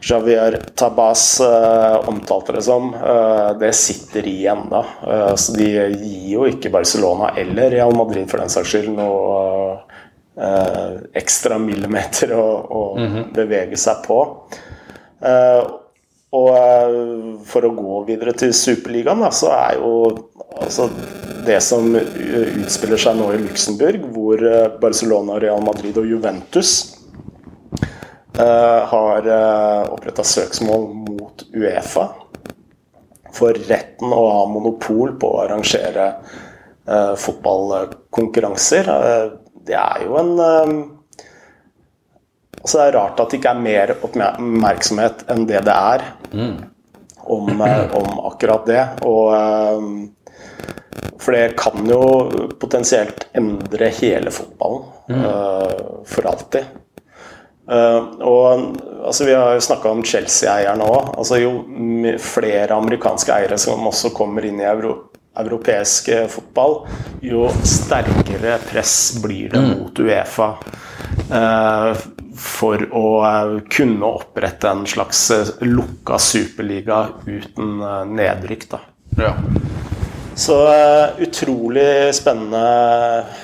Javier 0.01 0.59
Tabas 0.75 1.41
uh, 1.41 2.09
omtalte 2.09 2.51
det 2.57 2.63
som, 2.65 2.93
uh, 2.93 3.57
det 3.59 3.73
sitter 3.75 4.27
i 4.27 4.45
ennå. 4.47 4.83
Uh, 5.03 5.35
så 5.35 5.55
de 5.55 5.69
gir 5.69 6.29
jo 6.33 6.47
ikke 6.49 6.71
Barcelona 6.73 7.33
eller 7.39 7.71
Real 7.71 7.95
Madrid 7.95 8.27
for 8.31 8.43
den 8.43 8.51
saks 8.51 8.73
skyld 8.73 8.93
noe 8.97 9.79
ekstra 11.13 11.59
millimeter 11.61 12.31
å, 12.33 12.45
å 12.65 12.79
mm 12.97 13.07
-hmm. 13.07 13.25
bevege 13.35 13.77
seg 13.77 13.99
på. 14.07 14.17
Og 16.33 17.43
for 17.45 17.67
å 17.67 17.75
gå 17.77 17.99
videre 18.07 18.33
til 18.37 18.53
Superligaen, 18.57 19.21
da, 19.21 19.29
så 19.33 19.51
er 19.53 19.77
jo 19.77 19.91
altså, 20.57 20.87
det 21.45 21.59
som 21.61 21.93
utspiller 21.93 23.01
seg 23.01 23.19
nå 23.19 23.29
i 23.35 23.43
Luxembourg, 23.43 24.09
hvor 24.15 24.41
Barcelona, 24.81 25.37
Real 25.43 25.61
Madrid 25.65 25.99
og 26.01 26.09
Juventus 26.09 26.73
Uh, 28.39 28.85
har 28.89 29.27
uh, 29.27 29.33
eh, 29.33 29.91
oppretta 29.93 30.23
søksmål 30.25 30.87
mot 31.05 31.43
Uefa 31.53 32.07
for 33.33 33.59
retten 33.69 34.09
å 34.09 34.21
ha 34.25 34.39
monopol 34.49 35.11
på 35.21 35.29
å 35.35 35.43
arrangere 35.43 36.07
uh, 36.89 37.13
fotballkonkurranser. 37.13 38.89
Det 39.69 39.77
er 39.77 40.01
jo 40.07 40.17
en 40.17 40.33
Altså 42.63 42.79
Det 42.79 42.85
er 42.87 42.97
rart 42.97 43.19
at 43.19 43.31
det 43.31 43.39
ikke 43.41 43.53
er 43.53 43.63
mer 43.63 43.95
oppmerksomhet 44.07 45.25
enn 45.33 45.47
det 45.49 45.63
det 45.67 45.73
er 45.75 46.05
mm. 46.31 46.53
om, 47.35 47.49
om, 47.99 48.13
akkurat 48.29 48.69
det. 48.69 48.83
Og, 49.03 49.35
for 51.19 51.35
det 51.35 51.57
kan 51.59 51.83
jo 51.91 51.99
potensielt 52.61 53.27
endre 53.35 53.91
hele 53.99 54.31
fotballen 54.31 54.87
mm. 55.11 55.27
for 56.07 56.31
alltid. 56.31 56.71
Uh, 57.63 58.19
og 58.19 58.75
altså, 59.05 59.25
Vi 59.25 59.33
har 59.33 59.53
jo 59.55 59.63
snakka 59.63 59.91
om 59.91 60.03
Chelsea-eierne 60.03 60.83
òg. 60.83 61.13
Altså, 61.17 61.39
jo 61.39 62.17
flere 62.19 62.75
amerikanske 62.75 63.31
eiere 63.35 63.59
som 63.61 63.87
også 63.87 64.11
kommer 64.15 64.45
inn 64.47 64.59
i 64.59 64.67
euro, 64.67 64.95
europeisk 65.39 66.11
eh, 66.13 66.27
fotball, 66.29 66.83
jo 67.25 67.47
sterkere 67.65 68.59
press 68.67 69.15
blir 69.23 69.49
det 69.49 69.61
mm. 69.63 69.69
mot 69.79 70.01
Uefa 70.03 70.49
uh, 71.31 72.03
for 72.35 72.81
å 72.91 73.07
uh, 73.23 73.59
kunne 73.69 74.05
opprette 74.05 74.69
en 74.69 74.85
slags 74.87 75.31
lukka 75.61 76.19
superliga 76.19 77.07
uten 77.25 77.77
nedrykk. 78.15 78.69
da. 78.71 78.79
Ja. 79.17 79.33
Så 80.35 80.55
utrolig 81.21 82.15
spennende 82.15 82.63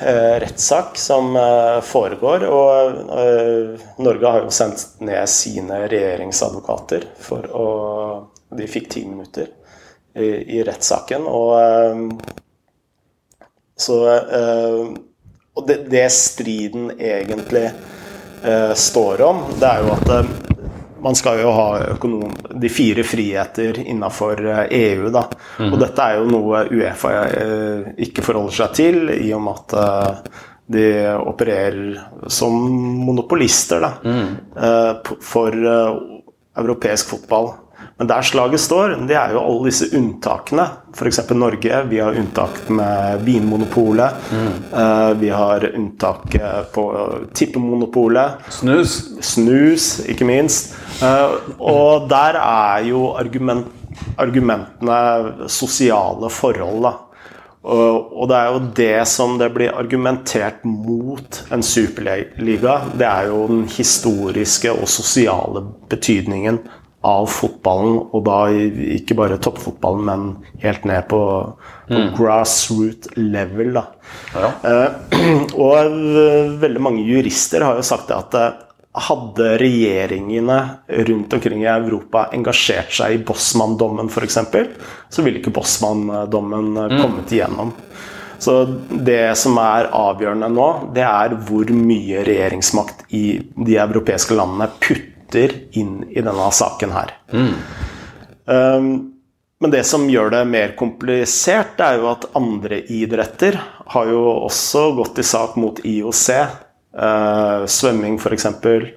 uh, 0.02 0.40
rettssak 0.42 0.98
som 0.98 1.36
uh, 1.36 1.82
foregår. 1.86 2.48
Og 2.50 4.02
Norge 4.02 4.34
har 4.34 4.42
jo 4.48 4.54
sendt 4.54 4.98
ned 5.06 5.30
sine 5.30 5.84
regjeringsadvokater 5.88 7.06
for 7.20 7.46
å 7.54 7.70
De 8.50 8.66
fikk 8.66 8.88
ti 8.90 9.04
minutter 9.06 9.46
i, 10.18 10.58
i 10.58 10.64
rettssaken. 10.66 11.28
Og 11.30 12.16
så 13.78 14.00
Og 15.54 15.68
det, 15.68 15.76
det, 15.92 16.08
striden 16.10 16.90
egentlig 16.98 17.68
står 18.80 19.22
om, 19.26 19.42
det 19.60 19.68
er 19.68 19.84
jo 19.84 19.94
at 19.96 20.50
man 21.02 21.16
skal 21.16 21.40
jo 21.42 21.52
ha 21.52 21.68
økonom, 21.94 22.34
de 22.62 22.70
fire 22.70 23.04
friheter 23.04 23.80
innafor 23.80 24.40
EU, 24.42 25.06
eh, 25.06 25.08
e 25.08 25.14
da. 25.14 25.24
Mm. 25.60 25.72
Og 25.72 25.80
dette 25.82 26.06
er 26.06 26.20
jo 26.20 26.28
noe 26.30 26.66
Uefa 26.74 27.14
eh, 27.28 27.90
ikke 28.08 28.26
forholder 28.26 28.58
seg 28.62 28.76
til, 28.78 29.02
i 29.16 29.32
og 29.36 29.44
med 29.46 29.64
at 29.64 29.78
eh, 29.84 30.44
de 30.70 30.86
opererer 31.18 32.28
som 32.30 32.54
monopolister 33.02 33.82
da, 33.82 33.90
mm. 34.06 35.08
for 35.26 35.56
europeisk 36.62 37.16
fotball. 37.16 37.50
Men 38.00 38.08
der 38.08 38.24
slaget 38.24 38.62
står, 38.64 38.94
det 39.10 39.16
er 39.20 39.34
jo 39.36 39.42
alle 39.44 39.68
disse 39.68 39.90
unntakene. 39.98 40.70
F.eks. 40.96 41.20
Norge. 41.36 41.82
Vi 41.90 41.98
har 42.00 42.16
unntak 42.16 42.62
med 42.72 43.26
Vinmonopolet. 43.28 44.30
Mm. 44.32 44.54
Uh, 44.72 45.12
vi 45.20 45.34
har 45.36 45.66
unntak 45.76 46.38
på 46.72 46.86
tippemonopolet. 47.36 48.48
Snus. 48.56 48.96
Snus, 49.20 49.90
ikke 50.08 50.30
minst. 50.32 50.72
Uh, 51.04 51.44
og 51.60 52.08
der 52.08 52.40
er 52.40 52.88
jo 52.88 53.04
argument, 53.20 53.68
argumentene 54.16 55.50
sosiale 55.52 56.32
forhold, 56.32 56.82
da. 56.88 56.96
Og 57.70 58.30
det 58.32 58.38
er 58.40 58.54
jo 58.54 58.60
det 58.78 59.08
som 59.12 59.34
det 59.36 59.50
blir 59.52 59.76
argumentert 59.76 60.64
mot 60.64 61.42
en 61.52 61.64
superliga. 61.64 62.78
Det 62.96 63.04
er 63.04 63.28
jo 63.28 63.42
den 63.52 63.66
historiske 63.76 64.72
og 64.72 64.88
sosiale 64.88 65.66
betydningen 65.92 66.62
av 67.08 67.30
fotballen, 67.32 68.00
og 68.12 68.24
da 68.28 68.38
ikke 68.98 69.16
bare 69.16 69.40
toppfotballen, 69.40 70.08
men 70.10 70.64
helt 70.64 70.88
ned 70.88 71.06
på, 71.12 71.22
på 71.88 72.00
mm. 72.00 72.10
grassroot 72.18 73.08
level. 73.16 73.72
Da. 73.78 73.86
Ja. 74.36 74.50
Uh, 74.64 75.22
og 75.64 75.94
uh, 75.96 76.58
veldig 76.60 76.84
mange 76.84 77.06
jurister 77.08 77.64
har 77.64 77.80
jo 77.80 77.86
sagt 77.88 78.12
det 78.12 78.18
at 78.18 78.36
uh, 78.36 78.66
hadde 79.00 79.54
regjeringene 79.62 80.60
rundt 81.08 81.36
omkring 81.38 81.64
i 81.64 81.72
Europa 81.72 82.26
engasjert 82.36 82.92
seg 82.98 83.16
i 83.16 83.22
Bosman-dommen 83.24 84.10
f.eks., 84.12 84.40
så 85.10 85.24
ville 85.24 85.40
ikke 85.40 85.54
Bosman-dommen 85.56 86.74
mm. 86.76 86.98
kommet 87.00 87.32
igjennom. 87.32 87.72
Så 88.40 88.64
det 88.90 89.36
som 89.36 89.58
er 89.60 89.90
avgjørende 89.96 90.48
nå, 90.52 90.68
det 90.96 91.04
er 91.04 91.36
hvor 91.48 91.72
mye 91.76 92.24
regjeringsmakt 92.28 93.06
i 93.16 93.24
de 93.56 93.80
europeiske 93.84 94.36
landene 94.36 94.70
putter 94.80 95.09
putter 95.30 95.56
inn 95.72 96.04
i 96.10 96.22
denne 96.22 96.52
saken 96.52 96.92
her. 96.92 97.18
Mm. 97.34 97.54
Um, 98.46 99.14
men 99.60 99.72
det 99.72 99.84
som 99.84 100.10
gjør 100.10 100.30
det 100.30 100.46
mer 100.46 100.76
komplisert, 100.76 101.80
er 101.80 102.00
jo 102.00 102.10
at 102.14 102.30
andre 102.34 102.82
idretter 102.88 103.60
har 103.92 104.08
jo 104.08 104.22
også 104.48 104.94
gått 104.96 105.20
i 105.20 105.24
sak 105.24 105.56
mot 105.60 105.80
IOC. 105.84 106.30
Uh, 107.00 107.66
svømming, 107.70 108.16
f.eks. 108.18 108.46
Uh, 108.46 108.88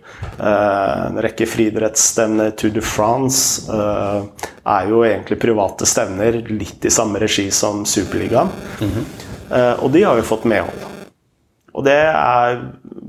en 1.08 1.18
rekke 1.22 1.46
friidrettsstevner. 1.46 2.54
Tour 2.56 2.70
de 2.72 2.80
France 2.80 3.66
uh, 3.68 4.22
er 4.62 4.88
jo 4.88 5.02
egentlig 5.04 5.40
private 5.42 5.86
stevner, 5.86 6.40
litt 6.48 6.86
i 6.86 6.94
samme 6.94 7.18
regi 7.20 7.50
som 7.50 7.84
Superligaen. 7.84 8.48
Mm 8.80 8.90
-hmm. 8.90 9.04
uh, 9.50 9.84
og 9.84 9.90
de 9.92 10.02
har 10.02 10.16
jo 10.16 10.22
fått 10.22 10.44
medhold. 10.44 10.88
Og 11.72 11.84
det 11.84 12.00
er 12.06 12.58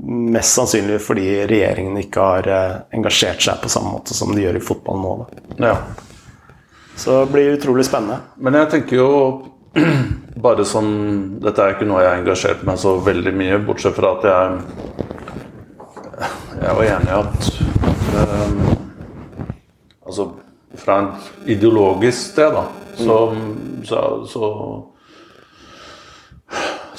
mest 0.04 0.58
sannsynlig 0.58 0.98
fordi 1.02 1.26
regjeringen 1.48 1.96
ikke 2.02 2.24
har 2.28 2.48
engasjert 2.94 3.42
seg 3.44 3.62
på 3.62 3.70
samme 3.72 3.94
måte 3.94 4.16
som 4.16 4.34
de 4.34 4.44
gjør 4.44 4.58
i 4.58 4.64
fotball 4.64 5.00
nå. 5.00 5.14
Ja. 5.64 5.78
Så 6.96 7.24
det 7.24 7.32
blir 7.32 7.56
utrolig 7.56 7.86
spennende. 7.86 8.20
Men 8.36 8.54
jeg 8.58 8.70
tenker 8.70 8.96
jo 9.00 9.10
bare 10.44 10.64
sånn 10.68 10.92
Dette 11.42 11.62
er 11.62 11.74
ikke 11.74 11.88
noe 11.88 12.02
jeg 12.04 12.10
har 12.12 12.20
engasjert 12.20 12.62
meg 12.66 12.78
så 12.78 12.94
veldig 13.02 13.32
mye, 13.34 13.58
bortsett 13.66 13.96
fra 13.96 14.14
at 14.14 14.22
jeg 14.30 14.44
Jeg 16.62 16.76
var 16.78 16.84
enig 16.86 17.10
i 17.10 17.18
at 17.18 17.40
um, 18.14 18.58
Altså 20.06 20.28
fra 20.78 20.96
en 20.98 21.10
ideologisk 21.46 22.32
sted, 22.32 22.50
da, 22.52 22.64
så, 22.98 23.18
så, 23.86 24.00
så, 24.26 24.48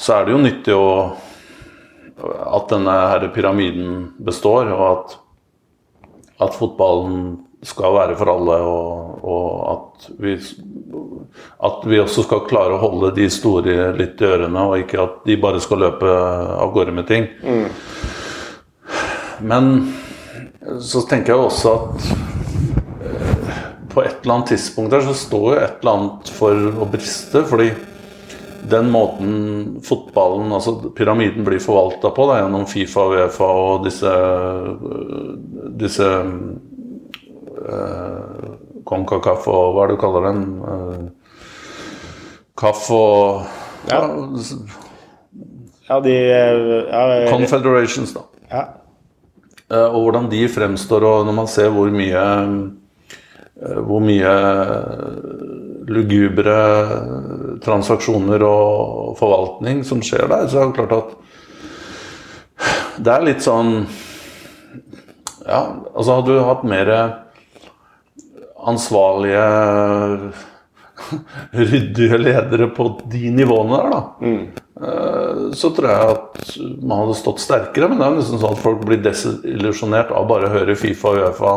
så 0.00 0.14
er 0.16 0.24
det 0.24 0.32
jo 0.32 0.40
nyttig 0.40 0.74
å 0.74 0.86
at 2.24 2.70
denne 2.72 2.92
her 2.92 3.26
pyramiden 3.34 4.12
består, 4.24 4.70
og 4.72 4.86
at, 4.88 5.16
at 6.46 6.56
fotballen 6.56 7.42
skal 7.66 7.94
være 7.96 8.16
for 8.18 8.30
alle, 8.30 8.56
og, 8.62 9.24
og 9.26 9.46
at, 9.72 10.08
vi, 10.22 10.36
at, 10.36 11.86
vi, 11.88 12.00
også 12.00 12.24
skal 12.26 12.44
klare 12.48 12.76
å 12.76 12.82
holde 12.82 13.14
de 13.16 13.28
store 13.32 13.90
litt 13.96 14.20
i 14.22 14.28
ørene, 14.28 14.64
og 14.68 14.84
ikke 14.84 15.02
at 15.02 15.18
de 15.26 15.38
bare 15.40 15.60
skal 15.64 15.82
løpe 15.86 16.12
av 16.12 16.72
gårde 16.74 16.94
med 16.96 17.08
ting. 17.10 17.28
Mm. 17.42 17.68
Men 19.46 19.72
så 20.82 21.02
tenker 21.08 21.34
jeg 21.34 21.48
også 21.48 21.72
at 21.74 22.06
eh, 23.06 23.50
på 23.92 24.04
et 24.04 24.22
eller 24.22 24.34
annet 24.38 24.54
tidspunkt 24.54 24.94
der 24.94 25.04
så 25.04 25.16
står 25.16 25.46
jo 25.50 25.58
et 25.60 25.82
eller 25.82 25.92
annet 25.92 26.32
for 26.36 26.80
å 26.80 26.88
briste. 26.90 27.44
fordi 27.48 27.70
den 28.70 28.90
måten 28.90 29.80
fotballen, 29.84 30.52
altså 30.52 30.90
pyramiden, 30.96 31.44
blir 31.44 31.60
forvalta 31.62 32.10
på 32.14 32.26
da, 32.30 32.40
gjennom 32.42 32.66
Fifa 32.70 33.04
og 33.06 33.16
Uefa 33.16 33.50
og 33.60 33.84
disse, 33.86 34.12
disse 35.80 36.08
eh, 37.66 38.48
Concacaf 38.86 39.46
og 39.50 39.76
hva 39.76 39.84
er 39.84 39.92
det 39.92 39.98
du 39.98 40.02
kaller 40.02 40.28
den? 40.30 40.42
Eh, 40.72 41.04
Kaff 42.56 42.88
og 42.94 43.44
ja. 43.90 44.00
ja, 45.90 46.00
de 46.00 46.16
ja, 46.16 47.28
Confederations, 47.28 48.16
da. 48.16 48.24
Ja. 48.50 48.64
Eh, 49.70 49.86
og 49.86 50.06
hvordan 50.06 50.30
de 50.32 50.46
fremstår, 50.48 51.04
og 51.04 51.28
når 51.28 51.38
man 51.42 51.50
ser 51.50 51.70
hvor 51.74 51.92
mye 51.92 52.26
hvor 53.56 54.02
mye 54.04 54.32
lugubre 55.88 56.56
transaksjoner 57.64 58.42
og 58.46 59.14
forvaltning 59.20 59.84
som 59.86 60.02
skjer 60.04 60.28
der, 60.30 60.48
så 60.50 60.62
er 60.62 60.70
det 60.70 60.78
klart 60.80 60.96
at 60.96 61.14
det 62.96 63.12
er 63.12 63.24
litt 63.26 63.44
sånn 63.44 63.72
Ja, 65.46 65.60
altså 65.92 66.16
hadde 66.16 66.32
du 66.32 66.44
hatt 66.46 66.64
mer 66.66 66.90
ansvarlige, 68.66 69.42
ryddige 71.70 72.18
ledere 72.18 72.68
på 72.74 72.88
de 73.12 73.30
nivåene 73.30 73.76
der, 73.76 73.92
da, 73.92 74.00
mm. 74.26 75.52
så 75.54 75.70
tror 75.76 75.90
jeg 75.92 76.16
at 76.16 76.56
man 76.80 77.04
hadde 77.04 77.18
stått 77.20 77.44
sterkere. 77.44 77.90
Men 77.92 78.00
det 78.00 78.08
er 78.08 78.16
nesten 78.16 78.42
sånn 78.42 78.56
at 78.56 78.64
folk 78.64 78.82
blir 78.88 79.04
desillusjonert 79.04 80.10
av 80.16 80.26
bare 80.32 80.50
å 80.50 80.54
høre 80.56 80.78
Fifa 80.78 81.12
og 81.12 81.22
Uefa. 81.28 81.54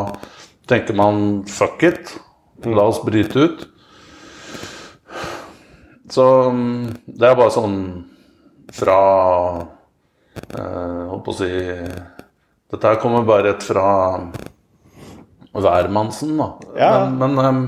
Tenker 0.70 0.94
man 0.94 1.40
fuck 1.50 1.82
it, 1.88 2.14
la 2.68 2.86
oss 2.92 3.02
bryte 3.02 3.42
ut. 3.48 3.66
Så 6.10 6.24
det 7.06 7.28
er 7.28 7.38
bare 7.38 7.54
sånn 7.54 7.76
fra 8.74 8.98
eh, 10.54 11.02
Holdt 11.10 11.24
på 11.26 11.34
å 11.34 11.38
si 11.38 11.50
Dette 12.70 12.86
her 12.86 13.00
kommer 13.02 13.26
bare 13.26 13.50
rett 13.50 13.64
fra 13.66 13.84
hvermannsen, 15.50 16.36
da. 16.38 16.46
Ja. 16.78 16.90
Men, 17.10 17.34
men 17.34 17.46
um, 17.46 17.62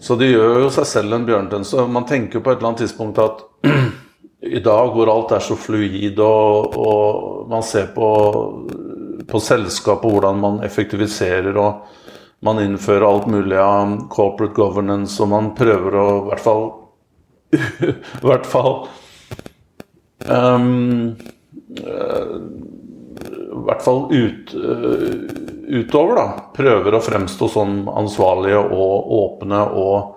Så 0.00 0.16
de 0.16 0.30
gjør 0.30 0.62
jo 0.62 0.70
seg 0.72 0.86
selv 0.88 1.12
en 1.12 1.26
bjørnetjeneste. 1.28 1.84
Man 1.92 2.06
tenker 2.08 2.40
på 2.40 2.54
et 2.54 2.56
eller 2.56 2.70
annet 2.70 2.80
tidspunkt 2.86 3.20
at 3.20 3.42
i 4.56 4.62
dag 4.64 4.94
hvor 4.94 5.12
alt 5.12 5.34
er 5.36 5.44
så 5.44 5.58
fluid, 5.60 6.16
og, 6.24 6.78
og 6.80 7.50
man 7.52 7.64
ser 7.66 7.90
på, 7.92 8.08
på 9.28 9.42
selskapet 9.44 10.08
hvordan 10.08 10.40
man 10.40 10.62
effektiviserer 10.64 11.60
og 11.60 11.84
man 12.48 12.62
innfører 12.62 13.04
alt 13.04 13.28
mulig 13.28 13.58
av 13.60 13.98
corporate 14.08 14.56
governance, 14.56 15.20
og 15.20 15.28
man 15.34 15.52
prøver 15.58 16.00
å 16.00 16.06
i 16.14 16.28
hvert 16.30 16.40
fall 16.40 16.64
I 17.52 18.24
hvert 18.24 18.46
fall 18.46 18.74
um, 20.26 21.16
I 21.70 23.60
hvert 23.66 23.82
fall 23.84 24.04
ut, 24.10 24.54
uh, 24.54 25.10
utover 25.80 26.18
da, 26.18 26.26
prøver 26.54 26.96
å 26.96 27.02
fremstå 27.04 27.48
som 27.50 27.82
ansvarlige 27.92 28.60
og 28.60 29.12
åpne 29.20 29.64
og 29.78 30.16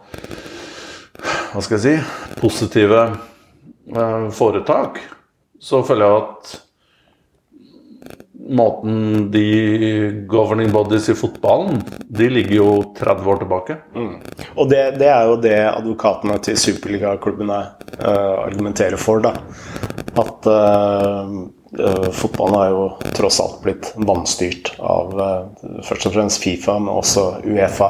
hva 1.54 1.62
skal 1.62 1.78
jeg 1.78 1.84
si 1.84 2.40
positive 2.40 3.02
eh, 3.94 4.24
foretak, 4.34 4.98
så 5.62 5.84
føler 5.86 6.08
jeg 6.08 6.22
at 6.24 6.54
måten 8.50 9.32
de 9.32 10.26
governing 10.28 10.72
bodies 10.72 11.10
i 11.10 11.16
fotballen 11.16 11.80
De 12.10 12.30
ligger 12.30 12.56
jo 12.56 12.70
30 12.98 13.30
år 13.32 13.42
tilbake. 13.44 13.78
Mm. 13.96 14.14
Og 14.56 14.70
det, 14.70 14.84
det, 15.00 15.10
er 15.10 15.30
jo 15.30 15.40
det 15.42 15.58
advokatene 15.70 16.38
til 16.44 16.60
superligaklubbene 16.60 17.60
uh, 18.04 18.44
argumenterer 18.44 19.00
for. 19.00 19.24
da 19.24 19.36
At 20.20 20.50
uh, 20.50 21.44
Uh, 21.80 22.10
fotballen 22.14 22.56
har 22.56 22.68
jo 22.70 22.82
tross 23.18 23.40
alt 23.42 23.64
blitt 23.64 23.88
vannstyrt 23.98 24.76
av 24.78 25.16
uh, 25.18 25.80
først 25.82 26.06
og 26.06 26.14
fremst 26.14 26.44
Fifa, 26.44 26.76
men 26.78 26.92
også 26.94 27.24
Uefa, 27.50 27.88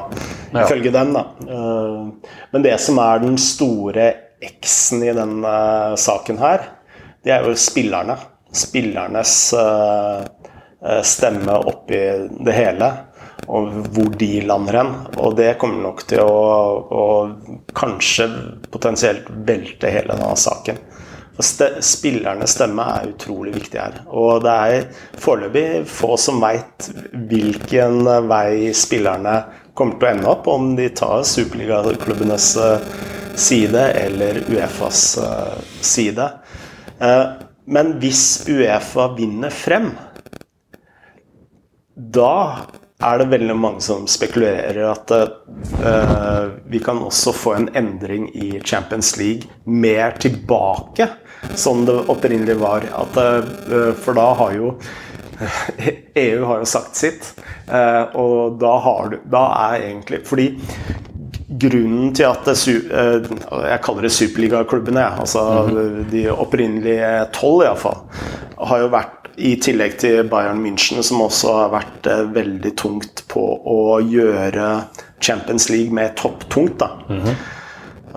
ja. 0.53 0.61
ifølge 0.61 0.93
dem. 0.95 1.11
da. 1.17 1.25
Uh, 1.43 2.37
men 2.53 2.63
det 2.63 2.77
som 2.79 3.01
er 3.03 3.19
den 3.25 3.35
store 3.35 4.05
X-en 4.39 5.03
i 5.03 5.11
denne 5.11 5.57
saken 5.99 6.39
her, 6.39 6.63
det 7.27 7.35
er 7.35 7.43
jo 7.43 7.57
spillerne. 7.59 8.15
Spillernes 8.55 9.35
stemme 11.07 11.55
oppi 11.69 11.99
det 12.43 12.55
hele, 12.55 12.89
og 13.47 13.69
hvor 13.95 14.09
de 14.19 14.31
lander 14.43 14.79
hen. 14.81 14.89
Og 15.19 15.37
det 15.39 15.53
kommer 15.61 15.83
nok 15.85 16.03
til 16.09 16.23
å, 16.23 16.43
å 16.87 17.05
kanskje 17.77 18.27
potensielt 18.73 19.29
velte 19.47 19.91
hele 19.93 20.17
denne 20.17 20.35
saken. 20.39 20.81
Spillernes 21.41 22.53
stemme 22.53 22.83
er 22.93 23.09
utrolig 23.09 23.55
viktig 23.55 23.79
her. 23.81 23.95
Og 24.13 24.43
det 24.45 24.53
er 24.53 24.85
foreløpig 25.21 25.65
få 25.89 26.13
som 26.21 26.43
veit 26.43 26.91
hvilken 27.31 28.03
vei 28.29 28.69
spillerne 28.77 29.39
kommer 29.73 29.97
til 29.97 30.05
å 30.07 30.11
ende 30.13 30.29
opp, 30.29 30.47
om 30.47 30.75
de 30.77 30.85
tar 30.93 31.23
superligaklubbenes 31.25 32.51
eh, 32.61 32.83
side 33.33 33.87
eller 33.97 34.43
Uefas 34.45 35.01
eh, 35.17 35.55
side. 35.81 36.27
Eh, 37.01 37.23
men 37.73 37.95
hvis 38.03 38.43
Uefa 38.51 39.09
vinner 39.17 39.53
frem, 39.53 39.89
da 41.95 42.65
er 43.03 43.19
det 43.19 43.29
veldig 43.33 43.55
mange 43.57 43.83
som 43.83 44.05
spekulerer 44.09 44.79
at 44.87 45.11
uh, 45.13 46.45
vi 46.71 46.79
kan 46.83 47.01
også 47.03 47.33
få 47.35 47.55
en 47.57 47.69
endring 47.75 48.29
i 48.35 48.59
Champions 48.63 49.15
League 49.19 49.49
mer 49.65 50.15
tilbake 50.23 51.09
som 51.59 51.83
det 51.85 51.97
opprinnelig 52.11 52.55
var. 52.61 52.87
At, 52.95 53.17
uh, 53.19 53.91
for 53.99 54.17
da 54.17 54.29
har 54.39 54.55
jo 54.57 54.75
EU 56.23 56.45
har 56.45 56.61
jo 56.61 56.69
sagt 56.69 56.97
sitt, 56.97 57.33
uh, 57.67 58.13
og 58.15 58.59
da, 58.61 58.75
har 58.85 59.09
du, 59.11 59.17
da 59.33 59.47
er 59.67 59.87
egentlig 59.89 60.21
Fordi 60.29 60.45
grunnen 61.63 62.13
til 62.15 62.25
at 62.25 62.47
det, 62.47 62.55
Jeg 62.63 63.81
kaller 63.83 64.07
det 64.07 64.11
superligaklubbene, 64.11 65.03
altså 65.19 65.39
-hmm. 65.67 66.09
de 66.11 66.29
opprinnelige 66.31 67.25
tolv 67.33 67.65
iallfall, 67.65 67.99
har 68.57 68.79
jo 68.79 68.87
vært 68.87 69.22
i 69.35 69.55
tillegg 69.61 69.97
til 70.01 70.27
Bayern 70.29 70.61
München, 70.63 71.01
som 71.03 71.23
også 71.25 71.55
har 71.57 71.73
vært 71.73 72.07
eh, 72.09 72.23
veldig 72.35 72.73
tungt 72.79 73.25
på 73.31 73.43
å 73.43 73.99
gjøre 74.01 74.69
Champions 75.23 75.69
League 75.73 75.93
med 75.93 76.15
topptungt. 76.19 76.79
da. 76.79 76.91
Mm 77.09 77.21
-hmm. 77.21 77.35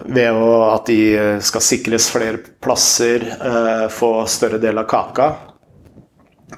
Ved 0.06 0.32
å, 0.32 0.74
at 0.74 0.86
de 0.86 1.40
skal 1.40 1.60
sikres 1.60 2.10
flere 2.10 2.38
plasser, 2.60 3.22
eh, 3.22 3.88
få 3.88 4.26
større 4.26 4.58
del 4.58 4.78
av 4.78 4.84
kaka. 4.84 5.34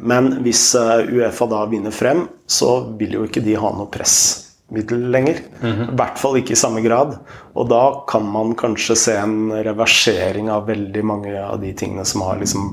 Men 0.00 0.42
hvis 0.42 0.74
uh, 0.74 1.00
Uefa 1.12 1.46
da 1.46 1.66
vinner 1.66 1.90
frem, 1.90 2.28
så 2.46 2.96
vil 2.98 3.12
jo 3.12 3.24
ikke 3.24 3.40
de 3.40 3.54
ha 3.54 3.70
noe 3.72 3.86
press 3.86 4.47
middel 4.74 5.06
lenger. 5.12 5.40
I 5.62 5.96
hvert 5.96 6.18
fall 6.20 6.38
ikke 6.40 6.52
i 6.54 6.60
samme 6.60 6.82
grad. 6.84 7.16
Og 7.56 7.68
da 7.70 7.82
kan 8.08 8.26
man 8.28 8.54
kanskje 8.58 8.96
se 8.98 9.16
en 9.18 9.52
reversering 9.52 10.50
av 10.52 10.68
veldig 10.68 11.04
mange 11.06 11.34
av 11.40 11.60
de 11.62 11.72
tingene 11.76 12.04
som 12.08 12.26
har 12.26 12.40
liksom 12.40 12.72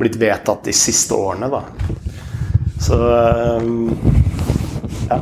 blitt 0.00 0.18
vedtatt 0.20 0.64
de 0.66 0.74
siste 0.76 1.14
årene, 1.16 1.48
da. 1.52 1.62
Så 2.82 2.98
ja. 5.08 5.18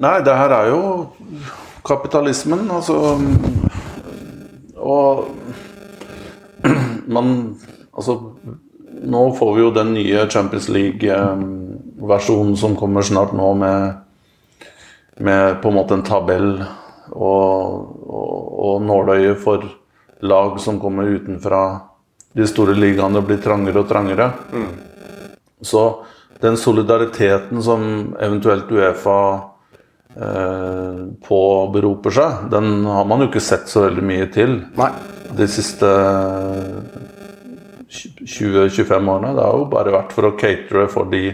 Nei, 0.00 0.16
det 0.24 0.36
her 0.36 0.52
er 0.56 0.70
jo 0.72 0.80
kapitalismen, 1.84 2.66
altså 2.72 3.16
Og 4.80 5.26
man 7.10 7.34
Altså, 7.90 8.14
nå 9.12 9.22
får 9.36 9.50
vi 9.56 9.60
jo 9.60 9.70
den 9.74 9.90
nye 9.92 10.22
Champions 10.30 10.68
League-versjonen 10.72 12.54
som 12.56 12.76
kommer 12.78 13.04
snart 13.04 13.34
nå, 13.36 13.48
med, 13.60 13.98
med 15.20 15.60
på 15.62 15.70
en 15.70 15.76
måte 15.76 15.96
en 15.96 16.06
tabell 16.06 16.50
og, 17.10 17.90
og, 18.06 18.34
og 18.66 18.82
nåløye 18.86 19.34
for 19.40 19.66
lag 20.20 20.58
som 20.60 20.80
kommer 20.80 21.08
utenfra 21.08 21.62
de 22.36 22.46
store 22.46 22.76
ligaene, 22.78 23.22
blir 23.26 23.40
trangere 23.42 23.82
og 23.82 23.88
trangere. 23.90 24.30
Så 25.60 25.82
den 26.40 26.56
solidariteten 26.56 27.62
som 27.62 27.82
eventuelt 28.20 28.70
Uefa 28.70 29.18
eh, 30.14 31.00
påberoper 31.26 32.16
seg, 32.16 32.46
den 32.54 32.84
har 32.86 33.08
man 33.08 33.24
jo 33.24 33.30
ikke 33.30 33.42
sett 33.44 33.68
så 33.68 33.84
veldig 33.88 34.06
mye 34.06 34.30
til 34.32 34.56
Nei. 34.78 34.90
de 35.36 35.48
siste 35.50 35.90
20-25 37.90 39.10
årene. 39.10 39.34
Det 39.36 39.44
har 39.44 39.58
jo 39.58 39.70
bare 39.72 39.96
vært 39.98 40.14
for 40.16 40.30
å 40.30 40.36
catere 40.38 40.86
for 40.92 41.10
de, 41.10 41.32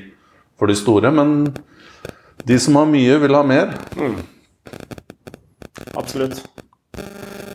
for 0.57 0.73
de 0.73 0.79
store. 0.79 1.13
Men 1.15 1.53
de 2.45 2.59
som 2.61 2.77
har 2.77 2.87
mye, 2.91 3.19
vil 3.23 3.35
ha 3.35 3.43
mer. 3.47 3.73
Absolutt. 5.95 6.43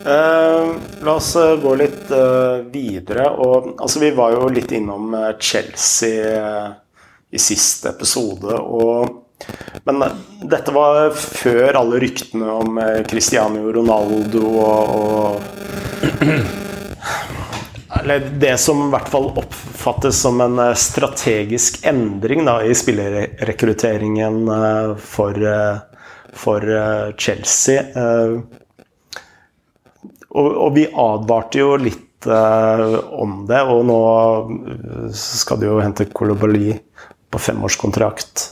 Eh, 0.04 0.74
la 1.02 1.14
oss 1.14 1.36
eh, 1.36 1.56
gå 1.62 1.74
litt 1.78 2.10
eh, 2.10 2.64
videre. 2.72 3.28
Og, 3.30 3.74
altså, 3.78 4.00
vi 4.02 4.10
var 4.16 4.34
jo 4.34 4.48
litt 4.50 4.72
innom 4.74 5.14
eh, 5.14 5.28
Chelsea 5.38 6.32
eh, 6.38 6.72
i 7.30 7.40
siste 7.40 7.92
episode. 7.94 8.56
Og, 8.58 9.46
men 9.86 10.02
eh, 10.02 10.18
dette 10.42 10.74
var 10.74 11.14
før 11.14 11.78
alle 11.78 12.02
ryktene 12.02 12.50
om 12.50 12.82
Cristiano 13.08 13.70
Ronaldo 13.74 14.42
og, 14.66 14.92
og 14.98 16.71
Eller 18.02 18.20
det 18.20 18.58
som 18.58 18.82
i 18.82 18.90
hvert 18.90 19.08
fall 19.08 19.28
oppfattes 19.38 20.16
som 20.24 20.40
en 20.42 20.58
eh, 20.58 20.74
strategisk 20.74 21.84
endring 21.86 22.44
da, 22.48 22.56
i 22.66 22.74
spillerrekrutteringen 22.74 24.48
eh, 24.50 24.96
for, 24.98 25.38
eh, 25.38 25.76
for 26.34 26.66
Chelsea. 27.20 27.84
Og, 30.32 30.48
og 30.48 30.74
vi 30.74 30.88
advarte 30.88 31.58
jo 31.60 31.76
litt 31.78 32.08
om 32.22 33.46
det, 33.48 33.62
og 33.66 33.84
nå 33.88 34.02
skal 35.18 35.58
de 35.58 35.66
jo 35.66 35.80
hente 35.82 36.04
Kolobali 36.14 36.70
på 37.28 37.38
femårskontrakt. 37.42 38.44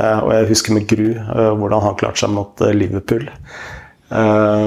Og 0.00 0.30
jeg 0.32 0.48
husker 0.48 0.74
med 0.74 0.88
gru 0.88 1.12
hvordan 1.20 1.84
han 1.84 1.98
klarte 2.00 2.24
seg 2.24 2.32
mot 2.32 2.56
Liverpool. 2.72 3.28
Ja, 4.08 4.64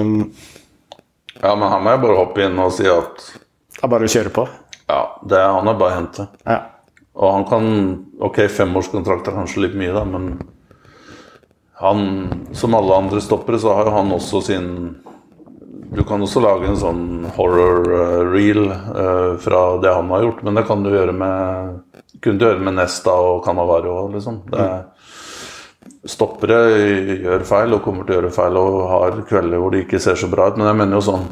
men 1.58 1.66
her 1.66 1.82
må 1.82 1.96
jeg 1.96 2.04
bare 2.06 2.22
hoppe 2.22 2.46
inn 2.46 2.62
og 2.62 2.78
si 2.78 2.86
at 2.88 3.43
det 3.84 3.90
er 3.90 3.92
bare 3.92 4.08
å 4.08 4.12
kjøre 4.14 4.30
på. 4.32 4.44
ja, 4.88 5.02
det 5.28 5.36
er, 5.36 5.50
han 5.52 5.68
er 5.68 5.76
bare 5.76 5.92
å 5.92 5.96
hente. 5.98 6.26
Ja. 6.48 6.62
Og 7.20 7.34
han 7.36 7.44
kan 7.50 7.66
Ok, 8.24 8.38
femårskontrakt 8.48 9.28
er 9.28 9.36
kanskje 9.36 9.66
litt 9.66 9.76
mye, 9.76 9.92
da, 9.92 10.06
men 10.08 10.38
han, 11.84 12.06
som 12.56 12.78
alle 12.78 12.96
andre 12.96 13.20
stoppere, 13.20 13.60
så 13.60 13.74
har 13.76 13.90
jo 13.90 13.96
han 13.98 14.14
også 14.16 14.40
sin 14.48 14.70
Du 15.92 16.00
kan 16.08 16.24
også 16.24 16.40
lage 16.46 16.70
en 16.72 16.80
sånn 16.80 17.04
horror 17.36 17.92
eh, 17.92 18.24
reel 18.32 18.72
uh, 18.72 19.36
fra 19.44 19.66
det 19.84 19.92
han 19.92 20.16
har 20.16 20.24
gjort, 20.30 20.42
men 20.48 20.56
det 20.58 20.64
kan 20.72 20.82
du 20.82 20.90
gjøre 20.94 21.12
med 21.12 22.00
kunne 22.24 22.40
du 22.40 22.48
gjøre 22.48 22.64
med 22.64 22.80
Nesta 22.80 23.14
og 23.20 23.44
Canavaro, 23.44 24.08
liksom. 24.16 24.40
Det, 24.48 24.70
stoppere 26.08 26.58
gjør 27.20 27.44
feil 27.48 27.76
og 27.76 27.84
kommer 27.84 28.08
til 28.08 28.16
å 28.16 28.22
gjøre 28.22 28.34
feil 28.36 28.58
og 28.64 28.82
har 28.88 29.22
kvelder 29.28 29.60
hvor 29.60 29.76
de 29.76 29.84
ikke 29.84 30.00
ser 30.00 30.16
så 30.20 30.32
bra 30.32 30.48
ut, 30.48 30.58
men 30.60 30.72
jeg 30.72 30.80
mener 30.80 31.02
jo 31.02 31.06
sånn 31.12 31.28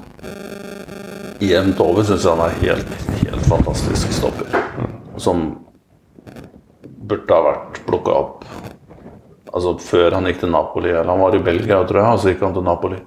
Jevnt 1.41 1.79
over 1.81 2.05
syns 2.05 2.25
jeg 2.25 2.35
han 2.37 2.43
er 2.45 2.59
helt, 2.61 2.91
helt 3.23 3.47
fantastisk 3.49 4.13
stopper. 4.13 4.59
Som 5.21 5.47
burde 6.81 7.33
ha 7.33 7.45
vært 7.49 7.81
plukka 7.87 8.13
opp 8.13 8.45
altså 9.51 9.73
før 9.83 10.15
han 10.15 10.27
gikk 10.29 10.43
til 10.43 10.53
Napoli. 10.53 10.91
Eller 10.93 11.11
han 11.11 11.21
var 11.21 11.35
i 11.35 11.43
Belgia, 11.43 11.81
tror 11.87 12.01
jeg, 12.01 12.13
og 12.13 12.21
så 12.21 12.31
gikk 12.31 12.45
han 12.45 12.55
til 12.55 12.67
Napoli. 12.67 13.01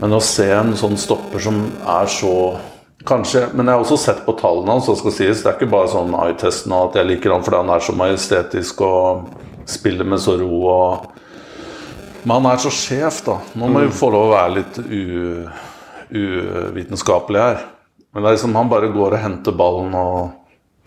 Men 0.00 0.16
å 0.16 0.22
se 0.24 0.48
en 0.54 0.74
sånn 0.78 0.98
stopper 1.00 1.42
som 1.42 1.64
er 1.86 2.10
så 2.10 2.34
Kanskje, 3.08 3.46
men 3.56 3.64
jeg 3.64 3.78
har 3.78 3.80
også 3.80 3.96
sett 3.96 4.18
på 4.26 4.34
tallene 4.36 4.74
hans, 4.74 4.84
skal. 4.84 5.14
Det 5.16 5.30
er 5.32 5.54
ikke 5.54 5.70
bare 5.72 5.88
sånn 5.88 6.10
eye-testen 6.12 6.74
at 6.76 6.98
jeg 6.98 7.08
liker 7.08 7.32
han 7.32 7.46
fordi 7.46 7.56
han 7.62 7.72
er 7.72 7.80
så 7.80 7.94
majestetisk 7.96 8.82
og 8.84 9.30
spiller 9.64 10.04
med 10.04 10.20
så 10.20 10.34
ro 10.36 10.58
og 10.68 11.06
Men 12.28 12.42
han 12.42 12.50
er 12.50 12.60
så 12.60 12.68
sjef, 12.68 13.22
da. 13.24 13.38
Nå 13.56 13.70
må 13.72 13.86
vi 13.86 13.94
få 13.96 14.10
lov 14.12 14.26
å 14.26 14.34
være 14.34 14.52
litt 14.58 14.80
u, 14.84 15.46
uvitenskapelig 16.10 17.40
her. 17.40 17.64
Men 18.12 18.22
det 18.22 18.30
er 18.30 18.36
liksom 18.36 18.56
han 18.58 18.70
bare 18.70 18.90
går 18.92 19.16
og 19.16 19.22
henter 19.22 19.56
ballen 19.56 19.94
og 19.94 20.30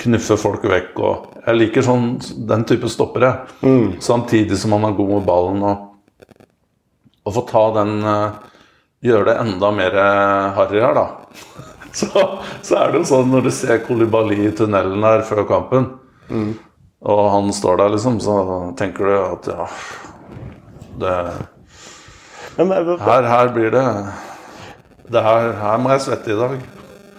knuffer 0.04 0.40
folk 0.40 0.66
vekk 0.68 1.00
og 1.00 1.30
Jeg 1.44 1.60
liker 1.60 1.84
sånn, 1.84 2.08
den 2.48 2.64
type 2.68 2.88
stoppere. 2.92 3.34
Samtidig 4.04 4.58
som 4.60 4.76
han 4.76 4.88
er 4.88 4.98
god 4.98 5.12
med 5.18 5.28
ballen 5.28 5.64
og 5.68 5.90
Å 7.24 7.32
få 7.32 7.44
ta 7.48 7.64
den 7.78 8.02
eh, 8.04 8.42
Gjøre 9.04 9.28
det 9.30 9.36
enda 9.44 9.72
mer 9.76 9.96
eh, 10.00 10.58
harry 10.58 10.82
her, 10.84 10.96
da. 10.96 11.08
Så, 11.94 12.10
så 12.66 12.78
er 12.80 12.90
det 12.90 13.04
jo 13.04 13.06
sånn 13.06 13.30
når 13.30 13.44
du 13.46 13.50
ser 13.54 13.84
Kolibali 13.86 14.40
i 14.48 14.54
tunnelen 14.58 15.04
her 15.06 15.22
før 15.28 15.44
kampen, 15.46 15.84
og 17.06 17.20
han 17.30 17.52
står 17.54 17.78
der, 17.84 17.92
liksom, 17.94 18.18
så 18.18 18.38
tenker 18.80 19.12
du 19.12 19.14
at 19.20 19.50
ja 19.52 19.68
det, 21.04 21.12
her, 22.58 23.28
her 23.30 23.52
blir 23.54 23.70
det 23.76 23.86
her, 25.22 25.52
her 25.60 25.78
må 25.82 25.92
jeg 25.94 26.02
svette 26.08 26.34
i 26.34 26.40
dag. 26.40 26.58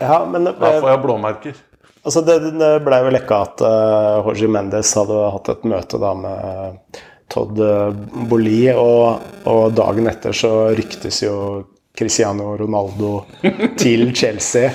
ja, 0.01 0.19
men 0.27 0.47
Her 0.51 0.81
får 0.81 0.91
jeg 0.91 1.03
blåmerker. 1.05 1.61
Altså 2.05 2.21
det, 2.21 2.35
det 2.59 2.71
ble 2.85 2.99
jo 3.01 3.13
lekka 3.15 3.37
at 3.47 3.63
uh, 3.65 4.25
Jorge 4.27 4.49
Mendes 4.53 4.91
hadde 4.99 5.21
hatt 5.33 5.49
et 5.55 5.63
møte 5.71 6.01
da 6.03 6.11
med 6.19 6.99
Todd 7.33 7.61
uh, 7.65 7.95
Boli, 8.29 8.67
og, 8.75 9.23
og 9.49 9.71
dagen 9.79 10.11
etter 10.11 10.37
så 10.37 10.51
ryktes 10.77 11.23
jo 11.25 11.37
Cristiano 11.97 12.57
Ronaldo 12.61 13.23
til 13.81 14.11
Chelsea. 14.13 14.69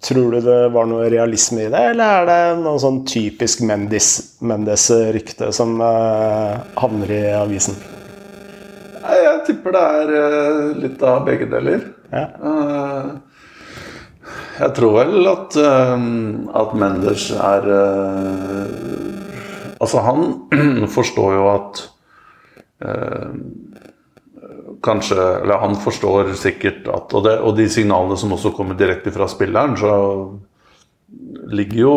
Tror 0.00 0.30
du 0.36 0.40
det 0.46 0.60
var 0.72 0.86
noe 0.86 1.08
realisme 1.10 1.64
i 1.64 1.70
det, 1.72 1.80
eller 1.92 2.22
er 2.22 2.28
det 2.30 2.62
noe 2.62 2.78
sånn 2.80 3.00
typisk 3.10 3.64
Mendes- 3.66 4.38
Mendes-rykte 4.40 5.50
som 5.52 5.74
uh, 5.82 6.62
havner 6.78 7.12
i 7.18 7.22
avisen? 7.34 7.76
Nei, 9.02 9.18
Jeg 9.18 9.42
tipper 9.48 9.74
det 9.74 9.82
er 9.98 10.12
eh, 10.18 10.72
litt 10.84 11.02
av 11.06 11.24
begge 11.26 11.48
deler. 11.50 11.86
Ja. 12.12 12.26
Eh, 12.50 13.06
jeg 14.60 14.74
tror 14.76 14.98
vel 15.00 15.26
at, 15.30 15.56
eh, 15.58 16.04
at 16.62 16.76
Menders 16.78 17.30
er 17.34 17.66
Altså, 19.82 19.98
han 20.06 20.20
forstår 20.96 21.34
jo 21.34 21.48
at 21.50 21.80
Kanskje 24.82 25.18
Eller 25.40 25.58
han 25.62 25.74
forstår 25.78 26.32
sikkert 26.38 26.86
at 26.90 27.14
Og, 27.14 27.24
det, 27.26 27.34
og 27.42 27.56
de 27.58 27.66
signalene 27.70 28.18
som 28.18 28.34
også 28.34 28.52
kommer 28.54 28.78
direkte 28.78 29.12
fra 29.14 29.26
spilleren, 29.30 29.74
så 29.78 29.92
ligger 31.50 31.80
jo 31.82 31.96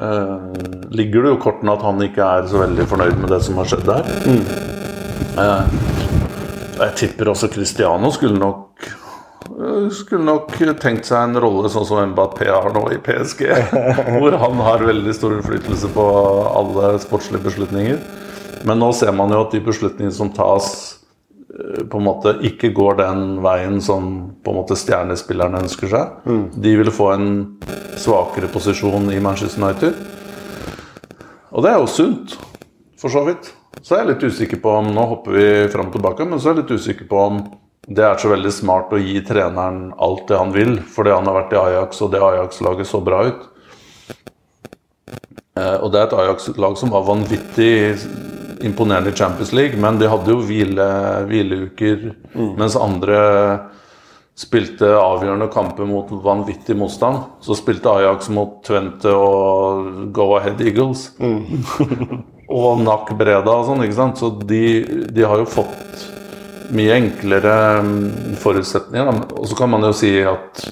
eh, 0.00 0.88
Ligger 0.90 1.26
det 1.26 1.34
jo 1.36 1.42
kortene 1.42 1.74
at 1.74 1.86
han 1.86 2.02
ikke 2.08 2.26
er 2.26 2.50
så 2.50 2.64
veldig 2.64 2.88
fornøyd 2.90 3.22
med 3.22 3.32
det 3.34 3.42
som 3.46 3.58
har 3.60 3.70
skjedd 3.70 3.86
der. 3.88 4.10
Eh, 4.34 4.77
jeg 6.78 6.94
tipper 6.98 7.30
også 7.32 7.50
Cristiano 7.52 8.10
skulle 8.14 8.38
nok 8.38 8.86
eh, 8.86 9.88
skulle 9.94 10.26
nok 10.26 10.52
tenkt 10.80 11.08
seg 11.08 11.24
en 11.24 11.40
rolle 11.42 11.70
sånn 11.72 11.86
som 11.88 12.12
Mbappé 12.12 12.48
har 12.50 12.70
nå 12.74 12.84
i 12.94 13.00
PSG. 13.02 13.44
Hvor 14.18 14.38
han 14.44 14.62
har 14.66 14.86
veldig 14.86 15.14
stor 15.16 15.38
innflytelse 15.38 15.90
på 15.94 16.06
alle 16.52 16.94
sportslige 17.02 17.44
beslutninger. 17.48 17.98
Men 18.66 18.80
nå 18.82 18.92
ser 18.96 19.14
man 19.14 19.34
jo 19.34 19.42
at 19.44 19.54
de 19.54 19.62
beslutningene 19.62 20.14
som 20.14 20.30
tas, 20.34 20.70
eh, 21.50 21.82
på 21.90 22.00
en 22.00 22.08
måte 22.08 22.36
ikke 22.46 22.72
går 22.76 23.00
den 23.02 23.26
veien 23.44 23.80
som 23.84 24.12
på 24.44 24.54
en 24.54 24.60
måte 24.62 24.78
stjernespillerne 24.78 25.64
ønsker 25.66 25.90
seg. 25.94 26.30
De 26.54 26.78
vil 26.82 26.94
få 26.94 27.12
en 27.16 27.28
svakere 27.98 28.50
posisjon 28.52 29.10
i 29.14 29.20
Manchester 29.22 29.62
United. 29.62 29.98
Og 31.48 31.64
det 31.64 31.72
er 31.72 31.80
jo 31.80 31.90
sunt, 31.90 32.36
for 33.00 33.10
så 33.10 33.24
vidt. 33.26 33.54
Så 33.82 33.94
er 33.94 34.02
jeg 34.02 34.10
litt 34.12 34.26
usikker 34.32 34.60
på 34.62 34.72
om 34.80 34.90
Nå 34.94 35.06
hopper 35.12 35.36
vi 35.38 35.48
fram 35.72 35.90
og 35.90 35.96
tilbake, 35.96 36.26
men 36.26 36.40
så 36.40 36.50
er 36.50 36.56
jeg 36.56 36.64
litt 36.64 36.76
usikker 36.80 37.08
på 37.10 37.24
om 37.28 37.42
det 37.88 38.04
er 38.04 38.18
så 38.20 38.28
veldig 38.28 38.50
smart 38.52 38.90
å 38.92 39.00
gi 39.00 39.16
treneren 39.24 39.94
alt 39.96 40.26
det 40.28 40.36
han 40.36 40.50
vil, 40.52 40.74
fordi 40.92 41.14
han 41.14 41.28
har 41.28 41.38
vært 41.38 41.54
i 41.54 41.60
Ajax, 41.62 42.02
og 42.04 42.10
det 42.12 42.20
Ajax-laget 42.20 42.90
så 42.90 43.00
bra 43.00 43.22
ut. 43.30 43.46
Eh, 45.56 45.76
og 45.80 45.88
det 45.94 46.02
er 46.02 46.04
et 46.04 46.18
Ajax-lag 46.20 46.76
som 46.76 46.92
var 46.92 47.06
vanvittig 47.08 47.72
imponerende 48.68 49.14
i 49.14 49.16
Champions 49.16 49.54
League, 49.56 49.80
men 49.80 49.96
de 50.00 50.10
hadde 50.10 50.34
jo 50.34 50.44
hvile, 50.44 50.88
hvileuker, 51.30 52.10
mens 52.60 52.76
andre 52.76 53.18
spilte 54.38 54.92
avgjørende 54.94 55.48
kamper 55.50 55.88
mot 55.88 56.12
vanvittig 56.22 56.76
motstand. 56.78 57.24
Så 57.42 57.56
spilte 57.58 57.90
Ajax 57.90 58.28
mot 58.30 58.60
Twente 58.66 59.10
og 59.16 60.12
Go 60.14 60.34
Ahead 60.36 60.60
Eagles. 60.60 61.08
og 62.48 62.80
Nak 62.80 63.10
Breda 63.18 63.58
og 63.60 63.66
sånn, 63.68 63.84
ikke 63.84 63.98
sant. 63.98 64.20
Så 64.20 64.32
de, 64.48 64.62
de 65.12 65.26
har 65.26 65.40
jo 65.42 65.48
fått 65.48 66.06
mye 66.74 66.96
enklere 66.96 67.54
mm, 67.84 68.36
forutsetninger. 68.40 69.08
Da. 69.08 69.38
Og 69.40 69.48
så 69.50 69.58
kan 69.58 69.72
man 69.72 69.84
jo 69.88 69.94
si 69.96 70.14
at 70.24 70.64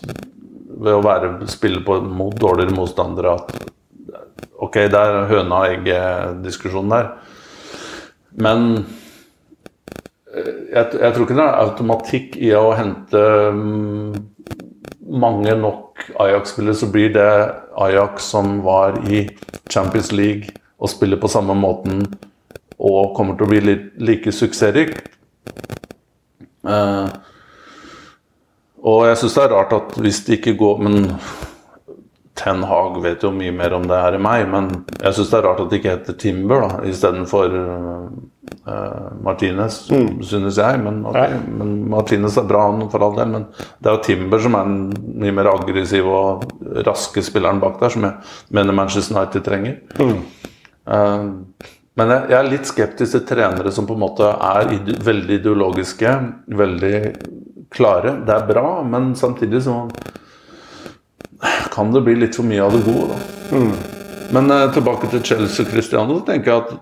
ved 0.77 0.93
å 0.93 1.05
være, 1.05 1.33
spille 1.53 1.83
på, 1.85 1.99
mot 2.05 2.37
dårligere 2.37 2.77
motstandere 2.77 3.39
at 3.39 3.57
Ok, 4.57 4.79
det 4.89 4.97
er 4.97 5.27
høna 5.29 5.59
og 5.61 5.66
egget-diskusjonen 5.68 6.93
der. 6.95 7.09
Men 8.41 8.62
jeg, 10.33 10.87
jeg, 10.97 11.11
tror 11.12 11.27
ikke 11.27 11.37
det 11.37 11.45
er 11.45 11.61
automatikk 11.61 12.39
i 12.41 12.55
å 12.57 12.70
hente 12.77 13.20
um, 13.53 14.14
mange 15.12 15.53
nok 15.61 16.07
Ajax-spillere, 16.24 16.77
så 16.81 16.89
blir 16.93 17.12
det 17.12 17.29
Ajax 17.85 18.31
som 18.33 18.62
var 18.64 18.97
i 19.12 19.27
Champions 19.68 20.09
League 20.16 20.57
og 20.77 20.93
spiller 20.93 21.20
på 21.20 21.31
samme 21.33 21.57
måten 21.57 22.05
og 22.77 23.14
kommer 23.16 23.37
til 23.37 23.47
å 23.47 23.51
bli 23.51 23.77
like 24.05 24.33
suksessrik. 24.35 24.99
Uh, 26.66 27.09
og 28.87 29.07
jeg 29.09 29.18
syns 29.20 29.37
det 29.37 29.45
er 29.47 29.53
rart 29.55 29.74
at 29.77 29.99
hvis 30.03 30.24
det 30.27 30.41
ikke 30.41 30.57
går 30.59 30.81
Men 30.83 31.05
Ten 32.37 32.64
Hag 32.66 32.99
vet 33.03 33.22
jo 33.24 33.31
mye 33.33 33.53
mer 33.55 33.72
om 33.72 33.87
det 33.89 33.97
her 33.97 34.16
enn 34.18 34.24
meg, 34.24 34.43
men 34.53 34.66
jeg 35.01 35.16
syns 35.16 35.31
det 35.33 35.39
er 35.39 35.47
rart 35.47 35.62
at 35.62 35.70
det 35.70 35.79
ikke 35.81 35.95
heter 35.95 36.16
Timber 36.20 36.66
da, 36.66 36.81
istedenfor 36.91 37.55
uh, 37.57 38.11
uh, 38.68 39.07
Martinez, 39.24 39.79
mm. 39.89 40.11
synes 40.20 40.61
jeg. 40.61 40.83
Men, 40.85 41.01
okay, 41.09 41.39
men, 41.49 41.72
Martinez 41.91 42.37
er 42.37 42.49
bra 42.51 42.66
for 42.93 43.07
all 43.07 43.16
del, 43.16 43.33
men 43.33 43.47
det 43.57 43.89
er 43.89 43.97
jo 43.97 44.03
Timber 44.05 44.45
som 44.45 44.59
er 44.59 44.68
den 44.68 45.16
mye 45.22 45.39
mer 45.39 45.49
aggressive 45.55 46.12
og 46.12 46.45
raske 46.87 47.24
spilleren 47.24 47.62
bak 47.62 47.81
der, 47.81 47.97
som 47.97 48.05
jeg 48.05 48.59
mener 48.61 48.77
Manchester 48.77 49.16
United 49.16 49.47
trenger. 49.47 49.81
Mm. 49.97 50.20
Uh, 50.87 51.66
men 51.97 52.12
jeg, 52.12 52.26
jeg, 52.28 52.37
er 52.39 52.51
litt 52.51 52.68
skeptisk 52.68 53.16
til 53.16 53.24
trenere 53.28 53.72
som 53.72 53.87
på 53.89 53.97
en 53.97 54.03
måte 54.03 54.28
er 54.28 54.72
ide 54.76 54.99
veldig 55.05 55.39
ideologiske, 55.41 56.12
veldig 56.59 56.97
klare. 57.72 58.18
Det 58.26 58.34
er 58.34 58.49
bra, 58.51 58.66
men 58.84 59.14
samtidig 59.16 59.62
så 59.64 59.78
kan 61.72 61.93
det 61.93 62.05
bli 62.05 62.18
litt 62.20 62.37
for 62.37 62.49
mye 62.49 62.64
av 62.64 62.76
det 62.76 62.82
gode. 62.84 63.14
da. 63.14 63.57
Mm. 63.57 63.72
Men 64.37 64.51
eh, 64.51 64.66
tilbake 64.74 65.09
til 65.12 65.24
Chelsea 65.24 65.64
og 65.64 65.72
Cristiano, 65.72 66.18
så 66.18 66.28
tenker 66.28 66.53
jeg 66.53 66.64
at 66.66 66.76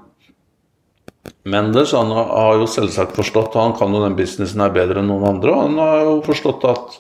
Mendes 1.45 1.93
han 1.93 2.09
har 2.13 2.55
jo 2.57 2.67
selvsagt 2.69 3.17
forstått, 3.17 3.57
han 3.61 3.75
kan 3.77 3.93
jo 3.93 4.01
den 4.01 4.17
businessen 4.17 4.63
her 4.65 4.73
bedre 4.73 5.03
enn 5.03 5.11
noen 5.13 5.27
andre. 5.35 5.53
Han 5.57 5.77
har 5.81 6.05
jo 6.07 6.15
forstått 6.25 6.65
at 6.71 6.97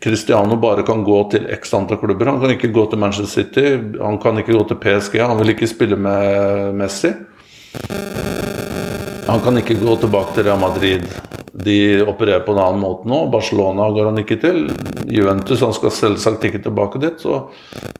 Cristiano 0.00 0.56
bare 0.56 0.82
kan 0.82 1.04
gå 1.04 1.18
til 1.30 1.44
x 1.52 1.74
antall 1.74 2.00
klubber. 2.00 2.30
Han 2.30 2.40
kan 2.40 2.54
ikke 2.54 2.72
gå 2.72 2.86
til 2.90 2.98
Manchester 2.98 3.42
City, 3.42 3.98
han 4.00 4.18
kan 4.22 4.38
ikke 4.40 4.56
gå 4.56 4.64
til 4.70 4.80
PSG, 4.80 5.18
han 5.20 5.36
vil 5.38 5.52
ikke 5.52 5.68
spille 5.68 5.98
med 6.00 6.72
Messi. 6.78 7.12
Han 9.28 9.40
kan 9.44 9.60
ikke 9.60 9.78
gå 9.80 9.96
tilbake 10.00 10.34
til 10.34 10.48
Real 10.48 10.60
Madrid. 10.60 11.04
De 11.52 12.02
opererer 12.08 12.42
på 12.44 12.54
en 12.54 12.62
annen 12.62 12.80
måte 12.82 13.08
nå. 13.08 13.26
Barcelona 13.32 13.86
går 13.92 14.08
han 14.10 14.20
ikke 14.22 14.38
til. 14.40 14.64
Juventus 15.12 15.62
han 15.62 15.74
skal 15.76 15.92
selvsagt 15.94 16.46
ikke 16.48 16.62
tilbake 16.64 17.00
dit. 17.02 17.20
Så 17.20 17.44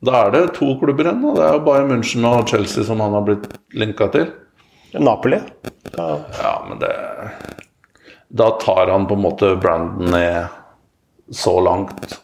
da 0.04 0.24
er 0.24 0.32
det 0.34 0.42
to 0.56 0.72
klubber 0.80 1.06
igjen. 1.06 1.22
Det 1.36 1.44
er 1.44 1.58
jo 1.58 1.64
bare 1.68 1.86
München 1.88 2.26
og 2.28 2.48
Chelsea 2.50 2.84
som 2.88 3.00
han 3.04 3.14
har 3.16 3.26
blitt 3.28 3.46
linka 3.76 4.08
til. 4.12 4.32
Napoli? 4.98 5.38
Ja. 5.96 6.08
ja, 6.40 6.54
men 6.68 6.80
det 6.80 6.92
Da 8.28 8.50
tar 8.60 8.88
han 8.92 9.06
på 9.06 9.14
en 9.14 9.24
måte 9.24 9.54
Brandon 9.60 10.10
ned 10.12 10.61
så 11.30 11.60
langt. 11.60 12.18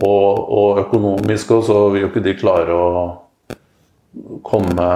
Og, 0.00 0.48
og 0.48 0.80
økonomisk 0.86 1.50
også, 1.58 1.66
så 1.72 1.88
vil 1.92 2.06
jo 2.06 2.10
ikke 2.10 2.24
de 2.24 2.36
klare 2.40 2.74
å 2.76 2.90
komme 4.46 4.90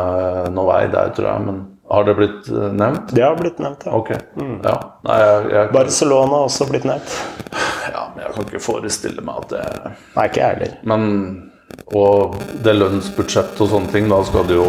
noen 0.51 0.68
vei 0.70 0.82
der, 0.90 1.12
tror 1.14 1.28
jeg. 1.28 1.47
men 1.49 1.62
har 1.95 2.05
det 2.09 2.14
blitt 2.16 2.49
eh, 2.49 2.70
nevnt? 2.72 3.12
Det 3.12 3.22
har 3.22 3.36
blitt 3.36 3.59
nevnt, 3.61 3.84
ja. 3.86 3.92
Okay. 3.92 4.22
Mm. 4.40 4.57
ja. 4.64 4.76
Nei, 5.05 5.18
jeg, 5.20 5.51
jeg, 5.53 5.72
Barcelona 5.76 6.38
har 6.38 6.47
også 6.49 6.68
blitt 6.70 6.86
nevnt. 6.88 7.16
Ja, 7.92 8.07
men 8.14 8.24
jeg 8.24 8.32
kan 8.34 8.47
ikke 8.49 8.62
forestille 8.64 9.24
meg 9.24 9.42
at 9.45 9.53
det 9.53 9.64
Nei, 10.16 10.24
ikke 10.30 10.40
jeg 10.40 10.55
heller. 10.57 10.78
Men 10.88 11.05
og 11.92 12.36
det 12.64 12.72
lønnsbudsjettet 12.76 13.61
og 13.61 13.70
sånne 13.70 13.92
ting, 13.92 14.07
da 14.09 14.20
skal, 14.24 14.49
jo, 14.53 14.64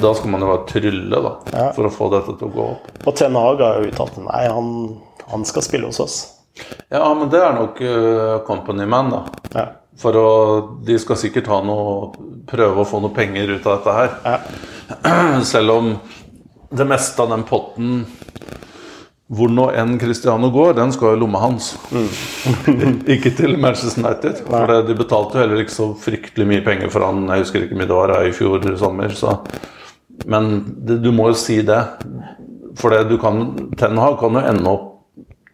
da 0.00 0.14
skal 0.16 0.32
man 0.32 0.44
jo 0.44 0.50
være 0.52 0.66
trylle 0.70 1.20
da, 1.26 1.32
ja. 1.52 1.66
for 1.76 1.88
å 1.88 1.92
få 1.92 2.08
dette 2.14 2.36
til 2.38 2.48
å 2.48 2.54
gå 2.54 2.66
opp. 2.76 2.86
Og 3.04 3.16
Ten 3.18 3.36
Hag 3.36 3.60
har 3.64 3.80
jo 3.80 3.90
uttalt 3.90 4.16
nei, 4.22 4.44
han, 4.48 4.70
han, 5.32 5.44
skal 5.48 5.66
spille 5.66 5.90
hos 5.90 6.00
oss. 6.04 6.16
Ja, 6.88 7.06
men 7.14 7.30
det 7.32 7.40
er 7.42 7.56
nok 7.56 7.80
uh, 7.82 8.42
company 8.46 8.86
man, 8.86 9.10
da. 9.10 9.22
Ja. 9.54 9.66
For 9.98 10.18
å, 10.18 10.28
de 10.86 10.98
skal 10.98 11.18
sikkert 11.18 11.48
ha 11.52 11.60
noe, 11.66 12.12
prøve 12.50 12.82
å 12.82 12.88
få 12.88 13.00
noe 13.02 13.14
penger 13.14 13.56
ut 13.56 13.66
av 13.66 13.78
dette 13.78 13.96
her. 13.98 14.14
Ja. 14.26 15.40
Selv 15.54 15.74
om 15.74 15.90
det 16.74 16.86
meste 16.88 17.22
av 17.22 17.30
den 17.30 17.44
potten 17.46 18.04
hvor 19.34 19.48
nå 19.48 19.70
enn 19.72 19.94
Cristiano 19.98 20.50
går, 20.52 20.74
den 20.76 20.92
skal 20.92 21.16
i 21.16 21.20
lomma 21.20 21.40
hans. 21.46 21.70
Mm. 21.94 22.98
ikke 23.14 23.32
til 23.34 23.56
Manchester 23.58 24.04
United. 24.04 24.42
For 24.44 24.68
det, 24.68 24.80
de 24.90 24.96
betalte 24.98 25.38
jo 25.38 25.44
heller 25.46 25.62
ikke 25.62 25.74
så 25.74 25.86
fryktelig 25.98 26.46
mye 26.50 26.64
penger 26.66 26.92
for 26.92 27.06
han. 27.06 27.24
Jeg 27.32 27.46
husker 27.46 27.64
ikke 27.64 27.78
mye 27.80 27.88
det 27.88 27.96
var 27.96 28.14
i 28.20 28.34
fjor 28.36 28.66
sommer. 28.78 29.14
Så. 29.16 29.38
Men 30.30 30.52
det, 30.76 31.00
du 31.02 31.10
må 31.16 31.30
jo 31.32 31.38
si 31.40 31.62
det. 31.66 31.80
For 32.78 32.92
det 32.92 33.06
du 33.08 33.16
kan 33.22 33.46
Ten 33.80 33.98
Hag 34.02 34.18
kan 34.20 34.36
jo 34.36 34.44
ende 34.44 34.74
opp 34.76 34.90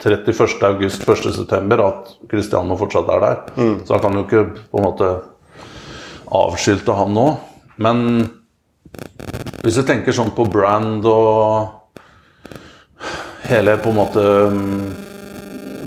31.8-1.9. 0.04 1.80
at 1.84 2.14
Cristiano 2.30 2.76
fortsatt 2.80 3.10
er 3.12 3.24
der. 3.24 3.42
Mm. 3.56 3.76
Så 3.84 3.94
han 3.94 4.02
kan 4.04 4.16
jo 4.16 4.24
ikke 4.24 4.44
på 4.70 4.80
en 4.80 4.86
måte 4.86 5.10
avskilte 6.30 6.94
han 6.96 7.12
nå. 7.14 7.26
Men 7.80 8.02
hvis 9.64 9.76
du 9.76 9.84
tenker 9.86 10.14
sånn 10.16 10.32
på 10.36 10.46
brand 10.48 11.04
og 11.08 11.76
hele 13.50 13.76
på 13.82 13.92
en 13.92 13.98
måte 13.98 14.24
mm, 14.52 14.90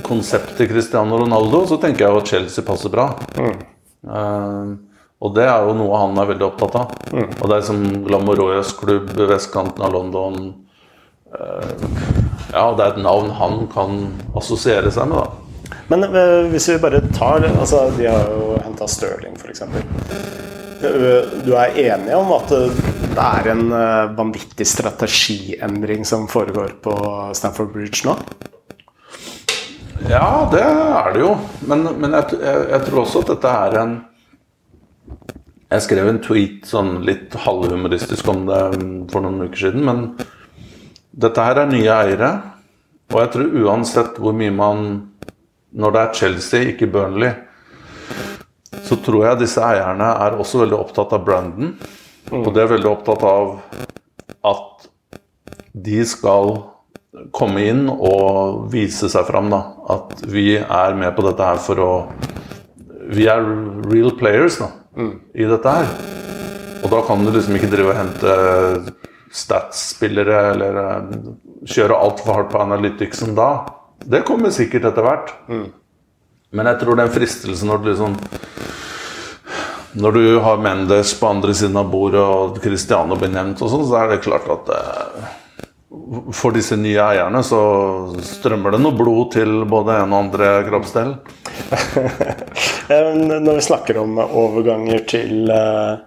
konseptet 0.05 0.70
Cristiano 0.70 1.18
Ronaldo, 1.22 1.64
så 1.70 1.80
tenker 1.82 2.05
jeg 2.05 2.22
at 2.22 2.34
Chelsea 2.34 2.66
passer 2.68 2.93
bra. 2.93 3.07
Mm. 3.38 3.61
Uh, 4.03 4.74
og 5.24 5.32
det 5.38 5.45
er 5.47 5.64
jo 5.64 5.76
noe 5.80 5.99
han 6.01 6.18
er 6.20 6.30
veldig 6.34 6.47
opptatt 6.49 6.76
av. 6.82 6.93
Mm. 7.14 7.30
Og 7.39 7.45
det 7.47 7.57
er 7.57 7.68
som 7.70 7.84
glamorøs 8.09 8.74
klubb 8.80 9.14
ved 9.16 9.32
vestkanten 9.32 9.86
av 9.86 9.93
London. 9.95 10.39
Uh, 11.34 12.32
ja, 12.53 12.65
det 12.77 12.85
er 12.85 12.93
et 12.93 13.03
navn 13.03 13.31
han 13.37 13.65
kan 13.73 14.03
assosiere 14.37 14.93
seg 14.93 15.09
med, 15.11 15.23
da. 15.23 15.73
Men 15.89 16.05
uh, 16.05 16.45
hvis 16.53 16.69
vi 16.69 16.79
bare 16.81 17.01
tar 17.15 17.43
altså 17.47 17.85
De 17.97 18.05
har 18.07 18.29
jo 18.29 18.57
henta 18.63 18.87
Stirling, 18.89 19.35
f.eks. 19.39 19.63
Du 21.43 21.53
er 21.55 21.77
enig 21.79 22.15
om 22.17 22.31
at 22.35 22.51
det 23.13 23.21
er 23.23 23.47
en 23.53 23.67
eh, 23.71 24.09
vanvittig 24.17 24.65
strategiendring 24.67 26.01
som 26.03 26.25
foregår 26.27 26.73
på 26.83 26.95
Stamford 27.37 27.69
Bridge 27.71 28.03
nå? 28.07 28.17
Ja, 30.09 30.49
det 30.51 30.63
er 30.63 31.13
det 31.13 31.21
jo. 31.21 31.35
Men, 31.69 31.85
men 32.01 32.17
jeg, 32.17 32.39
jeg, 32.41 32.65
jeg, 32.73 32.81
tror 32.87 33.03
også 33.03 33.21
at 33.23 33.31
dette 33.35 33.53
er 33.67 33.77
en 33.83 33.93
Jeg 35.71 35.85
skrev 35.85 36.09
en 36.09 36.21
tweet 36.25 36.67
sånn 36.69 36.97
litt 37.07 37.37
halvhumoristisk 37.45 38.27
om 38.33 38.43
det 38.49 38.61
for 39.13 39.23
noen 39.23 39.45
uker 39.47 39.67
siden. 39.67 39.87
Men 39.87 40.03
dette 41.14 41.45
her 41.45 41.61
er 41.61 41.70
nye 41.70 41.93
eiere. 41.93 42.32
Og 43.14 43.20
jeg 43.22 43.32
tror 43.34 43.57
uansett 43.64 44.20
hvor 44.22 44.36
mye 44.36 44.53
man 44.53 44.86
Når 45.74 45.93
det 45.93 46.01
er 46.01 46.14
Chelsea, 46.14 46.68
ikke 46.70 46.86
Burnley, 46.86 47.32
så 48.86 48.93
tror 49.01 49.24
jeg 49.26 49.39
disse 49.39 49.61
eierne 49.66 50.05
er 50.22 50.36
også 50.38 50.59
veldig 50.61 50.76
opptatt 50.78 51.16
av 51.18 51.24
branden. 51.26 51.72
Og 52.30 52.51
de 52.53 52.61
er 52.61 52.70
veldig 52.70 52.91
opptatt 52.91 53.26
av 53.26 53.55
at 54.45 54.86
de 55.74 55.97
skal 56.05 56.53
komme 57.34 57.64
inn 57.66 57.88
og 57.89 58.68
vise 58.70 59.09
seg 59.09 59.26
fram. 59.26 59.49
Da. 59.49 59.64
At 59.95 60.22
vi 60.30 60.59
er 60.61 60.93
med 60.99 61.16
på 61.18 61.26
dette 61.26 61.49
her 61.49 61.61
for 61.61 61.82
å 61.82 61.91
Vi 63.14 63.26
er 63.28 63.41
real 63.89 64.14
players 64.16 64.61
da, 64.61 64.70
mm. 64.95 65.16
i 65.36 65.49
dette 65.49 65.74
her. 65.74 65.89
Og 66.84 66.93
da 66.93 67.01
kan 67.07 67.26
du 67.26 67.34
liksom 67.34 67.57
ikke 67.57 67.74
drive 67.74 67.91
og 67.91 67.97
hente 67.97 68.38
stats-spillere 69.34 70.41
eller 70.51 70.81
eh, 70.84 71.13
kjøre 71.65 71.97
altfor 71.97 72.38
hardt 72.38 72.51
på 72.53 72.61
analyticsen 72.61 73.34
da. 73.38 73.49
Det 74.03 74.25
kommer 74.27 74.53
sikkert 74.53 74.89
etter 74.91 75.05
hvert. 75.05 75.34
Mm. 75.49 75.67
Men 76.53 76.69
jeg 76.69 76.81
tror 76.84 76.99
den 76.99 77.13
fristelsen 77.13 77.71
når 77.71 77.79
du 77.81 77.88
liksom 77.89 78.17
Når 79.97 80.11
du 80.17 80.25
har 80.41 80.61
Mendes 80.61 81.13
på 81.17 81.29
andre 81.29 81.53
siden 81.53 81.77
av 81.77 81.89
bordet 81.89 82.21
og 82.21 82.59
Cristiano 82.61 83.17
blir 83.17 83.29
nevnt, 83.34 83.61
og 83.61 83.69
sånn, 83.69 83.88
så 83.89 83.99
er 83.99 84.13
det 84.13 84.23
klart 84.25 84.49
at 84.49 84.71
eh, 84.73 85.34
for 86.34 86.55
disse 86.55 86.73
nye 86.79 86.97
eierne 86.97 87.43
så 87.45 87.59
strømmer 88.25 88.73
det 88.73 88.79
noe 88.81 88.97
blod 88.97 89.36
til 89.36 89.61
både 89.69 89.99
en 90.01 90.15
og 90.15 90.23
andre 90.23 90.49
kroppsdel. 90.65 91.13
Når 92.89 93.51
vi 93.51 93.65
snakker 93.67 93.99
om 94.01 94.17
overganger 94.23 95.05
til, 95.09 95.45
eh, 95.53 96.01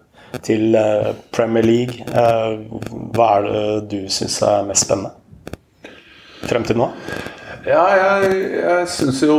til 0.47 0.75
eh, 0.79 1.13
Premier 1.35 1.67
League. 1.67 2.03
Eh, 2.07 2.59
hva 3.15 3.31
er 3.39 3.49
det 3.49 3.65
du 3.93 4.11
syns 4.13 4.41
er 4.47 4.67
mest 4.69 4.87
spennende 4.87 5.15
frem 6.47 6.67
til 6.67 6.79
nå? 6.79 6.91
Ja, 7.67 7.83
jeg, 7.99 8.35
jeg 8.61 8.89
syns 8.93 9.23
jo 9.27 9.37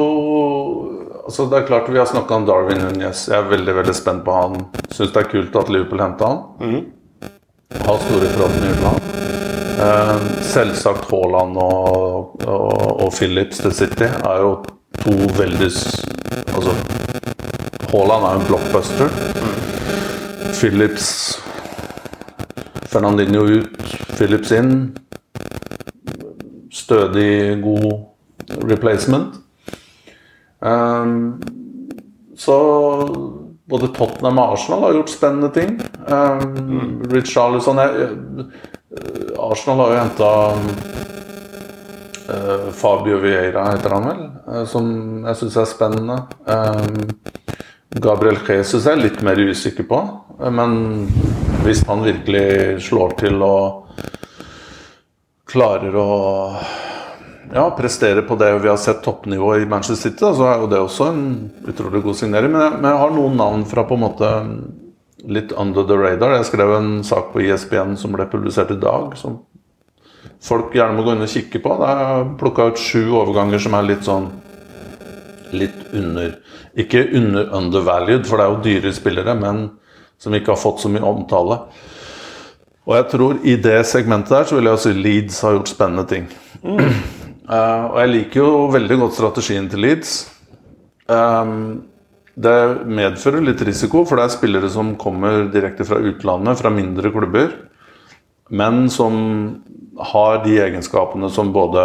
altså 1.27 1.45
Det 1.47 1.61
er 1.61 1.67
klart 1.67 1.87
vi 1.91 1.99
har 1.99 2.07
snakka 2.09 2.35
om 2.35 2.47
Darwin 2.47 2.81
Núñez. 2.83 3.27
Jeg 3.29 3.37
er 3.39 3.49
veldig 3.51 3.75
veldig 3.81 3.95
spent 3.95 4.25
på 4.25 4.35
han. 4.35 4.65
Syns 4.91 5.13
det 5.15 5.23
er 5.23 5.31
kult 5.31 5.55
at 5.59 5.71
Liverpool 5.71 6.03
henta 6.03 6.31
han. 6.31 6.43
Mm. 6.59 7.29
Har 7.83 8.03
store 8.03 8.31
forhåpninger 8.33 8.79
til 8.79 8.87
han. 8.87 8.99
Eh, 9.77 10.27
selvsagt 10.41 11.11
Haaland 11.11 11.59
og, 11.61 12.39
og, 12.47 13.03
og 13.05 13.11
Phillips 13.13 13.61
til 13.61 13.75
City 13.77 14.07
er 14.07 14.41
jo 14.41 14.55
to 15.03 15.13
veldig 15.37 15.69
Altså 16.57 16.73
Haaland 17.91 18.25
er 18.25 18.31
jo 18.31 18.39
en 18.39 18.47
blockbuster. 18.49 19.76
Phillips 20.57 21.37
Fernandinho 22.89 23.43
ut, 23.45 23.81
Phillips 24.17 24.51
inn. 24.51 24.97
Stødig, 26.73 27.61
god 27.61 28.63
replacement. 28.65 29.35
Um, 30.59 31.41
så 32.37 32.57
både 33.69 33.91
Tottenham 33.93 34.39
og 34.39 34.55
Arsenal 34.55 34.85
har 34.87 34.97
gjort 34.97 35.13
spennende 35.13 35.51
ting. 35.53 35.77
Um, 36.07 37.01
Richarlison 37.11 37.79
Arsenal 39.37 39.83
har 39.83 39.91
jo 39.91 39.99
henta 39.99 40.31
uh, 42.33 42.69
Fabio 42.73 43.19
Vieira, 43.21 43.67
heter 43.73 43.93
han 43.93 44.07
vel, 44.07 44.23
uh, 44.47 44.63
som 44.69 44.89
jeg 45.27 45.41
syns 45.41 45.59
er 45.61 45.69
spennende. 45.69 46.21
Um, 46.47 47.11
Gabriel 48.01 48.39
Jesus 48.47 48.85
er 48.85 48.95
jeg 48.95 49.05
litt 49.05 49.21
mer 49.25 49.39
usikker 49.39 49.85
på, 49.89 49.99
men 50.37 50.75
hvis 51.65 51.83
han 51.87 52.03
virkelig 52.05 52.81
slår 52.85 53.15
til 53.19 53.41
og 53.41 53.87
klarer 55.47 55.95
å 55.97 56.11
ja, 57.53 57.63
prestere 57.77 58.21
på 58.27 58.35
det 58.39 58.51
vi 58.61 58.69
har 58.69 58.79
sett 58.81 59.03
toppnivået 59.05 59.63
i 59.63 59.69
Manchester 59.69 60.09
City, 60.09 60.31
så 60.35 60.49
er 60.51 60.61
jo 60.61 60.69
det 60.71 60.81
også 60.83 61.09
en 61.11 61.23
utrolig 61.67 62.03
god 62.03 62.19
signering. 62.19 62.51
Men 62.53 62.65
jeg, 62.65 62.79
men 62.81 62.89
jeg 62.91 63.01
har 63.01 63.15
noen 63.15 63.39
navn 63.39 63.63
fra 63.69 63.85
på 63.87 63.97
en 63.97 64.03
måte 64.03 64.31
litt 65.27 65.53
under 65.57 65.87
the 65.87 65.97
radar. 65.97 66.35
Jeg 66.37 66.49
skrev 66.51 66.73
en 66.75 66.91
sak 67.07 67.31
på 67.33 67.45
ISBN 67.45 67.95
som 67.99 68.13
ble 68.13 68.27
publisert 68.31 68.73
i 68.75 68.79
dag, 68.81 69.15
som 69.19 69.39
folk 70.43 70.75
gjerne 70.75 70.99
må 70.99 71.07
gå 71.07 71.15
inn 71.15 71.25
og 71.25 71.31
kikke 71.31 71.63
på. 71.63 71.79
Det 71.81 71.93
er 71.95 72.29
plukka 72.39 72.69
ut 72.71 72.81
sju 72.81 73.07
overganger 73.07 73.63
som 73.63 73.77
er 73.77 73.89
litt 73.89 74.05
sånn 74.07 74.29
litt 75.55 75.93
under 75.95 76.33
Ikke 76.77 77.05
under 77.15 77.47
undervalued, 77.55 78.25
for 78.27 78.37
det 78.37 78.43
er 78.45 78.51
jo 78.51 78.63
dyre 78.65 78.91
spillere, 78.93 79.33
men 79.39 79.69
som 80.21 80.33
ikke 80.33 80.53
har 80.53 80.61
fått 80.61 80.81
så 80.83 80.91
mye 80.91 81.05
omtale. 81.05 81.59
Og 82.87 82.95
jeg 82.95 83.09
tror 83.11 83.41
i 83.43 83.57
det 83.59 83.81
segmentet 83.89 84.31
der 84.31 84.47
så 84.47 84.57
vil 84.57 84.69
jeg 84.71 84.83
si 84.83 84.95
Leeds 84.95 85.41
har 85.43 85.57
gjort 85.57 85.73
spennende 85.73 86.07
ting. 86.07 86.29
Mm. 86.63 86.79
Uh, 87.47 87.83
og 87.91 87.99
jeg 88.01 88.13
liker 88.13 88.41
jo 88.41 88.65
veldig 88.73 88.97
godt 89.03 89.17
strategien 89.19 89.67
til 89.71 89.83
Leeds. 89.83 90.17
Um, 91.07 91.83
det 92.37 92.57
medfører 92.85 93.41
litt 93.41 93.61
risiko, 93.65 94.03
for 94.05 94.19
det 94.19 94.27
er 94.27 94.35
spillere 94.35 94.69
som 94.69 94.93
kommer 94.99 95.47
direkte 95.51 95.87
fra 95.87 95.97
utlandet, 95.97 96.59
fra 96.59 96.69
mindre 96.69 97.09
klubber, 97.09 97.55
men 98.53 98.85
som 98.93 99.15
har 100.13 100.43
de 100.43 100.59
egenskapene 100.61 101.31
som 101.33 101.49
både, 101.55 101.81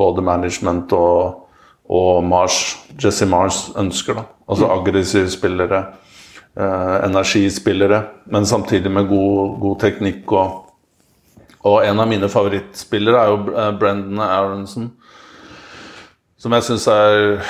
både 0.00 0.24
management 0.26 0.92
og, 0.98 1.46
og 1.86 2.24
Mars, 2.26 2.58
Jesse 2.98 3.28
Mars 3.30 3.68
ønsker. 3.78 4.18
Da. 4.18 4.26
Altså 4.50 4.72
aggressive 4.74 5.30
spillere, 5.30 5.84
energispillere, 6.54 7.98
men 8.30 8.46
samtidig 8.46 8.92
med 8.92 9.08
god, 9.10 9.56
god 9.58 9.80
teknikk 9.82 10.32
og 10.38 10.64
og 11.64 11.80
en 11.80 12.00
av 12.00 12.08
mine 12.08 12.28
favorittspillere 12.28 13.20
er 13.20 13.30
jo 13.32 13.54
eh, 13.54 13.70
Brendan 13.80 14.20
Aronson. 14.20 14.90
Som 16.36 16.52
jeg 16.52 16.66
syns 16.66 16.84
er 16.92 17.40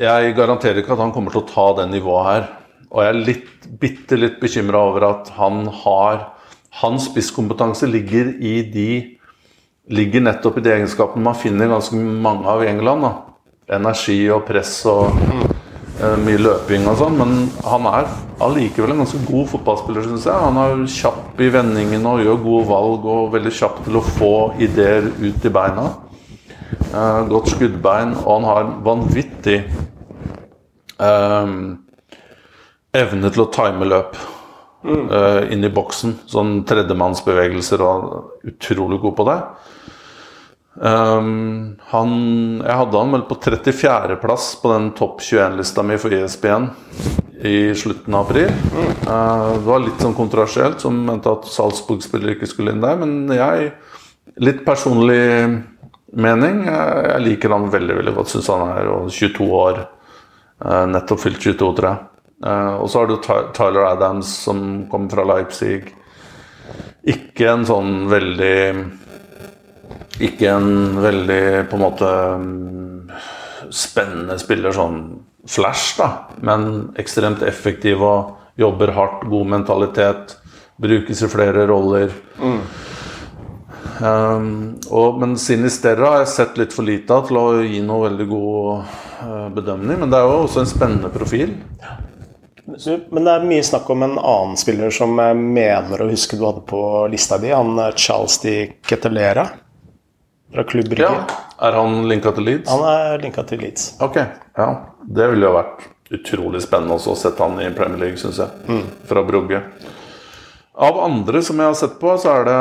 Jeg 0.00 0.34
garanterer 0.34 0.80
ikke 0.80 0.96
at 0.96 1.02
han 1.04 1.12
kommer 1.14 1.30
til 1.30 1.44
å 1.44 1.50
ta 1.50 1.66
det 1.78 1.90
nivået 1.92 2.26
her. 2.26 2.48
Og 2.90 3.04
jeg 3.04 3.12
er 3.12 3.20
litt, 3.28 3.68
bitte 3.78 4.18
litt 4.18 4.40
bekymra 4.42 4.80
over 4.90 5.06
at 5.12 5.32
han 5.38 5.66
har 5.84 6.30
Hans 6.80 7.08
spisskompetanse 7.10 7.86
ligger 7.90 8.34
i 8.38 8.60
de 8.66 8.90
Ligger 9.90 10.22
nettopp 10.22 10.60
i 10.60 10.62
de 10.62 10.70
egenskapene 10.70 11.24
man 11.24 11.38
finner 11.38 11.70
ganske 11.70 11.98
mange 11.98 12.46
av 12.50 12.62
i 12.62 12.70
England. 12.70 13.06
Da. 13.06 13.78
Energi 13.78 14.20
og 14.30 14.44
press 14.46 14.76
og 14.90 15.49
Eh, 15.49 15.49
mye 16.00 16.40
løping 16.40 16.86
og 16.88 16.96
sånn, 17.00 17.16
men 17.20 17.32
han 17.66 17.86
er 17.90 18.06
allikevel 18.40 18.94
en 18.94 19.02
ganske 19.02 19.20
god 19.26 19.48
fotballspiller, 19.52 20.06
syns 20.06 20.26
jeg. 20.28 20.44
Han 20.46 20.60
er 20.62 20.84
kjapp 20.94 21.40
i 21.42 21.50
vendingene 21.52 22.14
og 22.14 22.22
gjør 22.24 22.40
gode 22.44 22.68
valg 22.70 23.08
og 23.14 23.32
veldig 23.34 23.52
kjapp 23.58 23.82
til 23.84 23.98
å 24.00 24.06
få 24.06 24.32
ideer 24.64 25.10
ut 25.20 25.44
i 25.44 25.52
beina. 25.52 25.86
Uh, 26.90 27.26
godt 27.30 27.52
skuddbein, 27.52 28.14
og 28.24 28.30
han 28.38 28.48
har 28.48 28.70
vanvittig 28.86 29.58
uh, 31.02 31.52
evne 32.96 33.30
til 33.30 33.44
å 33.44 33.50
time 33.54 33.88
løp 33.88 34.16
uh, 34.86 35.42
inn 35.52 35.66
i 35.66 35.72
boksen. 35.74 36.16
Sånn 36.30 36.62
tredjemannsbevegelser 36.68 37.84
og 37.84 38.48
utrolig 38.50 39.00
god 39.04 39.18
på 39.20 39.28
det. 39.28 39.38
Um, 40.80 41.76
han, 41.92 42.12
jeg 42.64 42.76
hadde 42.80 43.00
han 43.02 43.10
vel 43.12 43.24
på 43.28 43.36
34.-plass 43.36 44.54
på 44.62 44.70
den 44.72 44.86
topp 44.96 45.18
21-lista 45.20 45.84
mi 45.84 45.98
for 46.00 46.14
ESPN 46.16 46.70
i 47.44 47.74
slutten 47.76 48.16
av 48.16 48.30
april. 48.30 48.48
Uh, 49.04 49.58
det 49.58 49.66
var 49.66 49.82
litt 49.84 50.00
sånn 50.00 50.16
kontroversielt, 50.16 50.80
som 50.80 50.96
mente 51.04 51.28
at 51.28 51.48
Salzburg-spillere 51.52 52.38
ikke 52.38 52.48
skulle 52.48 52.72
inn 52.72 52.80
der. 52.80 52.96
Men 53.02 53.28
jeg, 53.36 53.74
litt 54.40 54.62
personlig 54.64 55.20
mening, 56.16 56.62
jeg, 56.70 57.02
jeg 57.10 57.26
liker 57.26 57.56
han 57.56 57.68
veldig 57.76 57.98
veldig 58.00 58.16
godt. 58.16 58.32
Syns 58.32 58.48
han 58.48 58.64
er 58.72 58.88
22 58.88 59.50
år. 59.60 59.82
Uh, 60.64 60.86
nettopp 60.94 61.26
fylt 61.26 61.44
22, 61.44 61.74
tror 61.76 61.90
jeg. 61.90 62.06
Uh, 62.40 62.80
og 62.80 62.88
så 62.88 63.02
har 63.02 63.12
du 63.12 63.52
Tyler 63.52 63.84
Adams, 63.90 64.32
som 64.46 64.64
kommer 64.88 65.12
fra 65.12 65.28
Leipzig. 65.28 65.82
Ikke 67.04 67.52
en 67.52 67.68
sånn 67.68 68.08
veldig 68.08 68.56
ikke 70.20 70.52
en 70.52 71.00
veldig 71.00 71.42
på 71.70 71.78
en 71.78 71.82
måte 71.82 72.10
spennende 73.70 74.38
spiller 74.40 74.74
sånn 74.74 75.00
flash, 75.48 75.96
da. 75.98 76.10
Men 76.44 76.90
ekstremt 77.00 77.42
effektiv 77.46 78.02
og 78.04 78.36
jobber 78.60 78.92
hardt, 78.96 79.26
god 79.30 79.52
mentalitet. 79.56 80.36
Brukes 80.80 81.22
i 81.22 81.28
flere 81.28 81.66
roller. 81.68 82.12
Mm. 82.40 82.60
Um, 84.00 84.44
og, 84.88 85.18
men 85.20 85.34
Sinisterra 85.36 86.14
har 86.14 86.22
jeg 86.22 86.32
sett 86.32 86.60
litt 86.60 86.72
for 86.72 86.88
lite 86.88 87.12
av 87.12 87.26
til 87.28 87.36
å 87.36 87.46
gi 87.60 87.82
noe 87.84 88.06
veldig 88.06 88.26
god 88.30 88.94
uh, 89.20 89.48
bedømning. 89.56 90.00
Men 90.00 90.12
det 90.12 90.20
er 90.20 90.28
jo 90.28 90.44
også 90.46 90.64
en 90.64 90.70
spennende 90.70 91.12
profil. 91.12 91.52
Men 92.70 93.26
det 93.26 93.32
er 93.32 93.48
mye 93.48 93.64
snakk 93.66 93.88
om 93.92 94.04
en 94.06 94.16
annen 94.16 94.56
spiller 94.60 94.92
som 94.94 95.18
jeg 95.18 95.36
mener 95.40 96.00
å 96.00 96.08
huske 96.08 96.38
du 96.38 96.46
hadde 96.46 96.62
på 96.68 96.82
lista 97.12 97.36
di. 97.42 97.50
Han 97.52 97.74
Charles 97.98 98.38
Di 98.44 98.54
Ketelera 98.86 99.48
fra 100.54 100.64
Klubb 100.64 100.88
Brygge. 100.88 101.02
Ja. 101.02 101.38
Er 101.68 101.76
han 101.76 102.08
linka 102.08 102.32
til 102.32 102.46
Leeds? 102.48 102.70
Han 102.72 102.84
er 102.88 103.22
linka 103.22 103.44
til 103.46 103.60
Leeds. 103.60 103.94
Ok, 104.02 104.16
ja. 104.56 104.68
Det 105.04 105.30
ville 105.32 105.46
jo 105.46 105.54
vært 105.56 105.86
utrolig 106.10 106.62
spennende 106.64 106.96
også 106.96 107.14
å 107.14 107.18
sette 107.18 107.44
han 107.44 107.60
i 107.62 107.70
Premier 107.76 108.00
League, 108.00 108.20
syns 108.20 108.40
jeg. 108.40 108.66
Mm. 108.66 108.84
Fra 109.08 109.22
Brugge. 109.26 109.62
Av 110.80 110.98
andre 111.04 111.42
som 111.44 111.60
jeg 111.60 111.70
har 111.70 111.78
sett 111.78 111.98
på, 112.00 112.14
så 112.18 112.38
er 112.40 112.46
det 112.48 112.60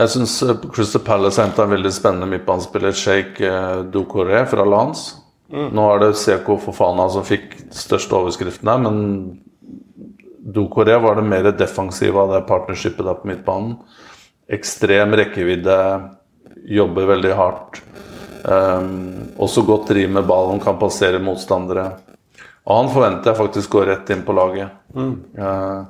Jeg 0.00 0.10
syns 0.14 0.34
eh, 0.42 0.54
Crystal 0.72 1.02
Palace 1.04 1.42
henta 1.42 1.66
en 1.66 1.74
veldig 1.74 1.92
spennende 1.92 2.26
midtbanespiller, 2.30 2.94
Sheikh 2.96 3.42
eh, 3.44 3.82
Ducoré 3.92 4.46
fra 4.50 4.64
Lans. 4.66 5.10
Mm. 5.52 5.68
Nå 5.76 5.84
er 5.92 6.00
det 6.00 6.14
Seko 6.16 6.56
Fofana 6.58 7.10
som 7.12 7.26
fikk 7.28 7.58
største 7.76 8.16
overskriften 8.16 8.70
her, 8.72 8.80
men 8.82 8.96
Ducoré 10.42 10.96
var 10.98 11.20
det 11.20 11.28
mer 11.28 11.50
defensive 11.54 12.18
av 12.18 12.32
det 12.32 12.46
partnershipet 12.48 13.04
der 13.04 13.20
på 13.20 13.28
midtbanen 13.28 13.76
ekstrem 14.50 15.14
rekkevidde, 15.18 15.78
jobber 16.68 17.08
veldig 17.14 17.34
hardt. 17.38 17.82
Um, 18.42 19.32
også 19.38 19.62
godt 19.66 19.92
driv 19.92 20.10
med 20.10 20.26
ballen, 20.26 20.60
kan 20.62 20.80
passere 20.80 21.22
motstandere. 21.22 21.92
Og 22.66 22.76
han 22.78 22.92
forventer 22.94 23.32
jeg 23.32 23.38
faktisk 23.38 23.74
går 23.74 23.88
rett 23.90 24.12
inn 24.14 24.22
på 24.26 24.34
laget. 24.36 24.74
Mm. 24.94 25.14
Uh, 25.38 25.82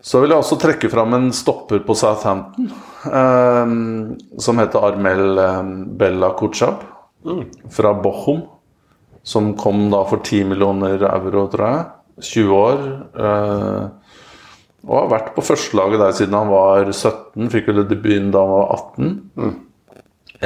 så 0.00 0.22
vil 0.22 0.32
jeg 0.32 0.40
også 0.40 0.56
trekke 0.60 0.88
fram 0.92 1.12
en 1.16 1.28
stopper 1.36 1.82
på 1.84 1.94
Southampton 1.98 2.70
um, 3.04 4.14
som 4.40 4.60
heter 4.60 4.86
Armel 4.88 5.36
um, 5.36 5.74
Bella 6.00 6.32
Kuchab 6.38 6.86
mm. 7.24 7.42
fra 7.72 7.92
Bochum. 8.00 8.46
Som 9.22 9.52
kom 9.60 9.90
da 9.92 10.00
for 10.08 10.24
10 10.24 10.46
millioner 10.48 11.02
euro, 11.04 11.44
tror 11.52 11.66
jeg. 11.66 11.82
20 12.24 12.54
år. 12.56 12.86
Uh, 13.12 13.99
og 14.86 14.94
har 14.96 15.10
vært 15.12 15.32
på 15.36 15.44
førstelaget 15.44 16.00
der 16.00 16.14
siden 16.16 16.36
han 16.38 16.52
var 16.52 16.86
17. 16.88 17.50
Fikk 17.52 17.68
vel 17.68 17.82
debuten 17.88 18.30
da 18.32 18.44
han 18.44 18.54
var 18.54 18.70
18. 18.76 19.10
Mm. 19.36 19.56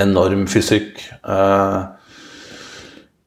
Enorm 0.04 0.48
fysikk. 0.50 1.04
Eh, 1.22 1.82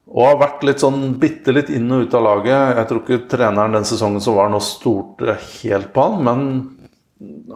Og 0.07 0.23
har 0.23 0.37
vært 0.39 0.63
litt 0.63 0.79
sånn 0.83 1.17
bitte 1.19 1.51
litt 1.51 1.69
inn 1.69 1.91
og 1.91 2.07
ut 2.07 2.13
av 2.15 2.23
laget. 2.23 2.77
Jeg 2.79 2.87
tror 2.89 3.01
ikke 3.03 3.29
treneren 3.31 3.75
den 3.75 3.87
sesongen 3.87 4.23
som 4.23 4.37
var 4.37 4.51
nå, 4.51 4.59
stolte 4.63 5.35
helt 5.61 5.91
på 5.95 6.05
han, 6.05 6.21
men 6.23 6.45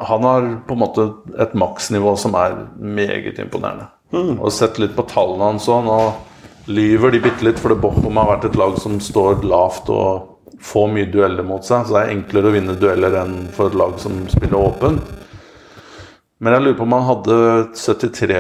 han 0.02 0.26
har 0.28 0.48
på 0.68 0.76
en 0.76 0.82
måte 0.82 1.06
et 1.40 1.54
maksnivå 1.56 2.16
som 2.20 2.36
er 2.36 2.58
meget 2.76 3.40
imponerende. 3.40 3.88
Mm. 4.12 4.36
Og 4.40 4.52
sett 4.52 4.80
litt 4.82 4.98
på 4.98 5.08
tallene 5.08 5.54
hans 5.54 5.70
òg. 5.72 5.88
Nå 5.88 6.72
lyver 6.72 7.16
de 7.16 7.22
bitte 7.24 7.48
litt, 7.48 7.62
det 7.62 7.80
Bochum 7.82 8.20
har 8.20 8.30
vært 8.34 8.50
et 8.50 8.60
lag 8.60 8.76
som 8.80 9.00
står 9.02 9.46
lavt 9.48 9.90
og 9.90 10.28
får 10.62 10.88
mye 10.94 11.10
dueller 11.12 11.46
mot 11.48 11.66
seg. 11.66 11.88
Så 11.88 11.96
det 11.96 12.04
er 12.04 12.14
enklere 12.16 12.52
å 12.52 12.56
vinne 12.56 12.78
dueller 12.80 13.18
enn 13.24 13.36
for 13.56 13.72
et 13.72 13.78
lag 13.80 13.98
som 14.02 14.22
spiller 14.32 14.60
åpent. 14.60 15.18
Men 16.42 16.56
jeg 16.56 16.66
lurer 16.66 16.78
på 16.80 16.88
om 16.88 16.96
han 16.98 17.06
hadde 17.06 17.36
73 17.78 18.40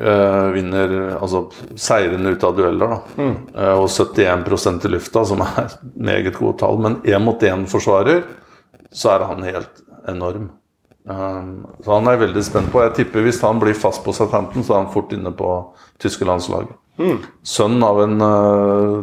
uh, 0.00 0.48
vinner 0.54 0.94
altså 1.20 1.44
seirene 1.78 2.34
ut 2.34 2.46
av 2.46 2.56
dueller. 2.58 2.94
da. 2.96 3.22
Mm. 3.22 3.36
Uh, 3.54 3.76
og 3.84 3.88
71% 3.88 4.86
i 4.86 4.92
lufta, 4.96 5.24
som 5.24 5.44
er 5.46 5.76
meget 5.94 6.38
gode 6.38 6.58
tall. 6.62 6.80
Men 6.82 6.98
én 7.06 7.22
mot 7.22 7.42
én-forsvarer, 7.42 8.24
så 8.90 9.14
er 9.14 9.28
han 9.30 9.46
helt 9.46 9.84
enorm. 10.10 10.50
Um, 11.10 11.66
så 11.84 11.96
han 11.96 12.06
er 12.06 12.18
jeg 12.18 12.24
veldig 12.26 12.44
spent 12.44 12.72
på. 12.72 12.82
Jeg 12.84 12.96
tipper 12.98 13.24
Hvis 13.24 13.40
han 13.46 13.62
blir 13.62 13.78
fast 13.78 14.04
på 14.04 14.12
Southampton, 14.12 14.66
så 14.66 14.74
er 14.74 14.84
han 14.84 14.92
fort 14.94 15.14
inne 15.16 15.32
på 15.34 15.54
tyske 16.02 16.26
landslaget. 16.26 16.74
Mm. 17.00 17.18
Sønn 17.42 17.80
av 17.80 18.02
en 18.02 18.20
uh, 18.20 18.98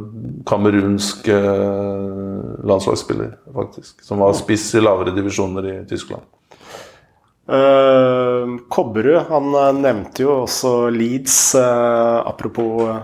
kamerunsk 0.45 1.27
uh, 1.33 2.61
landslagsspiller, 2.69 3.31
faktisk. 3.55 4.03
Som 4.05 4.21
var 4.21 4.35
spiss 4.37 4.69
i 4.77 4.83
lavere 4.83 5.15
divisjoner 5.15 5.65
i 5.71 5.75
Tyskland. 5.89 6.21
Uh, 7.49 8.59
Kobberud 8.69 9.31
han 9.31 9.49
nevnte 9.81 10.27
jo 10.27 10.43
også 10.43 10.91
Leeds, 10.93 11.39
apropos 11.57 12.99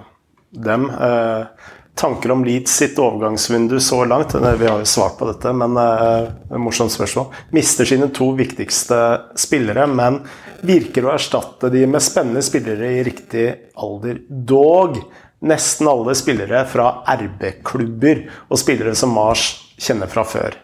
dem. 0.54 0.92
tanker 1.96 2.32
om 2.32 2.46
Leeds 2.46 2.72
sitt 2.72 3.00
overgangsvindu 3.00 3.80
så 3.80 4.06
langt? 4.06 4.36
Vi 4.36 4.68
har 4.68 4.80
jo 4.80 4.86
svart 4.86 5.18
på 5.18 5.28
dette, 5.30 5.54
men 5.54 5.78
uh, 5.78 6.58
morsomt 6.58 6.94
spørsmål. 6.94 7.34
Mister 7.54 7.88
sine 7.90 8.10
to 8.14 8.32
viktigste 8.38 9.00
spillere, 9.40 9.88
men 9.90 10.22
virker 10.64 11.06
å 11.06 11.14
erstatte 11.16 11.70
de 11.74 11.84
med 11.90 12.04
spennende 12.04 12.44
spillere 12.46 12.92
i 12.98 13.04
riktig 13.06 13.48
alder. 13.76 14.22
Dog 14.28 15.00
nesten 15.44 15.90
alle 15.92 16.16
spillere 16.16 16.64
fra 16.72 16.90
RB-klubber 17.20 18.24
og 18.48 18.60
spillere 18.60 18.96
som 18.96 19.12
Mars 19.16 19.50
kjenner 19.82 20.12
fra 20.12 20.24
før. 20.28 20.56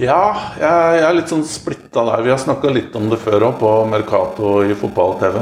Ja, 0.00 0.20
jeg, 0.60 1.00
er 1.00 1.14
litt 1.16 1.30
sånn 1.32 1.44
splitta 1.48 2.04
der. 2.04 2.24
Vi 2.24 2.32
har 2.32 2.40
snakka 2.40 2.68
litt 2.72 2.96
om 2.98 3.08
det 3.08 3.16
før 3.20 3.48
òg, 3.48 3.54
på 3.60 3.70
Mercato 3.88 4.58
i 4.64 4.76
fotball-TV. 4.76 5.38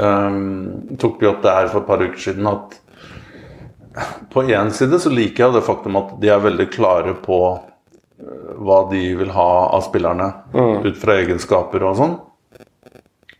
Um, 0.00 0.96
tok 1.00 1.20
vi 1.20 1.28
opp 1.28 1.42
det 1.44 1.56
her 1.56 1.68
for 1.72 1.82
et 1.82 1.90
par 1.90 2.04
uker 2.04 2.20
siden 2.20 2.48
at 2.48 2.78
på 4.32 4.44
én 4.46 4.70
side 4.72 5.00
så 5.02 5.10
liker 5.12 5.46
jeg 5.46 5.56
det 5.56 5.66
faktum 5.66 5.98
at 6.00 6.14
de 6.22 6.30
er 6.32 6.40
veldig 6.40 6.68
klare 6.72 7.12
på 7.20 7.40
hva 8.60 8.80
de 8.90 9.02
vil 9.20 9.30
ha 9.34 9.50
av 9.76 9.84
spillerne, 9.86 10.32
mm. 10.52 10.82
ut 10.86 10.98
fra 11.00 11.16
egenskaper 11.22 11.84
og 11.86 11.96
sånn. 11.98 12.18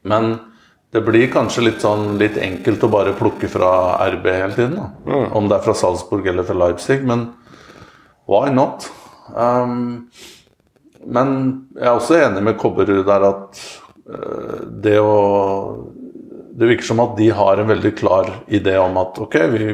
Men 0.09 0.33
det 0.91 1.03
blir 1.07 1.31
kanskje 1.31 1.67
litt 1.69 1.85
sånn 1.85 2.17
litt 2.19 2.39
enkelt 2.41 2.83
å 2.83 2.91
bare 2.91 3.15
plukke 3.19 3.51
fra 3.51 3.71
RB 4.11 4.27
hele 4.27 4.57
tiden. 4.57 4.81
Mm. 5.07 5.29
Om 5.39 5.51
det 5.51 5.59
er 5.59 5.67
fra 5.69 5.77
Salzburg 5.79 6.27
eller 6.27 6.47
fra 6.49 6.57
Leipzig. 6.65 7.05
Men 7.07 7.29
why 8.31 8.51
not? 8.55 8.89
Um, 9.31 10.09
men 11.07 11.31
jeg 11.77 11.87
er 11.87 11.95
også 11.95 12.19
enig 12.19 12.43
med 12.45 12.59
Kobberud 12.61 13.05
der 13.07 13.29
at 13.29 13.63
uh, 14.11 14.67
det 14.83 14.99
å 15.01 15.15
Det 16.61 16.67
virker 16.69 16.85
som 16.85 16.99
at 17.01 17.15
de 17.17 17.31
har 17.33 17.57
en 17.57 17.71
veldig 17.71 17.93
klar 17.97 18.27
idé 18.53 18.75
om 18.77 18.99
at 19.01 19.17
ok, 19.23 19.37
vi, 19.55 19.69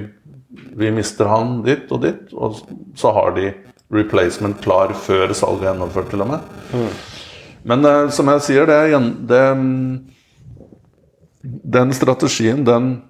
vi 0.78 0.90
mister 0.94 1.26
han 1.26 1.57
ditt 1.64 1.90
og 1.90 2.04
ditt, 2.04 2.28
og 2.30 2.61
så 2.94 3.11
har 3.16 3.32
de 3.34 3.48
replacement 3.93 4.59
klar 4.62 4.95
før 4.99 5.34
salget 5.37 5.64
er 5.64 5.70
gjennomført, 5.72 6.11
til 6.11 6.24
og 6.24 6.30
med. 6.32 6.41
Mm. 6.72 6.89
Men 7.70 7.87
uh, 7.87 8.11
som 8.14 8.30
jeg 8.32 8.45
sier, 8.47 8.70
det, 8.70 9.01
det, 9.30 9.45
Den 11.76 11.95
strategien, 11.95 12.64
den 12.66 13.03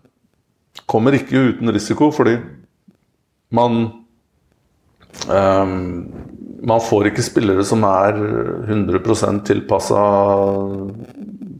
kommer 0.87 1.17
ikke 1.17 1.53
uten 1.53 1.73
risiko, 1.73 2.11
fordi 2.13 2.37
man 3.57 3.91
um, 5.29 6.13
man 6.67 6.81
får 6.83 7.11
ikke 7.11 7.25
spillere 7.25 7.65
som 7.67 7.85
er 7.87 8.17
100% 8.67 9.43
tilpassa 9.47 10.01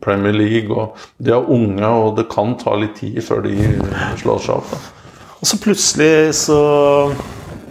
Premier 0.03 0.35
League. 0.35 0.75
og 0.75 0.97
De 1.23 1.31
er 1.31 1.51
unge, 1.51 1.87
og 1.87 2.17
det 2.19 2.27
kan 2.33 2.57
ta 2.59 2.75
litt 2.79 2.97
tid 3.01 3.21
før 3.25 3.45
de 3.47 3.55
slår 4.19 4.43
seg 4.43 4.57
opp. 4.57 4.73
Da. 4.73 4.81
Og 5.37 5.51
så 5.51 5.61
plutselig 5.63 6.35
så 6.41 6.61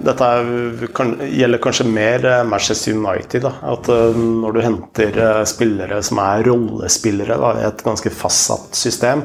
Dette 0.05 0.87
kan, 0.93 1.15
gjelder 1.25 1.61
kanskje 1.61 1.87
mer 1.89 2.25
eh, 2.25 2.43
Manchester 2.43 2.93
United. 2.93 3.41
Da. 3.41 3.51
At 3.73 3.89
eh, 3.89 4.17
når 4.17 4.53
du 4.53 4.61
henter 4.61 5.17
eh, 5.17 5.43
spillere 5.49 6.01
som 6.05 6.21
er 6.21 6.45
rollespillere 6.45 7.37
da, 7.41 7.53
i 7.59 7.65
et 7.65 7.85
ganske 7.85 8.11
fastsatt 8.13 8.77
system, 8.77 9.23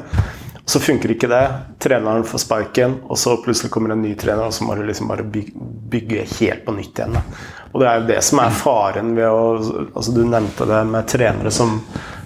så 0.65 0.79
funker 0.79 1.13
ikke 1.13 1.29
det. 1.29 1.43
Treneren 1.81 2.25
får 2.25 2.45
sparken, 2.45 2.95
og 3.09 3.19
så 3.19 3.35
plutselig 3.43 3.71
kommer 3.73 3.93
en 3.93 4.01
ny 4.01 4.15
trener, 4.17 4.47
og 4.47 4.55
så 4.55 4.65
må 4.65 4.77
du 4.77 4.85
liksom 4.87 5.09
bare 5.11 5.25
bygge 5.27 6.25
helt 6.39 6.63
på 6.65 6.75
nytt 6.77 7.01
igjen. 7.01 7.17
Da. 7.17 7.23
Og 7.71 7.81
det 7.81 7.89
er 7.89 7.99
jo 7.99 8.07
det 8.09 8.21
som 8.25 8.41
er 8.43 8.55
faren 8.55 9.13
ved 9.15 9.27
å 9.29 9.43
altså 9.83 10.15
Du 10.15 10.23
nevnte 10.27 10.67
det 10.67 10.81
med 10.89 11.07
trenere 11.07 11.53
som 11.53 11.77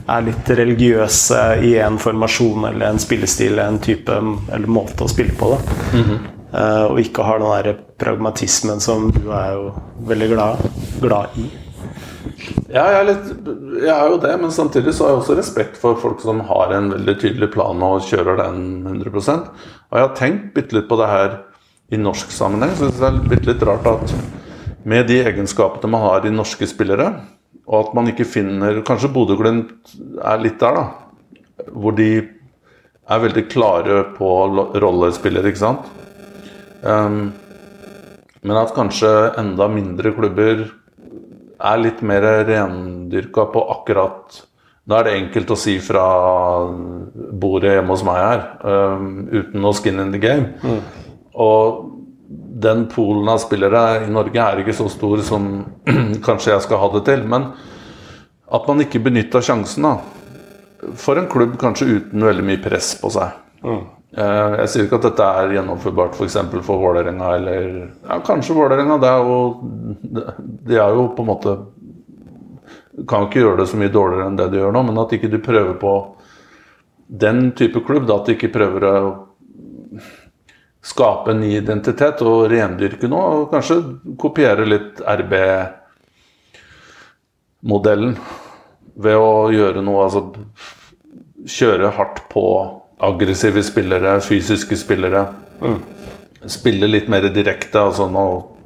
er 0.06 0.24
litt 0.28 0.50
religiøse 0.50 1.42
i 1.66 1.76
en 1.82 1.98
formasjon 2.02 2.70
eller 2.70 2.92
en 2.92 3.02
spillestil, 3.02 3.60
en 3.60 3.82
type 3.82 4.16
eller 4.16 4.70
måte 4.70 5.04
å 5.04 5.12
spille 5.12 5.34
på. 5.36 5.50
Da. 5.56 5.78
Mm 5.98 6.04
-hmm. 6.04 6.20
Uh, 6.56 6.88
og 6.88 7.04
ikke 7.04 7.26
har 7.28 7.44
den 7.44 7.68
der 7.68 7.84
pragmatismen 8.02 8.82
som 8.84 9.12
du 9.14 9.30
er 9.36 9.54
jo 9.58 9.70
veldig 10.08 10.32
glad, 10.34 10.66
glad 11.04 11.38
i. 11.42 11.50
Ja, 12.72 12.84
jeg 12.90 12.96
er, 12.98 13.08
litt, 13.08 13.28
jeg 13.84 13.92
er, 13.94 14.08
jo 14.10 14.18
det, 14.24 14.32
men 14.42 14.54
samtidig 14.54 14.96
så 14.96 15.06
har 15.06 15.14
jeg 15.14 15.22
også 15.22 15.36
respekt 15.38 15.78
for 15.80 16.00
folk 16.02 16.24
som 16.24 16.42
har 16.50 16.74
en 16.76 16.90
veldig 16.96 17.16
tydelig 17.22 17.52
plan 17.54 17.84
og 17.86 18.04
kjører 18.08 18.40
den 18.42 18.64
100% 18.90 19.30
Og 19.30 20.00
jeg 20.00 20.04
har 20.08 20.16
tenkt 20.18 20.50
bitte 20.56 20.76
litt 20.78 20.90
på 20.90 20.98
det 21.00 21.12
her 21.12 21.38
i 21.94 22.00
norsk 22.02 22.34
sammenheng. 22.34 22.74
Så 22.76 22.90
det 22.90 23.08
er 23.08 23.22
bitte 23.30 23.52
litt 23.52 23.66
rart 23.68 23.88
at 23.92 24.16
med 24.86 25.08
de 25.10 25.22
egenskapene 25.26 25.92
man 25.94 26.04
har 26.04 26.26
i 26.26 26.34
norske 26.34 26.68
spillere, 26.70 27.12
og 27.66 27.78
at 27.80 27.94
man 27.98 28.10
ikke 28.12 28.28
finner 28.30 28.84
Kanskje 28.86 29.10
Bodø-Glimt 29.14 29.96
er 30.22 30.42
litt 30.42 30.60
der, 30.62 30.78
da. 30.78 31.70
Hvor 31.74 31.96
de 31.98 32.10
er 33.06 33.22
veldig 33.22 33.46
klare 33.50 34.02
på 34.18 34.30
rollespillere, 34.82 35.50
ikke 35.50 35.62
sant. 35.62 35.88
Um, 36.86 37.34
men 38.46 38.60
at 38.62 38.76
kanskje 38.76 39.10
enda 39.42 39.68
mindre 39.72 40.12
klubber 40.14 40.68
er 41.56 41.82
litt 41.82 42.04
mer 42.06 42.26
rendyrka 42.46 43.48
på 43.50 43.64
akkurat 43.74 44.44
Da 44.86 45.00
er 45.00 45.08
det 45.08 45.16
enkelt 45.18 45.54
å 45.56 45.58
si 45.58 45.80
fra 45.82 46.06
bordet 47.42 47.74
hjemme 47.74 47.96
hos 47.96 48.04
meg 48.06 48.20
her, 48.22 48.44
um, 48.62 49.08
uten 49.32 49.64
noe 49.64 49.74
skin 49.74 50.04
in 50.04 50.12
the 50.14 50.22
game. 50.22 50.52
Mm. 50.62 51.08
Og 51.42 51.80
den 52.66 52.86
polen 52.92 53.32
av 53.34 53.40
spillere 53.42 54.06
i 54.06 54.12
Norge 54.14 54.44
er 54.44 54.62
ikke 54.62 54.76
så 54.78 54.86
stor 54.94 55.24
som 55.26 55.48
kanskje 56.28 56.54
jeg 56.54 56.68
skal 56.68 56.84
ha 56.84 56.92
det 56.94 57.02
til. 57.10 57.26
Men 57.34 57.50
at 58.46 58.70
man 58.70 58.86
ikke 58.86 59.02
benytta 59.08 59.42
sjansen, 59.42 59.90
da. 59.90 60.94
For 61.02 61.18
en 61.18 61.32
klubb 61.34 61.58
kanskje 61.58 61.90
uten 61.90 62.30
veldig 62.30 62.46
mye 62.46 62.62
press 62.62 62.94
på 63.02 63.10
seg. 63.16 63.34
Mm. 63.66 63.84
Eh, 64.16 64.54
jeg 64.62 64.70
sier 64.72 64.86
ikke 64.86 64.96
at 65.02 65.06
dette 65.10 65.26
er 65.28 65.54
gjennomførbart 65.58 66.14
f.eks. 66.16 66.38
for, 66.48 66.62
for 66.64 66.80
Vålerenga 66.80 67.34
eller 67.36 67.64
ja, 67.84 68.16
Kanskje 68.24 68.56
Vålerenga. 68.56 68.96
Er 68.96 69.20
De 70.70 70.78
er 70.78 70.90
jo 70.96 71.10
på 71.18 71.22
en 71.26 71.28
måte 71.28 71.52
Kan 73.12 73.26
ikke 73.28 73.42
gjøre 73.42 73.60
det 73.60 73.68
så 73.68 73.78
mye 73.80 73.92
dårligere 73.92 74.28
enn 74.30 74.38
det 74.40 74.48
de 74.54 74.60
gjør 74.62 74.72
nå, 74.72 74.82
men 74.88 75.02
at 75.02 75.12
ikke 75.18 75.34
du 75.34 75.40
prøver 75.44 75.76
på 75.82 75.94
den 77.06 77.52
type 77.60 77.80
klubb. 77.84 78.08
Da, 78.08 78.16
at 78.22 78.26
de 78.30 78.34
ikke 78.38 78.56
prøver 78.56 78.82
å 78.88 78.94
skape 80.86 81.32
en 81.34 81.42
ny 81.44 81.52
identitet 81.58 82.22
og 82.24 82.48
rendyrke 82.54 83.08
noe. 83.12 83.26
Og 83.42 83.52
kanskje 83.52 83.76
kopiere 84.22 84.64
litt 84.70 85.02
RB-modellen 85.04 85.76
ved 88.96 89.16
å 89.20 89.52
gjøre 89.52 89.82
noe 89.84 90.04
Altså 90.08 90.22
kjøre 91.52 91.92
hardt 92.00 92.24
på 92.32 92.46
aggressive 93.06 93.64
spillere, 93.66 94.18
fysiske 94.26 94.78
spillere. 94.80 95.26
Mm. 95.62 95.80
Spille 96.52 96.90
litt 96.90 97.08
mer 97.12 97.30
direkte. 97.34 97.80
altså 97.82 98.10
nå 98.12 98.26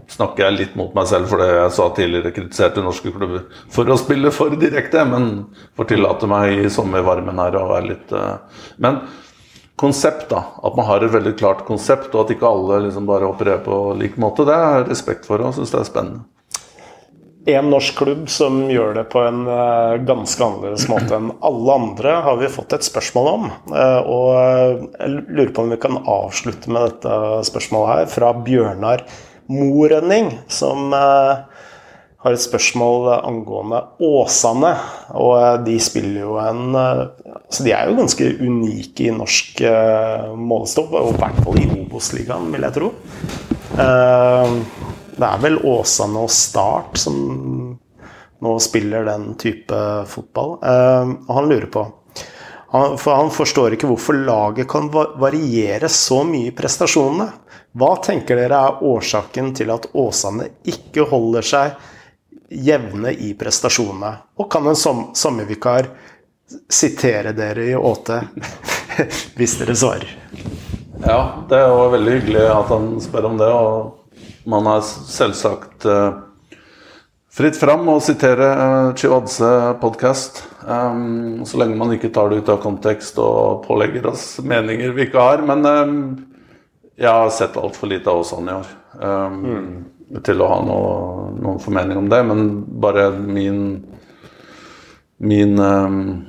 snakker 0.10 0.48
jeg 0.48 0.58
litt 0.58 0.76
mot 0.80 0.94
meg 0.98 1.08
selv 1.10 1.30
for 1.30 1.42
det 1.42 1.50
jeg 1.52 1.74
sa 1.76 1.88
tidligere, 1.94 2.34
kritiserte 2.34 2.84
norske 2.84 3.12
klubber 3.14 3.44
for 3.70 3.90
å 3.90 3.98
spille 4.00 4.32
for 4.34 4.56
direkte, 4.58 5.04
men 5.06 5.30
får 5.78 5.92
tillate 5.92 6.30
meg 6.30 6.66
i 6.66 6.72
sommervarmen 6.74 7.42
her 7.44 7.58
å 7.60 7.68
være 7.70 7.92
litt 7.92 8.14
uh, 8.16 8.64
Men 8.82 9.04
konsept. 9.80 10.28
da, 10.30 10.44
At 10.64 10.76
man 10.76 10.90
har 10.90 11.06
et 11.06 11.14
veldig 11.14 11.36
klart 11.40 11.64
konsept, 11.68 12.12
og 12.14 12.26
at 12.26 12.34
ikke 12.36 12.50
alle 12.50 12.84
liksom 12.88 13.08
bare 13.08 13.30
opererer 13.30 13.64
på 13.64 13.78
lik 14.00 14.18
måte. 14.20 14.48
Det 14.48 14.58
jeg 14.58 14.90
respekt 14.90 15.30
for 15.30 15.46
og 15.46 15.56
syns 15.56 15.72
det 15.72 15.80
er 15.84 15.88
spennende. 15.88 16.26
Én 17.50 17.70
norsk 17.72 17.98
klubb 18.00 18.28
som 18.32 18.62
gjør 18.72 18.94
det 19.00 19.06
på 19.12 19.22
en 19.26 19.44
uh, 19.48 19.98
ganske 20.08 20.44
annerledes 20.46 20.88
måte 20.92 21.18
enn 21.18 21.32
alle 21.46 21.78
andre, 21.82 22.16
har 22.26 22.38
vi 22.42 22.52
fått 22.52 22.76
et 22.78 22.88
spørsmål 22.88 23.30
om. 23.32 23.48
Uh, 23.72 24.00
og 24.04 24.28
jeg 24.98 25.24
lurer 25.28 25.54
på 25.56 25.66
om 25.66 25.74
vi 25.74 25.80
kan 25.82 26.00
avslutte 26.00 26.72
med 26.74 26.88
dette 26.88 27.16
spørsmålet 27.50 27.92
her, 27.94 28.12
fra 28.14 28.34
Bjørnar 28.46 29.06
Morønning, 29.50 30.30
som 30.52 30.94
har 30.94 32.36
et 32.36 32.44
spørsmål 32.44 33.08
angående 33.18 33.80
Åsane. 34.06 34.76
Og 35.18 35.66
de 35.66 35.80
spiller 35.82 36.20
jo 36.22 36.36
en 36.38 36.78
Så 37.50 37.66
de 37.66 37.74
er 37.74 37.90
jo 37.90 37.98
ganske 37.98 38.28
unike 38.44 39.08
i 39.08 39.16
norsk 39.16 39.64
målestokk, 40.38 40.94
og 40.94 41.16
i 41.16 41.18
hvert 41.24 41.42
fall 41.42 41.58
i 41.64 41.66
Obos-ligaen, 41.80 42.52
vil 42.54 42.68
jeg 42.68 42.78
tro. 42.78 42.92
Det 45.20 45.28
er 45.28 45.40
vel 45.44 45.58
Åsane 45.68 46.22
og 46.24 46.32
Start 46.32 47.00
som 47.00 47.18
nå 48.40 48.54
spiller 48.64 49.04
den 49.04 49.34
type 49.40 49.80
fotball. 50.08 50.56
Uh, 50.64 51.16
og 51.28 51.34
han 51.36 51.50
lurer 51.50 51.68
på 51.74 51.84
For 52.72 53.16
han 53.18 53.32
forstår 53.34 53.76
ikke 53.76 53.90
hvorfor 53.90 54.16
laget 54.16 54.70
kan 54.70 54.88
variere 54.94 55.90
så 55.92 56.22
mye 56.24 56.54
i 56.54 56.56
prestasjonene. 56.56 57.28
Hva 57.80 57.96
tenker 58.06 58.40
dere 58.40 58.62
er 58.70 58.84
årsaken 58.86 59.52
til 59.58 59.74
at 59.74 59.90
Åsane 59.98 60.48
ikke 60.72 61.06
holder 61.10 61.46
seg 61.46 61.90
jevne 62.50 63.12
i 63.12 63.34
prestasjonene? 63.38 64.16
Og 64.40 64.50
kan 64.52 64.72
en 64.72 64.80
som, 64.80 65.10
sommervikar 65.18 65.92
sitere 66.70 67.36
dere 67.38 67.68
i 67.74 67.76
Åte 67.76 68.24
hvis 69.38 69.60
dere 69.60 69.76
svarer? 69.78 70.16
Ja, 71.04 71.46
det 71.50 71.60
var 71.60 71.94
veldig 71.94 72.16
hyggelig 72.18 72.48
at 72.52 72.72
han 72.74 72.94
spør 73.04 73.30
om 73.30 73.38
det. 73.40 73.50
og 73.50 73.99
man 74.44 74.68
har 74.70 74.82
selvsagt 74.86 75.88
uh, 75.90 76.22
fritt 77.34 77.60
fram 77.60 77.88
å 77.92 78.00
sitere 78.04 78.48
uh, 78.56 78.96
Chiwadze 78.96 79.52
podkast. 79.82 80.44
Um, 80.64 81.46
så 81.48 81.60
lenge 81.62 81.80
man 81.80 81.94
ikke 81.96 82.12
tar 82.16 82.32
det 82.32 82.42
ut 82.44 82.52
av 82.54 82.62
kontekst 82.64 83.20
og 83.24 83.66
pålegger 83.68 84.12
oss 84.12 84.26
meninger 84.44 84.96
vi 84.96 85.08
ikke 85.10 85.24
har. 85.24 85.46
Men 85.48 85.66
jeg 87.00 87.10
har 87.10 87.32
sett 87.34 87.58
altfor 87.60 87.92
lite 87.92 88.12
av 88.12 88.26
Åsan 88.26 88.50
i 88.50 88.58
år 88.58 88.74
mm. 89.00 89.70
til 90.26 90.44
å 90.44 90.50
ha 90.52 90.60
noe, 90.68 90.92
noen 91.40 91.64
formening 91.64 92.02
om 92.02 92.12
det. 92.12 92.20
Men 92.28 92.50
bare 92.84 93.10
min 93.16 93.64
min 95.20 95.60
um, 95.60 96.26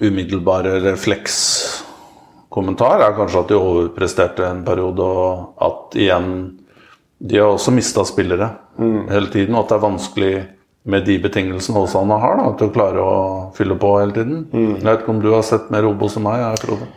umiddelbare 0.00 0.78
refleks 0.80 1.34
kommentar 2.54 3.02
er 3.02 3.16
kanskje 3.16 3.42
at 3.42 3.50
de 3.50 3.58
overpresterte 3.58 4.46
en 4.46 4.62
periode, 4.66 5.02
og 5.04 5.64
at 5.64 5.98
igjen 5.98 6.28
De 7.24 7.38
har 7.38 7.54
også 7.54 7.72
mista 7.72 8.02
spillere 8.04 8.50
mm. 8.76 9.06
hele 9.08 9.30
tiden, 9.32 9.54
og 9.54 9.62
at 9.62 9.70
det 9.70 9.76
er 9.76 9.84
vanskelig 9.84 10.32
med 10.84 11.06
de 11.06 11.14
betingelsene 11.22 11.80
Åsane 11.80 12.18
har, 12.20 12.34
da, 12.36 12.50
til 12.58 12.68
å 12.68 12.74
klare 12.74 13.00
å 13.00 13.14
fylle 13.56 13.76
på 13.80 13.92
hele 13.96 14.12
tiden. 14.12 14.42
Mm. 14.52 14.74
Jeg 14.74 14.84
vet 14.84 15.04
ikke 15.04 15.14
om 15.14 15.22
du 15.22 15.30
har 15.32 15.46
sett 15.46 15.70
mer 15.72 15.86
Obos 15.88 16.18
enn 16.18 16.26
meg? 16.26 16.42
Jeg, 16.42 16.60
Frode? 16.66 16.88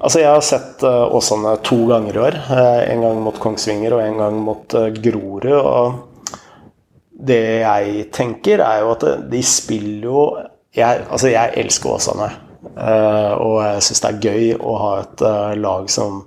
Altså, 0.00 0.22
jeg 0.22 0.30
har 0.32 0.44
sett 0.46 0.84
uh, 0.86 1.12
Åsane 1.18 1.58
to 1.66 1.82
ganger 1.90 2.16
i 2.16 2.22
år. 2.24 2.38
Uh, 2.48 2.80
en 2.88 3.04
gang 3.04 3.20
mot 3.26 3.40
Kongsvinger 3.42 3.98
og 3.98 4.04
en 4.06 4.22
gang 4.22 4.38
mot 4.46 4.78
uh, 4.78 4.86
Grorud. 4.96 5.50
Og 5.58 6.38
det 7.28 7.42
jeg 7.66 8.06
tenker, 8.16 8.64
er 8.64 8.86
jo 8.86 8.94
at 8.94 9.04
de 9.28 9.42
spiller 9.44 10.08
jo 10.08 10.22
jeg, 10.72 11.02
Altså, 11.10 11.28
jeg 11.34 11.52
elsker 11.60 11.98
Åsane. 11.98 12.30
Uh, 12.60 13.32
og 13.40 13.54
jeg 13.64 13.84
syns 13.86 14.02
det 14.02 14.10
er 14.10 14.26
gøy 14.26 14.50
å 14.60 14.74
ha 14.82 14.90
et 15.00 15.22
uh, 15.24 15.52
lag 15.56 15.88
som 15.92 16.20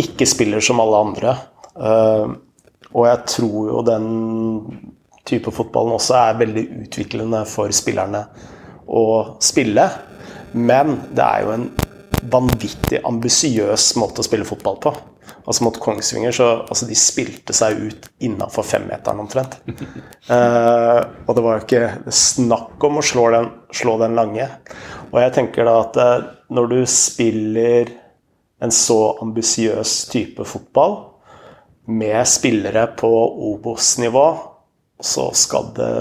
ikke 0.00 0.26
spiller 0.26 0.64
som 0.64 0.82
alle 0.82 1.02
andre. 1.06 1.36
Uh, 1.78 2.34
og 2.94 3.06
jeg 3.08 3.22
tror 3.36 3.70
jo 3.70 3.84
den 3.86 4.08
type 5.26 5.52
fotballen 5.54 5.96
også 5.96 6.18
er 6.18 6.40
veldig 6.42 6.64
utviklende 6.84 7.44
for 7.48 7.72
spillerne 7.74 8.24
å 8.86 9.06
spille. 9.42 9.86
Men 10.54 10.98
det 11.14 11.24
er 11.24 11.46
jo 11.46 11.54
en 11.54 11.68
vanvittig 12.30 13.00
ambisiøs 13.06 13.94
måte 14.00 14.22
å 14.22 14.26
spille 14.26 14.46
fotball 14.48 14.78
på. 14.82 14.92
Altså 15.44 15.64
Mot 15.66 15.76
Kongsvinger 15.80 16.32
så 16.32 16.46
altså 16.62 16.86
de 16.88 16.96
spilte 16.96 17.52
seg 17.56 17.76
ut 17.76 18.06
innafor 18.24 18.64
femmeteren 18.64 19.20
omtrent. 19.20 19.58
Uh, 20.30 21.00
og 21.26 21.34
det 21.36 21.44
var 21.44 21.58
jo 21.58 21.64
ikke 21.66 22.12
snakk 22.16 22.86
om 22.88 23.00
å 23.00 23.04
slå 23.04 23.26
den, 23.34 23.50
slå 23.76 23.98
den, 24.00 24.16
lange. 24.16 24.48
Og 25.10 25.18
jeg 25.20 25.34
tenker 25.36 25.68
da 25.68 25.74
at 25.82 26.00
uh, 26.00 26.30
når 26.54 26.70
du 26.72 26.78
spiller 26.88 27.92
en 28.64 28.72
så 28.72 29.18
ambisiøs 29.20 29.92
type 30.08 30.46
fotball 30.48 30.96
med 31.92 32.24
spillere 32.30 32.86
på 32.96 33.10
Obos-nivå, 33.50 34.26
så 35.04 35.28
skal 35.36 35.72
det 35.76 35.94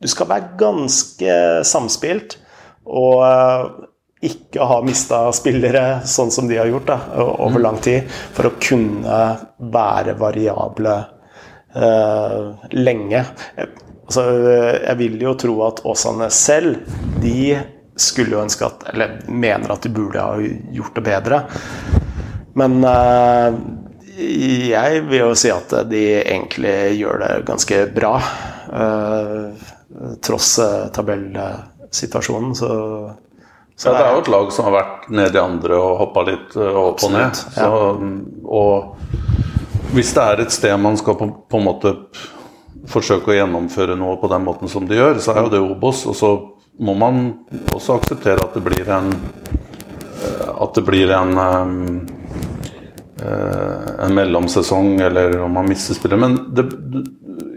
Du 0.00 0.08
skal 0.08 0.28
være 0.30 0.56
ganske 0.58 1.34
samspilt. 1.66 2.38
Og 2.86 3.22
uh, 3.22 3.86
ikke 4.20 4.64
har 4.68 4.84
mista 4.84 5.22
spillere 5.32 6.02
sånn 6.04 6.30
som 6.32 6.48
de 6.48 6.58
har 6.60 6.68
gjort 6.68 6.90
da, 6.90 6.98
over 7.22 7.56
mm. 7.56 7.64
lang 7.64 7.78
tid, 7.80 8.08
for 8.36 8.50
å 8.50 8.56
kunne 8.60 9.20
være 9.72 10.16
variable 10.20 10.96
uh, 11.76 12.50
lenge. 12.76 13.22
Altså, 14.10 14.24
jeg 14.76 14.98
vil 15.00 15.16
jo 15.24 15.36
tro 15.40 15.54
at 15.64 15.80
Åsane 15.88 16.28
selv 16.34 16.82
de 17.22 17.54
skulle 18.00 18.34
jo 18.34 18.42
ønske 18.42 18.64
at 18.64 18.86
Eller 18.90 19.18
mener 19.28 19.72
at 19.72 19.84
de 19.84 19.92
burde 19.92 20.24
ha 20.24 20.36
gjort 20.74 20.96
det 20.98 21.04
bedre. 21.06 21.40
Men 22.60 22.76
uh, 22.84 23.56
jeg 24.20 25.02
vil 25.08 25.22
jo 25.22 25.32
si 25.38 25.52
at 25.54 25.72
de 25.88 26.04
egentlig 26.20 26.76
gjør 26.98 27.24
det 27.24 27.32
ganske 27.48 27.82
bra. 27.96 28.14
Uh, 28.68 29.56
tross 30.20 30.52
tabellsituasjonen, 30.92 32.52
så 32.56 32.70
ja, 33.88 33.92
det 33.96 34.02
er 34.04 34.12
jo 34.12 34.20
et 34.20 34.28
lag 34.28 34.50
som 34.52 34.66
har 34.68 34.74
vært 34.74 35.08
nede 35.08 35.38
i 35.38 35.40
andre 35.40 35.78
og 35.80 35.96
hoppa 36.02 36.24
litt 36.28 36.56
eh, 36.58 36.76
opp 36.82 37.04
og 37.06 37.14
ned. 37.14 37.38
Så, 37.54 37.70
og 38.44 39.94
hvis 39.94 40.12
det 40.16 40.26
er 40.26 40.42
et 40.44 40.54
sted 40.54 40.76
man 40.80 40.98
skal 41.00 41.16
på, 41.16 41.30
på, 41.48 41.60
en 41.60 41.66
måte 41.66 41.94
forsøke 42.90 43.32
å 43.32 43.38
gjennomføre 43.38 43.96
noe 43.98 44.18
på 44.20 44.30
den 44.32 44.44
måten 44.44 44.70
som 44.70 44.88
de 44.88 45.00
gjør, 45.00 45.20
så 45.24 45.32
er 45.32 45.46
jo 45.46 45.54
det 45.54 45.62
Obos. 45.64 46.04
Og 46.10 46.18
så 46.18 46.34
må 46.80 46.96
man 46.98 47.22
også 47.72 47.96
akseptere 48.00 48.44
at 48.44 48.56
det 48.56 48.64
blir 48.68 48.88
en 48.88 49.12
eh, 49.14 50.48
At 50.60 50.76
det 50.76 50.84
blir 50.84 51.12
en 51.16 51.38
um, 51.38 51.84
en 53.20 54.14
mellomsesong, 54.16 54.94
eller 55.04 55.34
om 55.44 55.52
man 55.52 55.66
mister 55.68 55.94
spillere. 55.94 56.20
Men 56.20 56.38
det, 56.56 56.64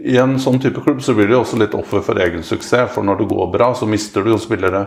i 0.04 0.18
en 0.20 0.36
sånn 0.40 0.60
type 0.60 0.82
klubb 0.84 1.00
så 1.02 1.14
blir 1.16 1.30
det 1.30 1.36
jo 1.36 1.40
også 1.40 1.56
litt 1.60 1.76
offer 1.76 2.04
for 2.04 2.20
egen 2.20 2.44
suksess. 2.44 2.90
For 2.92 3.06
når 3.06 3.22
det 3.22 3.28
går 3.30 3.48
bra, 3.52 3.70
så 3.76 3.88
mister 3.88 4.24
du 4.24 4.34
jo 4.34 4.40
spillere 4.40 4.82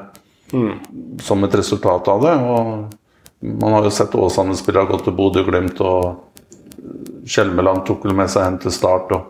Mm. 0.53 1.17
Som 1.21 1.43
et 1.43 1.55
resultat 1.55 2.07
av 2.07 2.23
det. 2.23 2.35
Og 2.35 3.57
man 3.61 3.73
har 3.73 3.85
jo 3.85 3.93
sett 3.93 4.15
Åsane-spillere 4.15 4.89
gå 4.89 4.99
til 5.05 5.15
Bodø-Glimt, 5.17 5.81
og 5.81 7.27
Skjelmeland 7.27 7.85
tok 7.85 8.05
vel 8.07 8.15
med 8.17 8.31
seg 8.31 8.47
hen 8.47 8.59
til 8.63 8.73
start. 8.73 9.11
og 9.11 9.21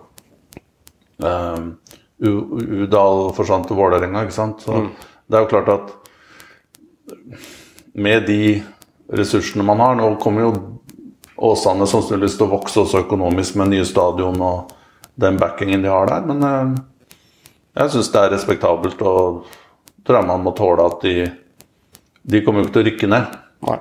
uh, 1.24 1.60
Udal 2.18 3.28
forsvant 3.38 3.68
til 3.70 3.78
Vålerenga, 3.78 4.24
ikke 4.26 4.38
sant. 4.38 4.64
Så 4.66 4.74
mm. 4.74 4.90
det 5.28 5.38
er 5.38 5.46
jo 5.46 5.52
klart 5.52 5.74
at 5.74 5.94
med 7.98 8.28
de 8.28 8.42
ressursene 9.18 9.64
man 9.64 9.80
har 9.80 9.96
Nå 9.96 10.10
kommer 10.22 10.44
jo 10.44 10.50
Åsane 11.38 11.86
sannsynligvis 11.88 12.36
til 12.38 12.48
å 12.48 12.56
vokse 12.56 12.82
også 12.82 13.04
økonomisk 13.06 13.56
med 13.60 13.72
nye 13.72 13.86
stadion 13.86 14.42
og 14.42 14.74
den 15.18 15.38
backingen 15.38 15.84
de 15.86 15.90
har 15.90 16.10
der, 16.10 16.26
men 16.26 16.42
uh, 16.42 17.12
jeg 17.78 17.94
syns 17.94 18.10
det 18.14 18.22
er 18.24 18.34
respektabelt. 18.34 19.02
og 19.02 19.46
tror 20.08 20.22
jeg 20.22 20.30
man 20.30 20.46
må 20.46 20.56
tåle 20.56 20.88
at 20.88 21.04
de 21.04 21.28
De 22.28 22.42
kommer 22.44 22.60
jo 22.60 22.68
ikke 22.68 22.74
til 22.76 22.82
å 22.82 22.88
rykke 22.90 23.08
ned. 23.12 23.36
Nei. 23.68 23.78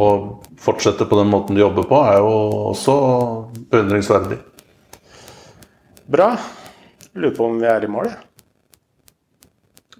Og 0.00 0.46
fortsette 0.62 1.04
på 1.04 1.18
den 1.18 1.28
måten 1.28 1.56
de 1.56 1.60
jobber 1.60 1.84
på, 1.90 1.98
er 2.08 2.16
jo 2.22 2.30
også 2.70 2.94
beundringsverdig. 3.72 4.38
Bra. 6.08 6.30
Lurer 7.12 7.34
på 7.36 7.44
om 7.44 7.58
vi 7.60 7.68
er 7.68 7.84
i 7.84 7.90
mål, 7.90 8.08
jeg. 8.08 8.22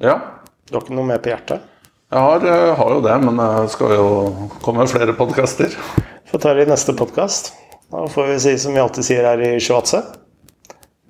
Ja. 0.01 0.17
Du 0.65 0.79
har 0.79 0.87
ikke 0.87 0.97
noe 0.97 1.11
mer 1.11 1.21
på 1.21 1.29
hjertet? 1.35 1.67
Jeg 2.11 2.25
har, 2.25 2.47
jeg 2.47 2.75
har 2.81 2.95
jo 2.95 3.03
det, 3.05 3.17
men 3.27 3.37
det 3.43 3.71
skal 3.75 3.93
jo 3.95 4.07
komme 4.65 4.89
flere 4.89 5.13
podkaster. 5.19 5.77
Får 6.31 6.43
ta 6.43 6.55
det 6.57 6.65
i 6.65 6.71
neste 6.71 6.95
podkast. 6.97 7.53
Da 7.91 8.07
får 8.09 8.33
vi 8.33 8.41
si 8.47 8.57
som 8.63 8.75
vi 8.75 8.81
alltid 8.81 9.07
sier 9.07 9.29
her 9.29 9.45
i 9.45 9.53
Shiatse. 9.63 10.01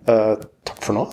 Uh, 0.09 0.40
takk 0.66 0.81
for 0.82 0.97
nå. 0.97 1.07